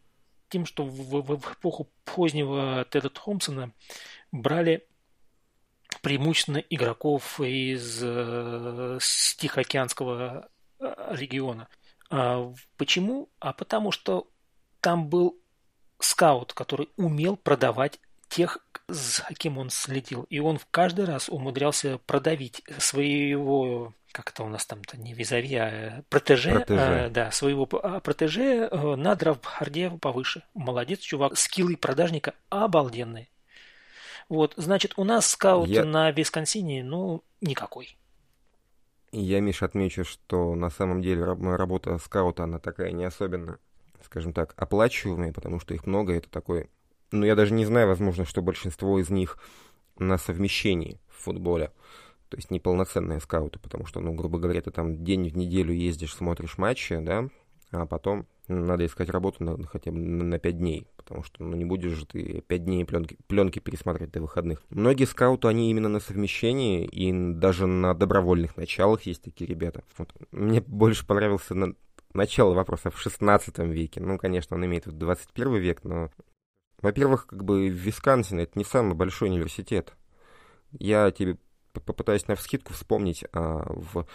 тем, 0.49 0.67
что 0.67 0.85
в, 0.85 1.23
в, 1.23 1.37
в 1.37 1.53
эпоху 1.53 1.93
позднего 2.05 2.85
Теда 2.91 3.09
Томпсона 3.09 3.71
брали 4.33 4.85
преимущественно 6.03 6.59
игроков 6.59 7.41
из 7.41 8.01
э, 8.03 8.99
Тихоокеанского 9.39 10.49
э, 10.79 10.95
региона. 11.11 11.69
А 12.11 12.53
почему? 12.77 13.29
А 13.39 13.53
потому 13.53 13.93
что 13.93 14.29
там 14.81 15.09
был 15.09 15.39
скаут, 15.99 16.53
который 16.53 16.89
умел 16.97 17.37
продавать 17.37 18.01
тех, 18.29 18.59
за 18.89 19.25
кем 19.37 19.59
он 19.59 19.71
следил. 19.71 20.25
И 20.31 20.39
он 20.39 20.59
в 20.59 20.67
каждый 20.71 21.05
раз 21.05 21.29
умудрялся 21.29 21.99
продавить 21.99 22.63
своего, 22.79 23.93
как 24.13 24.31
это 24.31 24.45
у 24.45 24.49
нас 24.49 24.65
там-то, 24.67 24.97
не 24.97 25.13
визави, 25.13 25.55
а 25.57 26.03
протеже, 26.09 26.53
протеже. 26.53 26.81
А, 26.81 27.11
да, 27.11 27.31
своего 27.31 27.69
а, 27.83 28.01
протеже 28.01 28.69
э, 28.71 28.97
на 28.97 29.15
драфтборде 29.15 29.91
повыше. 29.91 30.43
Молодец, 30.55 31.01
чувак. 31.01 31.37
Скиллы 31.37 31.77
продажника 31.77 32.35
обалденные. 32.49 33.29
Вот, 34.31 34.55
значит, 34.57 34.95
у 34.97 35.03
нас 35.03 35.27
скаут 35.27 35.69
Я... 35.69 35.85
на 35.85 36.13
Висконсине, 36.13 36.85
ну, 36.85 37.25
никакой. 37.41 37.99
Я, 39.11 39.41
Миш, 39.41 39.61
отмечу, 39.65 40.05
что 40.05 40.55
на 40.55 40.71
самом 40.71 41.03
деле 41.03 41.25
работа 41.25 41.99
скаута, 41.99 42.45
она 42.45 42.61
такая 42.61 42.93
не 42.93 43.05
особенно, 43.05 43.59
скажем 44.05 44.33
так, 44.33 44.55
оплачиваемая, 44.57 45.33
потому 45.33 45.59
что 45.59 45.75
их 45.75 45.85
много, 45.85 46.15
это 46.15 46.31
такой... 46.31 46.71
Ну, 47.11 47.27
я 47.27 47.35
даже 47.35 47.53
не 47.55 47.65
знаю, 47.65 47.89
возможно, 47.89 48.25
что 48.25 48.41
большинство 48.41 49.01
из 49.01 49.11
них 49.11 49.37
на 49.99 50.17
совмещении 50.17 51.01
в 51.09 51.25
футболе. 51.25 51.73
То 52.29 52.37
есть 52.37 52.53
неполноценные 52.53 53.19
скауты, 53.19 53.59
потому 53.59 53.85
что, 53.85 53.99
ну, 53.99 54.13
грубо 54.13 54.39
говоря, 54.39 54.63
ты 54.63 54.71
там 54.71 55.03
день 55.03 55.29
в 55.29 55.37
неделю 55.37 55.75
ездишь, 55.75 56.15
смотришь 56.15 56.57
матчи, 56.57 56.97
да, 57.01 57.29
а 57.73 57.85
потом 57.85 58.29
надо 58.47 58.87
искать 58.87 59.11
работу 59.11 59.43
на, 59.43 59.67
хотя 59.67 59.91
бы 59.91 59.99
на 59.99 60.39
5 60.39 60.57
дней, 60.57 60.87
потому 61.11 61.25
что 61.25 61.43
ну, 61.43 61.57
не 61.57 61.65
будешь 61.65 61.91
же 61.91 62.07
ты 62.07 62.41
5 62.47 62.65
дней 62.65 62.85
пленки, 62.85 63.19
пленки 63.27 63.59
пересматривать 63.59 64.13
до 64.13 64.21
выходных. 64.21 64.63
Многие 64.71 65.07
скауты, 65.07 65.49
они 65.49 65.69
именно 65.69 65.89
на 65.89 65.99
совмещении, 65.99 66.85
и 66.85 67.13
даже 67.13 67.67
на 67.67 67.95
добровольных 67.95 68.57
началах 68.57 69.03
есть 69.03 69.23
такие 69.23 69.51
ребята. 69.51 69.83
Вот. 69.99 70.15
Мне 70.31 70.61
больше 70.61 71.05
понравился 71.05 71.57
на... 71.57 71.75
начало 72.15 72.55
вопроса 72.55 72.93
в 72.93 73.01
16 73.01 73.59
веке. 73.59 74.01
Ну, 74.01 74.19
конечно, 74.19 74.57
он 74.57 74.65
имеет 74.67 74.87
в 74.87 74.93
21 74.93 75.57
век, 75.57 75.83
но... 75.83 76.11
Во-первых, 76.81 77.27
как 77.27 77.43
бы 77.43 77.69
Висконсин— 77.69 78.39
это 78.41 78.57
не 78.57 78.65
самый 78.65 78.95
большой 78.95 79.31
университет. 79.31 79.95
Я 80.71 81.11
тебе 81.11 81.39
попытаюсь 81.73 82.29
на 82.29 82.37
вскидку 82.37 82.73
вспомнить, 82.73 83.25
а, 83.33 83.65
в 83.69 84.07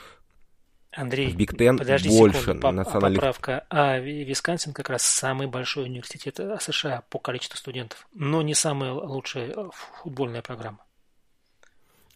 Андрей, 0.96 1.30
в 1.30 1.36
Биг 1.36 1.58
Тен 1.58 1.78
больше 1.78 2.40
секунду, 2.40 2.72
национальных... 2.72 3.20
поправка. 3.20 3.66
А 3.70 4.00
Висконсин 4.00 4.74
как 4.74 4.90
раз 4.90 5.04
самый 5.04 5.48
большой 5.48 5.86
университет 5.86 6.40
э, 6.40 6.58
США 6.60 7.04
по 7.10 7.20
количеству 7.20 7.58
студентов, 7.58 8.08
но 8.14 8.42
не 8.42 8.54
самая 8.54 8.94
лучшая 8.94 9.52
э, 9.56 9.70
футбольная 10.02 10.42
программа. 10.42 10.85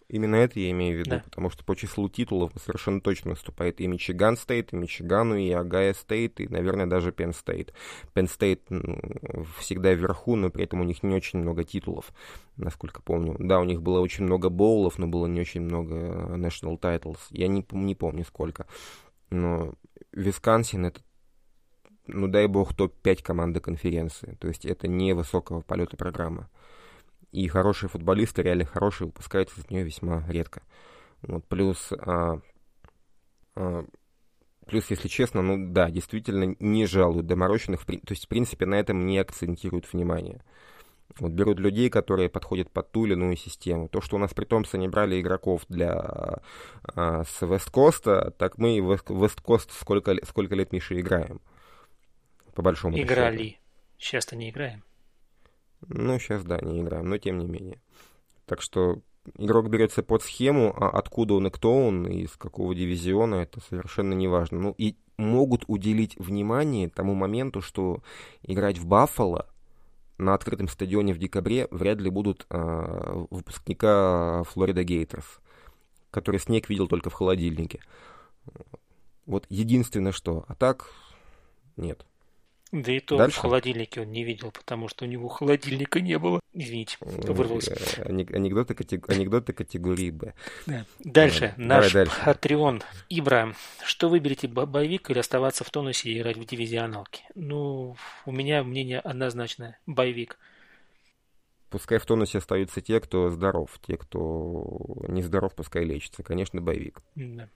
Именно 0.10 0.38
это 0.38 0.60
я 0.60 0.72
имею 0.72 0.98
в 0.98 1.00
виду, 1.00 1.12
да. 1.12 1.20
потому 1.24 1.52
что 1.52 1.64
по 1.64 1.76
числу 1.76 2.10
титулов 2.10 2.52
совершенно 2.58 3.00
точно 3.00 3.32
наступает 3.32 3.80
и 3.80 3.86
Мичиган 3.86 4.38
Стейт, 4.38 4.74
и 4.74 4.76
Мичигану, 4.76 5.36
и 5.36 5.52
Агая 5.52 5.94
Стейт, 5.94 6.40
и, 6.40 6.48
наверное, 6.48 6.88
даже 6.88 7.12
Пенн 7.12 7.32
Стейт. 7.32 7.74
Пенн 8.14 8.28
Стейт 8.28 8.68
всегда 9.60 9.94
вверху, 9.94 10.36
но 10.36 10.50
при 10.50 10.64
этом 10.64 10.82
у 10.82 10.84
них 10.84 11.04
не 11.04 11.14
очень 11.14 11.38
много 11.40 11.64
титулов, 11.64 12.12
насколько 12.58 13.04
помню. 13.04 13.36
Да, 13.38 13.60
у 13.60 13.66
них 13.66 13.84
было 13.84 14.00
очень 14.00 14.24
много 14.24 14.50
боулов, 14.50 14.98
но 14.98 15.06
было 15.06 15.28
не 15.28 15.42
очень 15.42 15.62
много 15.62 15.96
national 16.38 16.80
titles. 16.80 17.20
Я 17.30 17.48
не, 17.48 17.64
не 17.72 17.94
помню 17.94 18.26
сколько. 18.26 18.66
Но 19.30 19.76
Висконсин 20.12 20.88
это 20.88 21.02
ну 22.08 22.28
дай 22.28 22.48
бог, 22.48 22.74
топ-5 22.74 23.22
команды 23.22 23.60
конференции. 23.60 24.36
То 24.40 24.48
есть 24.48 24.66
это 24.66 24.88
не 24.88 25.14
высокого 25.14 25.62
полета 25.62 25.98
программа 25.98 26.50
и 27.32 27.48
хорошие 27.48 27.90
футболисты, 27.90 28.42
реально 28.42 28.66
хорошие, 28.66 29.08
выпускаются 29.08 29.60
из 29.60 29.70
нее 29.70 29.84
весьма 29.84 30.24
редко. 30.28 30.62
Вот, 31.22 31.46
плюс, 31.46 31.92
а, 31.92 32.40
а, 33.56 33.86
плюс, 34.66 34.90
если 34.90 35.08
честно, 35.08 35.42
ну 35.42 35.72
да, 35.72 35.90
действительно 35.90 36.56
не 36.60 36.86
жалуют 36.86 37.28
доморощенных, 37.28 37.86
то 37.86 37.94
есть, 38.10 38.26
в 38.26 38.28
принципе, 38.28 38.66
на 38.66 38.76
этом 38.76 39.06
не 39.06 39.20
акцентируют 39.20 39.92
внимание. 39.92 40.44
Вот 41.18 41.32
берут 41.32 41.60
людей, 41.60 41.90
которые 41.90 42.30
подходят 42.30 42.72
под 42.72 42.92
ту 42.92 43.06
или 43.06 43.14
иную 43.14 43.36
систему. 43.36 43.90
То, 43.90 44.00
что 44.00 44.16
у 44.16 44.20
нас 44.20 44.34
при 44.34 44.46
Томпсоне 44.46 44.90
брали 44.90 45.20
игроков 45.20 45.66
для 45.68 46.42
а, 46.84 47.24
с 47.24 47.42
Весткоста, 47.42 48.32
так 48.38 48.58
мы 48.58 48.78
и 48.78 48.82
Весткост 48.82 49.72
сколько, 49.72 50.16
сколько 50.26 50.56
лет, 50.56 50.72
Миша, 50.72 51.00
играем. 51.00 51.42
По 52.54 52.62
большому 52.62 52.98
Играли. 52.98 53.38
Счету. 53.44 53.60
Сейчас-то 53.98 54.36
не 54.36 54.50
играем. 54.50 54.84
Ну, 55.88 56.20
сейчас, 56.20 56.44
да, 56.44 56.60
не 56.62 56.82
играем, 56.82 57.10
но 57.10 57.18
тем 57.18 57.38
не 57.40 57.48
менее. 57.48 57.82
Так 58.46 58.62
что 58.62 59.02
игрок 59.38 59.70
берется 59.70 60.04
под 60.04 60.24
схему, 60.24 60.74
а 60.76 60.90
откуда 60.90 61.36
он 61.36 61.48
и 61.48 61.50
кто 61.50 61.74
он, 61.74 62.08
и 62.08 62.24
из 62.24 62.36
какого 62.36 62.76
дивизиона, 62.76 63.36
это 63.36 63.62
совершенно 63.62 64.14
не 64.14 64.28
важно. 64.28 64.60
Ну, 64.60 64.76
и 64.78 64.96
могут 65.18 65.64
уделить 65.68 66.18
внимание 66.18 66.90
тому 66.90 67.14
моменту, 67.14 67.62
что 67.62 68.02
играть 68.42 68.78
в 68.78 68.86
Баффало 68.86 69.48
на 70.18 70.34
открытом 70.34 70.68
стадионе 70.68 71.14
в 71.14 71.18
декабре 71.18 71.68
вряд 71.72 72.00
ли 72.00 72.10
будут 72.10 72.46
э, 72.50 73.26
выпускника 73.30 74.44
Флорида 74.44 74.84
Гейтерс, 74.84 75.40
который 76.12 76.40
снег 76.40 76.70
видел 76.70 76.88
только 76.88 77.10
в 77.10 77.14
холодильнике. 77.14 77.80
Вот 79.26 79.46
единственное 79.50 80.12
что. 80.12 80.44
А 80.48 80.56
так 80.56 80.92
нет. 81.78 82.06
Да 82.72 82.92
и 82.92 83.00
то 83.00 83.18
Дальше? 83.18 83.38
в 83.38 83.42
холодильнике 83.42 84.02
он 84.02 84.12
не 84.12 84.24
видел, 84.24 84.52
потому 84.52 84.88
что 84.90 85.06
у 85.06 85.08
него 85.08 85.28
холодильника 85.28 86.02
не 86.02 86.20
было. 86.20 86.40
Извините, 86.54 86.98
вырвался. 87.02 87.76
Э, 87.98 88.10
анекдоты, 88.12 88.76
катег... 88.76 89.10
Анекдоты 89.10 89.54
категории 89.54 90.12
Б. 90.12 90.34
Да. 90.68 90.86
Дальше. 91.00 91.56
Давай, 91.58 91.82
Наш 91.82 91.94
дальше. 91.94 92.22
Патреон. 92.24 92.84
Ибра, 93.10 93.56
что 93.84 94.08
выберете, 94.10 94.48
боевик 94.48 95.10
или 95.10 95.18
оставаться 95.18 95.64
в 95.64 95.72
тонусе 95.72 96.12
и 96.12 96.20
играть 96.20 96.38
в 96.38 96.46
дивизионалке? 96.46 97.24
Ну, 97.34 97.96
у 98.26 98.32
меня 98.32 98.64
мнение 98.64 99.00
однозначное. 99.00 99.80
Боевик. 99.88 100.38
Пускай 101.72 101.98
в 101.98 102.06
тонусе 102.06 102.38
остаются 102.38 102.82
те, 102.82 103.00
кто 103.00 103.30
здоров. 103.30 103.80
Те, 103.86 103.98
кто 103.98 105.06
не 105.08 105.24
здоров, 105.24 105.56
пускай 105.56 105.86
лечится. 105.86 106.22
Конечно, 106.22 106.62
боевик. 106.62 107.00
Да. 107.16 107.50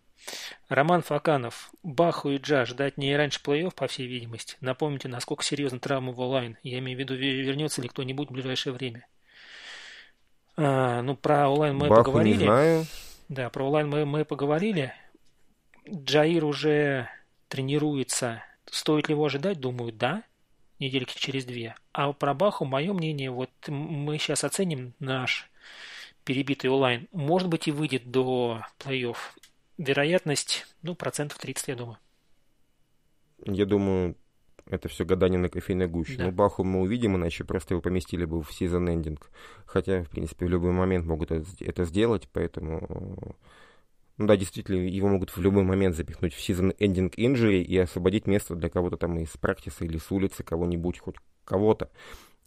Роман 0.70 1.02
Факанов. 1.02 1.72
Баху 1.84 2.30
и 2.30 2.38
Джа 2.38 2.66
ждать 2.66 2.98
не 2.98 3.16
раньше 3.16 3.40
плей-офф, 3.44 3.74
по 3.76 3.88
всей 3.88 4.08
видимости. 4.08 4.58
Напомните, 4.62 5.08
насколько 5.08 5.44
серьезна 5.44 5.80
травма 5.80 6.12
в 6.12 6.20
онлайн. 6.20 6.58
Я 6.64 6.80
имею 6.80 6.98
в 6.98 7.00
виду, 7.00 7.16
вернется 7.16 7.82
ли 7.82 7.90
кто-нибудь 7.90 8.30
в 8.30 8.34
ближайшее 8.34 8.74
время. 8.74 9.06
А, 10.56 11.02
ну, 11.02 11.16
про 11.16 11.50
онлайн 11.50 11.76
мы 11.76 11.88
Баху 11.90 12.04
поговорили. 12.04 12.38
не 12.38 12.44
знаю. 12.46 12.86
Да, 13.30 13.50
про 13.50 13.66
онлайн 13.66 13.90
мы, 13.90 14.06
мы 14.06 14.26
поговорили. 14.26 14.94
Джаир 15.90 16.46
уже 16.46 17.10
тренируется. 17.48 18.44
Стоит 18.70 19.08
ли 19.08 19.14
его 19.14 19.26
ожидать? 19.26 19.60
Думаю, 19.60 19.92
да. 19.92 20.24
Недельки 20.80 21.18
через 21.18 21.46
две. 21.46 21.76
А 21.92 22.12
про 22.14 22.34
Баху, 22.34 22.66
мое 22.66 22.94
мнение, 22.94 23.32
вот 23.32 23.50
мы 23.68 24.18
сейчас 24.18 24.44
оценим 24.44 24.94
наш 25.00 25.50
перебитый 26.24 26.70
онлайн. 26.70 27.08
Может 27.12 27.48
быть 27.48 27.68
и 27.68 27.72
выйдет 27.72 28.10
до 28.10 28.66
плей-офф 28.80 29.18
вероятность, 29.84 30.66
ну, 30.82 30.96
процентов 30.96 31.38
30, 31.38 31.68
я 31.68 31.76
думаю. 31.76 31.98
Я 33.46 33.66
думаю, 33.66 34.16
это 34.68 34.88
все 34.88 35.06
гадание 35.06 35.40
на 35.40 35.50
кофейной 35.50 35.88
гуще. 35.88 36.18
Да. 36.18 36.26
Ну, 36.26 36.32
Баху 36.32 36.64
мы 36.64 36.82
увидим, 36.82 37.16
иначе 37.16 37.44
просто 37.44 37.74
его 37.74 37.82
поместили 37.82 38.26
бы 38.26 38.42
в 38.42 38.54
сезон 38.54 38.90
эндинг. 38.90 39.30
Хотя, 39.66 40.04
в 40.04 40.10
принципе, 40.10 40.46
в 40.46 40.50
любой 40.50 40.72
момент 40.72 41.06
могут 41.06 41.32
это 41.32 41.84
сделать, 41.86 42.30
поэтому... 42.32 43.36
Ну 44.18 44.28
да, 44.28 44.38
действительно, 44.38 44.78
его 44.78 45.08
могут 45.08 45.36
в 45.36 45.42
любой 45.42 45.64
момент 45.64 45.96
запихнуть 45.96 46.36
в 46.36 46.42
сезон 46.42 46.74
эндинг 46.78 47.14
инжури 47.18 47.64
и 47.64 47.78
освободить 47.78 48.28
место 48.28 48.56
для 48.56 48.70
кого-то 48.70 48.96
там 48.96 49.18
из 49.18 49.30
практиса 49.38 49.86
или 49.86 49.98
с 49.98 50.12
улицы, 50.12 50.44
кого-нибудь, 50.44 51.00
хоть 51.00 51.16
кого-то, 51.46 51.90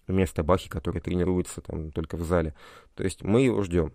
вместо 0.07 0.45
Бахи, 0.45 0.71
который 0.71 1.01
тренируется 1.01 1.61
там 1.61 1.91
только 1.91 2.17
в 2.17 2.23
зале. 2.23 2.55
То 2.95 3.03
есть 3.03 3.23
мы 3.23 3.43
его 3.43 3.63
ждем. 3.63 3.93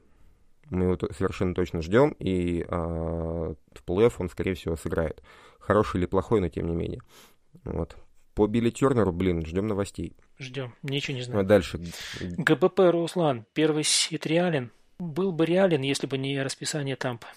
Мы 0.72 0.86
его 0.86 0.98
совершенно 1.12 1.54
точно 1.54 1.82
ждем, 1.82 2.16
и 2.18 2.66
а, 2.70 3.54
в 3.74 3.86
плей-офф 3.86 4.14
он, 4.20 4.30
скорее 4.30 4.54
всего, 4.54 4.78
сыграет. 4.78 5.22
Хороший 5.60 5.98
или 5.98 6.06
плохой, 6.06 6.40
но 6.40 6.48
тем 6.48 6.66
не 6.66 6.76
менее. 6.76 7.02
Вот. 7.66 7.98
По 8.34 8.48
Билли 8.48 8.70
Тернеру, 8.70 9.12
блин, 9.12 9.46
ждем 9.46 9.68
новостей. 9.68 10.16
Ждем. 10.40 10.74
Ничего 10.82 11.18
не 11.18 11.24
знаю. 11.24 11.42
А 11.42 11.44
дальше. 11.44 11.78
ГБП 12.22 12.80
Руслан. 12.92 13.46
Первый 13.54 13.84
сит 13.84 14.26
реален. 14.26 14.72
был 14.98 15.34
бы 15.34 15.46
реален, 15.46 15.82
если 15.82 16.08
бы 16.08 16.18
не 16.18 16.42
расписание 16.42 16.96
Тампы. 16.96 17.28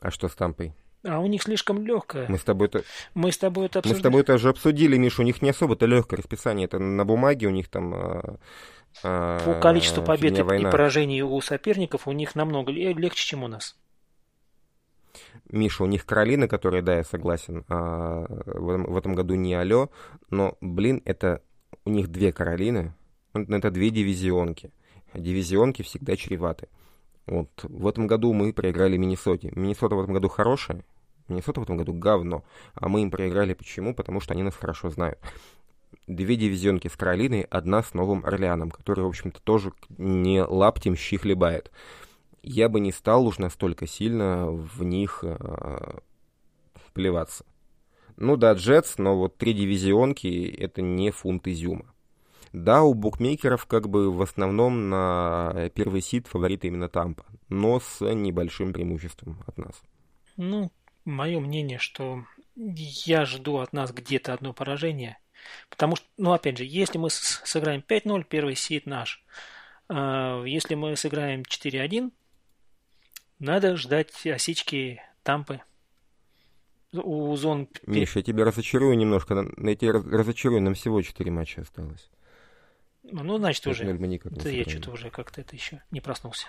А 0.00 0.10
что 0.10 0.28
с 0.28 0.34
Тампой? 0.34 0.72
А 1.04 1.20
у 1.20 1.26
них 1.26 1.42
слишком 1.42 1.84
легкое. 1.84 2.26
Мы 2.28 2.38
с 2.38 2.44
тобой 2.44 2.68
это... 2.68 2.82
Мы 3.12 3.30
с 3.30 3.36
тобой 3.36 3.66
это 3.66 3.82
Мы 3.84 3.94
с 3.94 4.00
тобой 4.00 4.22
это 4.22 4.34
уже 4.34 4.48
обсудили, 4.48 4.96
Миша, 4.96 5.20
у 5.20 5.24
них 5.24 5.42
не 5.42 5.50
особо-то 5.50 5.84
легкое 5.84 6.16
расписание. 6.16 6.64
Это 6.64 6.78
на 6.78 7.04
бумаге 7.04 7.48
у 7.48 7.50
них 7.50 7.68
там... 7.68 8.38
По 9.00 9.58
количеству 9.60 10.02
побед 10.02 10.38
и 10.38 10.42
война. 10.42 10.70
поражений 10.70 11.22
у 11.22 11.40
соперников 11.40 12.06
у 12.06 12.12
них 12.12 12.34
намного 12.34 12.70
легче, 12.72 13.24
чем 13.24 13.44
у 13.44 13.48
нас. 13.48 13.76
Миша, 15.50 15.84
у 15.84 15.86
них 15.86 16.06
Каролина, 16.06 16.48
которая, 16.48 16.82
да, 16.82 16.96
я 16.96 17.04
согласен, 17.04 17.64
а, 17.68 18.26
в, 18.28 18.70
этом, 18.70 18.84
в 18.84 18.96
этом 18.96 19.14
году 19.14 19.34
не 19.34 19.54
алё, 19.54 19.90
но, 20.30 20.56
блин, 20.60 21.02
это 21.04 21.42
у 21.84 21.90
них 21.90 22.08
две 22.08 22.32
Каролины, 22.32 22.94
это 23.34 23.70
две 23.70 23.90
дивизионки. 23.90 24.72
Дивизионки 25.14 25.82
всегда 25.82 26.16
чреваты. 26.16 26.68
Вот 27.26 27.50
в 27.62 27.86
этом 27.86 28.06
году 28.06 28.32
мы 28.32 28.52
проиграли 28.52 28.96
Миннесоте. 28.96 29.52
Миннесота 29.54 29.94
в 29.94 30.00
этом 30.00 30.14
году 30.14 30.28
хорошая, 30.28 30.84
Миннесота 31.28 31.60
в 31.60 31.64
этом 31.64 31.76
году 31.76 31.92
говно. 31.92 32.44
А 32.74 32.88
мы 32.88 33.02
им 33.02 33.10
проиграли 33.10 33.54
почему? 33.54 33.94
Потому 33.94 34.20
что 34.20 34.34
они 34.34 34.42
нас 34.42 34.54
хорошо 34.54 34.90
знают. 34.90 35.18
Две 36.06 36.36
дивизионки 36.36 36.88
с 36.88 36.96
Каролиной, 36.96 37.42
одна 37.42 37.82
с 37.82 37.94
Новым 37.94 38.24
Орлеаном, 38.24 38.70
который, 38.70 39.04
в 39.04 39.08
общем-то, 39.08 39.40
тоже 39.42 39.72
не 39.98 40.42
лаптем 40.42 40.96
щи 40.96 41.16
хлебает. 41.16 41.70
Я 42.42 42.68
бы 42.68 42.80
не 42.80 42.92
стал 42.92 43.26
уж 43.26 43.38
настолько 43.38 43.86
сильно 43.86 44.50
в 44.50 44.82
них 44.82 45.20
э, 45.22 45.98
плеваться. 46.92 47.44
Ну 48.16 48.36
да, 48.36 48.52
Джетс, 48.52 48.98
но 48.98 49.16
вот 49.16 49.38
три 49.38 49.52
дивизионки— 49.52 50.54
это 50.58 50.82
не 50.82 51.10
фунт 51.10 51.46
изюма. 51.46 51.92
Да, 52.52 52.82
у 52.82 52.92
букмекеров 52.92 53.66
как 53.66 53.88
бы 53.88 54.12
в 54.12 54.20
основном 54.20 54.90
на 54.90 55.70
первый 55.74 56.02
сид 56.02 56.26
фаворит 56.26 56.64
именно 56.64 56.88
Тампа, 56.88 57.24
но 57.48 57.80
с 57.80 58.04
небольшим 58.04 58.74
преимуществом 58.74 59.42
от 59.46 59.56
нас. 59.56 59.82
Ну, 60.36 60.70
мое 61.06 61.40
мнение, 61.40 61.78
что 61.78 62.24
я 62.54 63.24
жду 63.24 63.58
от 63.58 63.72
нас 63.72 63.92
где-то 63.92 64.34
одно 64.34 64.52
поражение. 64.52 65.18
Потому 65.68 65.96
что, 65.96 66.06
ну, 66.16 66.32
опять 66.32 66.58
же, 66.58 66.64
если 66.64 66.98
мы 66.98 67.10
сыграем 67.10 67.82
5-0, 67.86 68.24
первый 68.24 68.56
сид 68.56 68.86
наш. 68.86 69.24
А, 69.88 70.42
если 70.44 70.74
мы 70.74 70.96
сыграем 70.96 71.42
4-1, 71.42 72.12
надо 73.38 73.76
ждать 73.76 74.26
осечки 74.26 75.02
Тампы. 75.22 75.60
У 76.92 77.34
зон... 77.36 77.68
Миша, 77.86 78.18
я 78.18 78.22
тебя 78.22 78.44
разочарую 78.44 78.96
немножко. 78.96 79.46
Я 79.56 79.76
тебя 79.76 79.92
разочарую, 79.92 80.60
нам 80.60 80.74
всего 80.74 81.00
4 81.00 81.30
матча 81.30 81.62
осталось. 81.62 82.10
Ну, 83.02 83.38
значит, 83.38 83.66
уже. 83.66 83.84
Да 83.94 84.50
я 84.50 84.64
что-то 84.64 84.90
уже 84.90 85.10
как-то 85.10 85.40
это 85.40 85.56
еще 85.56 85.82
не 85.90 86.00
проснулся. 86.00 86.48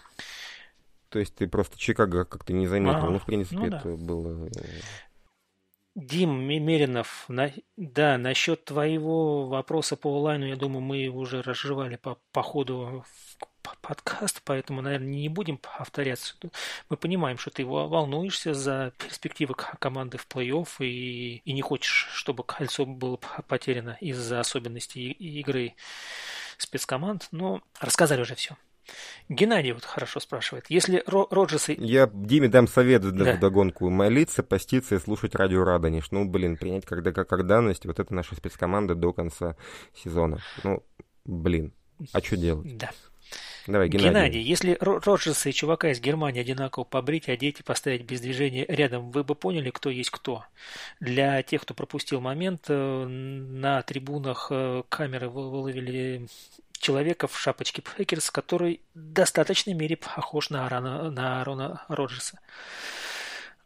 То 1.10 1.20
есть 1.20 1.36
ты 1.36 1.48
просто 1.48 1.78
Чикаго 1.78 2.26
как-то 2.26 2.54
не 2.54 2.68
заметил. 2.68 3.06
А, 3.06 3.10
ну, 3.10 3.20
в 3.20 3.26
принципе, 3.26 3.58
ну, 3.58 3.70
да. 3.70 3.78
это 3.78 3.90
было... 3.90 4.50
Дим 5.96 6.44
Меринов, 6.44 7.26
на, 7.28 7.52
да, 7.78 8.18
насчет 8.18 8.66
твоего 8.66 9.48
вопроса 9.48 9.96
по 9.96 10.18
онлайну, 10.18 10.48
я 10.48 10.56
думаю, 10.56 10.82
мы 10.82 11.08
уже 11.08 11.44
разжевали 11.44 11.98
по, 11.98 12.18
по 12.32 12.42
ходу 12.42 13.06
подкаст, 13.82 14.42
поэтому, 14.44 14.82
наверное, 14.82 15.08
не 15.08 15.30
будем 15.30 15.58
повторяться. 15.58 16.36
Мы 16.90 16.98
понимаем, 16.98 17.38
что 17.38 17.52
ты 17.52 17.66
волнуешься 17.66 18.54
за 18.56 18.92
перспективы 18.98 19.54
команды 19.54 20.18
в 20.18 20.28
плей-офф 20.28 20.68
и, 20.80 21.38
и 21.38 21.54
не 21.54 21.62
хочешь, 21.62 22.08
чтобы 22.12 22.44
кольцо 22.44 22.86
было 22.86 23.18
потеряно 23.48 23.98
из-за 24.02 24.40
особенностей 24.40 25.12
игры 25.12 25.76
спецкоманд, 26.58 27.28
но 27.32 27.62
рассказали 27.80 28.22
уже 28.22 28.36
все. 28.36 28.58
Геннадий 29.30 29.72
вот 29.72 29.86
хорошо 29.86 30.20
спрашивает. 30.20 30.66
Если 30.70 31.04
Ро 31.06 31.28
Роджерсы... 31.30 31.76
Я 31.78 32.10
Диме 32.14 32.48
дам 32.48 32.68
совет 32.68 33.02
да. 33.02 33.38
догонку. 33.38 33.90
Молиться, 33.90 34.44
поститься 34.44 34.96
и 34.96 35.00
слушать 35.00 35.36
радио 35.36 35.64
Радонеж. 35.64 36.12
Ну, 36.12 36.26
блин, 36.26 36.58
принять 36.58 36.86
когда 36.86 37.12
как, 37.12 37.30
как 37.30 37.48
данность. 37.48 37.86
Вот 37.86 38.00
это 38.00 38.14
наша 38.14 38.36
спецкоманда 38.36 38.96
до 38.96 39.14
конца 39.14 39.56
сезона. 39.96 40.40
Ну, 40.64 40.84
блин. 41.26 41.74
А 42.12 42.22
что 42.22 42.38
делать? 42.38 42.78
Да. 42.78 42.92
Давай, 43.66 43.88
Геннадий. 43.88 44.10
Геннадий, 44.10 44.42
если 44.42 44.78
Роджерса 44.80 45.50
и 45.50 45.54
чувака 45.54 45.90
из 45.92 46.02
Германии 46.02 46.42
одинаково 46.42 46.84
побрить, 46.84 47.30
одеть 47.30 47.62
и 47.62 47.64
поставить 47.64 48.04
без 48.04 48.20
движения 48.20 48.66
рядом, 48.68 49.12
вы 49.12 49.24
бы 49.24 49.36
поняли, 49.36 49.70
кто 49.70 49.90
есть 49.90 50.10
кто. 50.10 50.44
Для 51.00 51.42
тех, 51.44 51.62
кто 51.62 51.74
пропустил 51.74 52.20
момент, 52.20 52.66
э, 52.68 53.06
на 53.06 53.82
трибунах 53.84 54.48
э, 54.50 54.84
камеры 54.90 55.30
выловили 55.30 56.28
человека 56.84 57.28
в 57.28 57.40
шапочке 57.40 57.82
Packers, 57.82 58.30
который 58.30 58.82
в 58.94 59.00
достаточной 59.14 59.74
мере 59.74 59.96
похож 59.98 60.50
на 60.50 60.68
Аарона, 60.68 61.10
на 61.10 61.42
Аарона 61.42 61.86
Роджерса. 61.88 62.40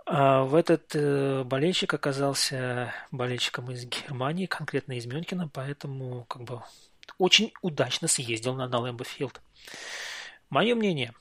А 0.05 0.43
в 0.43 0.55
этот 0.55 0.95
э, 0.95 1.43
болельщик 1.43 1.93
оказался 1.93 2.93
болельщиком 3.11 3.70
из 3.72 3.86
Германии, 3.86 4.45
конкретно 4.45 4.93
из 4.93 5.05
Мюнхена, 5.05 5.49
поэтому 5.49 6.24
как 6.30 6.43
бы 6.43 6.61
очень 7.18 7.51
удачно 7.61 8.07
съездил 8.07 8.53
на, 8.53 8.70
на 8.70 8.80
Лэмбофилд. 8.80 9.41
Мое 10.49 10.76
мнение, 10.76 11.13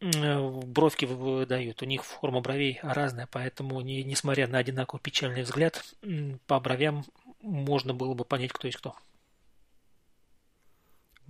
бровки 0.00 1.04
выдают, 1.04 1.82
у 1.82 1.84
них 1.84 2.04
форма 2.04 2.40
бровей 2.40 2.78
разная, 2.82 3.28
поэтому, 3.30 3.80
не, 3.82 4.02
несмотря 4.04 4.46
на 4.46 4.58
одинаковый 4.58 5.02
печальный 5.02 5.42
взгляд, 5.42 5.84
по 6.46 6.60
бровям 6.60 7.04
можно 7.42 7.92
было 7.92 8.14
бы 8.14 8.24
понять, 8.24 8.52
кто 8.52 8.68
есть 8.68 8.78
кто. 8.78 8.94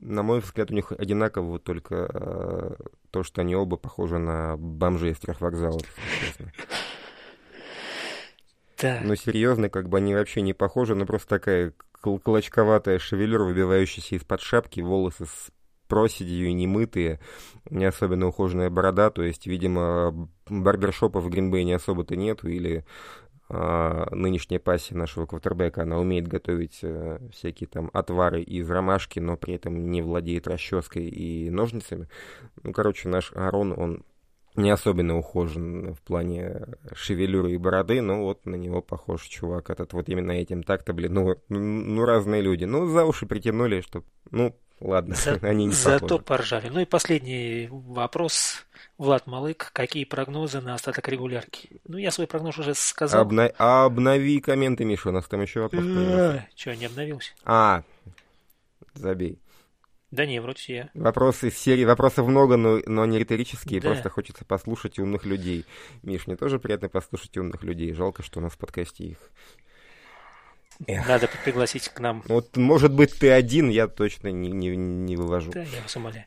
На 0.04 0.22
мой 0.22 0.40
взгляд, 0.40 0.70
у 0.70 0.74
них 0.74 0.92
одинаково 0.92 1.58
только 1.58 2.10
э, 2.12 2.74
то, 3.10 3.22
что 3.22 3.40
они 3.40 3.56
оба 3.56 3.78
похожи 3.78 4.18
на 4.18 4.54
бомжей 4.58 5.12
из 5.12 5.18
трех 5.18 5.40
вокзалов, 5.40 5.82
честно. 6.20 6.52
Да. 8.82 9.00
Но 9.02 9.14
серьезно, 9.14 9.70
как 9.70 9.88
бы 9.88 9.96
они 9.96 10.14
вообще 10.14 10.42
не 10.42 10.52
похожи, 10.52 10.94
но 10.94 11.06
просто 11.06 11.28
такая 11.28 11.72
клочковатая 12.02 12.98
шевелюра, 12.98 13.44
выбивающаяся 13.44 14.16
из-под 14.16 14.42
шапки, 14.42 14.80
волосы 14.80 15.24
с 15.24 15.50
проседью 15.88 16.48
и 16.48 16.52
немытые, 16.52 17.18
не 17.70 17.86
особенно 17.86 18.26
ухоженная 18.26 18.68
борода, 18.68 19.08
то 19.10 19.22
есть, 19.22 19.46
видимо, 19.46 20.28
барбершопов 20.46 21.24
в 21.24 21.30
Гринбей 21.30 21.64
не 21.64 21.72
особо-то 21.72 22.14
нету, 22.14 22.48
или 22.48 22.84
нынешняя 23.48 24.58
пассия 24.58 24.96
нашего 24.96 25.26
квотербека, 25.26 25.82
она 25.82 25.98
умеет 25.98 26.26
готовить 26.26 26.80
а, 26.82 27.20
всякие 27.30 27.68
там 27.68 27.90
отвары 27.92 28.42
из 28.42 28.70
ромашки, 28.70 29.20
но 29.20 29.36
при 29.36 29.54
этом 29.54 29.90
не 29.90 30.00
владеет 30.00 30.48
расческой 30.48 31.06
и 31.08 31.50
ножницами. 31.50 32.08
Ну, 32.62 32.72
короче, 32.72 33.08
наш 33.08 33.32
Арон, 33.34 33.74
он 33.76 34.02
не 34.56 34.70
особенно 34.70 35.18
ухожен 35.18 35.94
в 35.94 36.02
плане 36.02 36.66
шевелюры 36.94 37.52
и 37.52 37.56
бороды, 37.56 38.00
но 38.00 38.22
вот 38.22 38.46
на 38.46 38.54
него 38.54 38.82
похож 38.82 39.22
чувак 39.22 39.70
этот 39.70 39.92
вот 39.92 40.08
именно 40.08 40.32
этим 40.32 40.62
так-то, 40.62 40.92
блин, 40.92 41.14
ну, 41.14 41.36
ну 41.48 42.04
разные 42.04 42.40
люди. 42.40 42.64
Ну, 42.64 42.86
за 42.86 43.04
уши 43.04 43.26
притянули, 43.26 43.80
что, 43.80 44.04
ну, 44.30 44.56
ладно, 44.80 45.14
за, 45.16 45.32
они 45.42 45.66
не 45.66 45.72
Зато 45.72 46.06
похожи. 46.06 46.24
поржали. 46.24 46.68
Ну 46.68 46.80
и 46.80 46.84
последний 46.84 47.68
вопрос. 47.70 48.64
Влад 48.96 49.26
Малык, 49.26 49.70
какие 49.72 50.04
прогнозы 50.04 50.60
на 50.60 50.74
остаток 50.74 51.08
регулярки? 51.08 51.80
Ну, 51.88 51.96
я 51.96 52.12
свой 52.12 52.28
прогноз 52.28 52.58
уже 52.58 52.74
сказал. 52.74 53.22
Обна... 53.22 53.46
Обнови 53.58 54.40
комменты, 54.40 54.84
Миша, 54.84 55.08
у 55.08 55.12
нас 55.12 55.26
там 55.26 55.42
еще 55.42 55.60
вопрос 55.62 55.82
Че, 56.54 56.76
не 56.76 56.86
обновился? 56.86 57.32
А, 57.44 57.82
забей. 58.94 59.40
Да 60.14 60.26
не, 60.26 60.40
вроде 60.40 60.58
все. 60.58 60.90
Вопросы 60.94 61.48
из 61.48 61.58
серии, 61.58 61.84
вопросов 61.84 62.28
много, 62.28 62.56
но, 62.56 62.80
но 62.86 63.04
не 63.04 63.18
риторические, 63.18 63.80
да. 63.80 63.90
просто 63.90 64.10
хочется 64.10 64.44
послушать 64.44 65.00
умных 65.00 65.24
людей. 65.24 65.64
Миш, 66.02 66.28
мне 66.28 66.36
тоже 66.36 66.60
приятно 66.60 66.88
послушать 66.88 67.36
умных 67.36 67.64
людей. 67.64 67.92
Жалко, 67.94 68.22
что 68.22 68.38
у 68.38 68.42
нас 68.42 68.52
в 68.52 68.58
подкасте 68.58 69.04
их 69.04 69.18
Эх. 70.86 71.08
Надо 71.08 71.28
пригласить 71.44 71.88
к 71.88 71.98
нам. 71.98 72.22
Вот, 72.28 72.56
может 72.56 72.92
быть, 72.92 73.18
ты 73.18 73.30
один, 73.30 73.70
я 73.70 73.88
точно 73.88 74.28
не, 74.28 74.52
не, 74.52 74.76
не 74.76 75.16
вывожу. 75.16 75.50
Да, 75.50 75.62
я 75.62 75.82
вас 75.82 75.96
умоляю. 75.96 76.26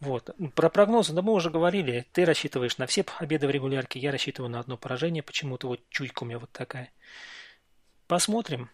Вот. 0.00 0.30
Про 0.56 0.68
прогнозы, 0.68 1.12
да 1.12 1.22
мы 1.22 1.32
уже 1.32 1.50
говорили. 1.50 2.06
Ты 2.12 2.24
рассчитываешь 2.24 2.78
на 2.78 2.86
все 2.86 3.04
победы 3.04 3.46
в 3.46 3.50
регулярке, 3.50 4.00
я 4.00 4.10
рассчитываю 4.10 4.50
на 4.50 4.58
одно 4.58 4.76
поражение. 4.76 5.22
Почему-то 5.22 5.68
вот 5.68 5.80
чуйка 5.88 6.24
у 6.24 6.26
меня 6.26 6.38
вот 6.40 6.50
такая. 6.50 6.90
Посмотрим. 8.08 8.70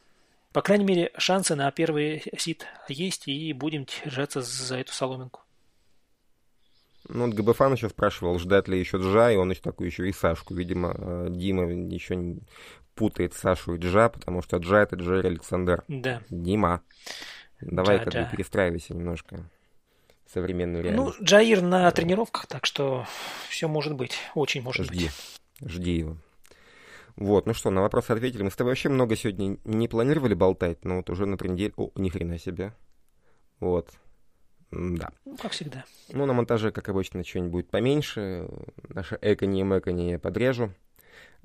По 0.53 0.63
крайней 0.63 0.85
мере, 0.85 1.13
шансы 1.17 1.55
на 1.55 1.71
первый 1.71 2.25
сит 2.37 2.67
есть, 2.89 3.29
и 3.29 3.53
будем 3.53 3.85
держаться 3.85 4.43
за 4.43 4.77
эту 4.77 4.93
соломинку. 4.93 5.41
Ну, 7.09 7.27
вот 7.27 7.35
Габафан 7.35 7.73
еще 7.75 7.89
спрашивал, 7.89 8.39
ждать 8.39 8.69
ли 8.69 8.79
еще 8.79 8.99
Джа, 8.99 9.33
и 9.33 9.37
он 9.37 9.51
еще 9.51 9.61
такую 9.61 9.89
еще 9.89 10.09
и 10.09 10.13
Сашку. 10.13 10.55
Видимо, 10.55 10.95
э, 10.97 11.27
Дима 11.31 11.71
еще 11.71 12.37
путает 12.95 13.35
Сашу 13.35 13.75
и 13.75 13.79
Джа, 13.79 14.09
потому 14.09 14.43
что 14.43 14.59
Джа 14.59 14.79
это 14.79 14.97
Джерри 14.97 15.29
Александр. 15.29 15.85
Да. 15.89 16.23
Дима. 16.29 16.83
Давай 17.61 17.99
как 18.03 18.13
бы 18.13 18.29
перестраивайся 18.31 18.95
немножко 18.95 19.49
в 20.27 20.33
современную 20.33 20.83
реальность. 20.83 21.19
Ну, 21.19 21.25
Джаир 21.25 21.63
на 21.63 21.91
тренировках, 21.91 22.47
так 22.47 22.67
что 22.67 23.07
все 23.49 23.69
может 23.69 23.95
быть, 23.95 24.17
очень 24.35 24.63
может 24.63 24.87
Жди. 24.87 25.07
быть. 25.07 25.71
Жди 25.71 25.97
его. 25.99 26.17
Вот, 27.21 27.45
ну 27.45 27.53
что, 27.53 27.69
на 27.69 27.83
вопрос 27.83 28.09
ответили. 28.09 28.43
Мы 28.43 28.51
с 28.51 28.57
тобой 28.57 28.71
вообще 28.71 28.89
много 28.89 29.15
сегодня 29.15 29.59
не 29.65 29.89
планировали 29.89 30.33
болтать, 30.33 30.83
но 30.87 30.97
вот 30.97 31.11
уже 31.11 31.27
на 31.27 31.37
три 31.37 31.51
недели... 31.51 31.75
О, 31.77 31.91
ни 31.95 32.09
хрена 32.09 32.39
себе. 32.39 32.73
Вот. 33.61 33.91
Да. 34.71 35.11
Ну, 35.27 35.37
как 35.37 35.53
всегда. 35.53 35.85
Ну, 36.09 36.25
на 36.25 36.33
монтаже, 36.33 36.73
как 36.73 36.89
обычно, 36.89 37.23
что-нибудь 37.23 37.53
будет 37.53 37.71
поменьше. 37.71 38.49
Наше 38.89 39.19
экони 39.21 39.61
и 39.61 39.65
мэкони 39.65 40.13
я 40.13 40.19
подрежу. 40.19 40.73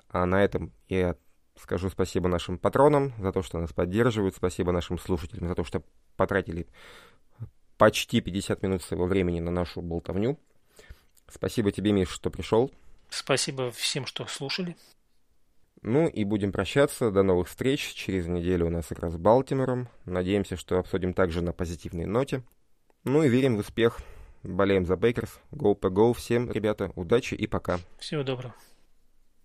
А 0.08 0.26
на 0.26 0.42
этом 0.42 0.72
я 0.88 1.18
скажу 1.62 1.90
спасибо 1.90 2.30
нашим 2.30 2.58
патронам 2.58 3.14
за 3.20 3.34
то, 3.34 3.42
что 3.42 3.60
нас 3.60 3.74
поддерживают. 3.74 4.34
Спасибо 4.34 4.72
нашим 4.72 4.98
слушателям 4.98 5.50
за 5.50 5.56
то, 5.56 5.66
что 5.66 5.84
потратили 6.16 6.68
почти 7.78 8.22
50 8.22 8.64
минут 8.64 8.82
своего 8.82 9.08
времени 9.08 9.42
на 9.42 9.52
нашу 9.52 9.82
болтовню. 9.82 10.40
Спасибо 11.28 11.74
тебе, 11.74 11.92
Миш, 11.92 12.08
что 12.08 12.30
пришел. 12.30 12.72
Спасибо 13.10 13.72
всем, 13.72 14.06
что 14.06 14.26
слушали. 14.26 14.78
Ну 15.88 16.08
и 16.08 16.24
будем 16.24 16.52
прощаться. 16.52 17.12
До 17.12 17.22
новых 17.22 17.48
встреч. 17.48 17.94
Через 17.94 18.26
неделю 18.26 18.66
у 18.66 18.70
нас 18.72 18.92
игра 18.92 19.12
с 19.12 19.18
Балтимором. 19.18 19.88
Надеемся, 20.06 20.58
что 20.58 20.80
обсудим 20.80 21.14
также 21.14 21.44
на 21.44 21.54
позитивной 21.54 22.06
ноте. 22.06 22.42
Ну 23.04 23.22
и 23.22 23.30
верим 23.30 23.56
в 23.56 23.60
успех. 23.60 24.00
Болеем 24.42 24.88
за 24.88 24.98
Бейкерс. 24.98 25.40
Go 25.52 25.76
по 25.76 25.88
go. 25.88 26.16
Всем, 26.16 26.52
ребята, 26.52 26.92
удачи 26.96 27.36
и 27.36 27.46
пока. 27.46 27.78
Всего 28.00 28.24
доброго. 28.24 28.56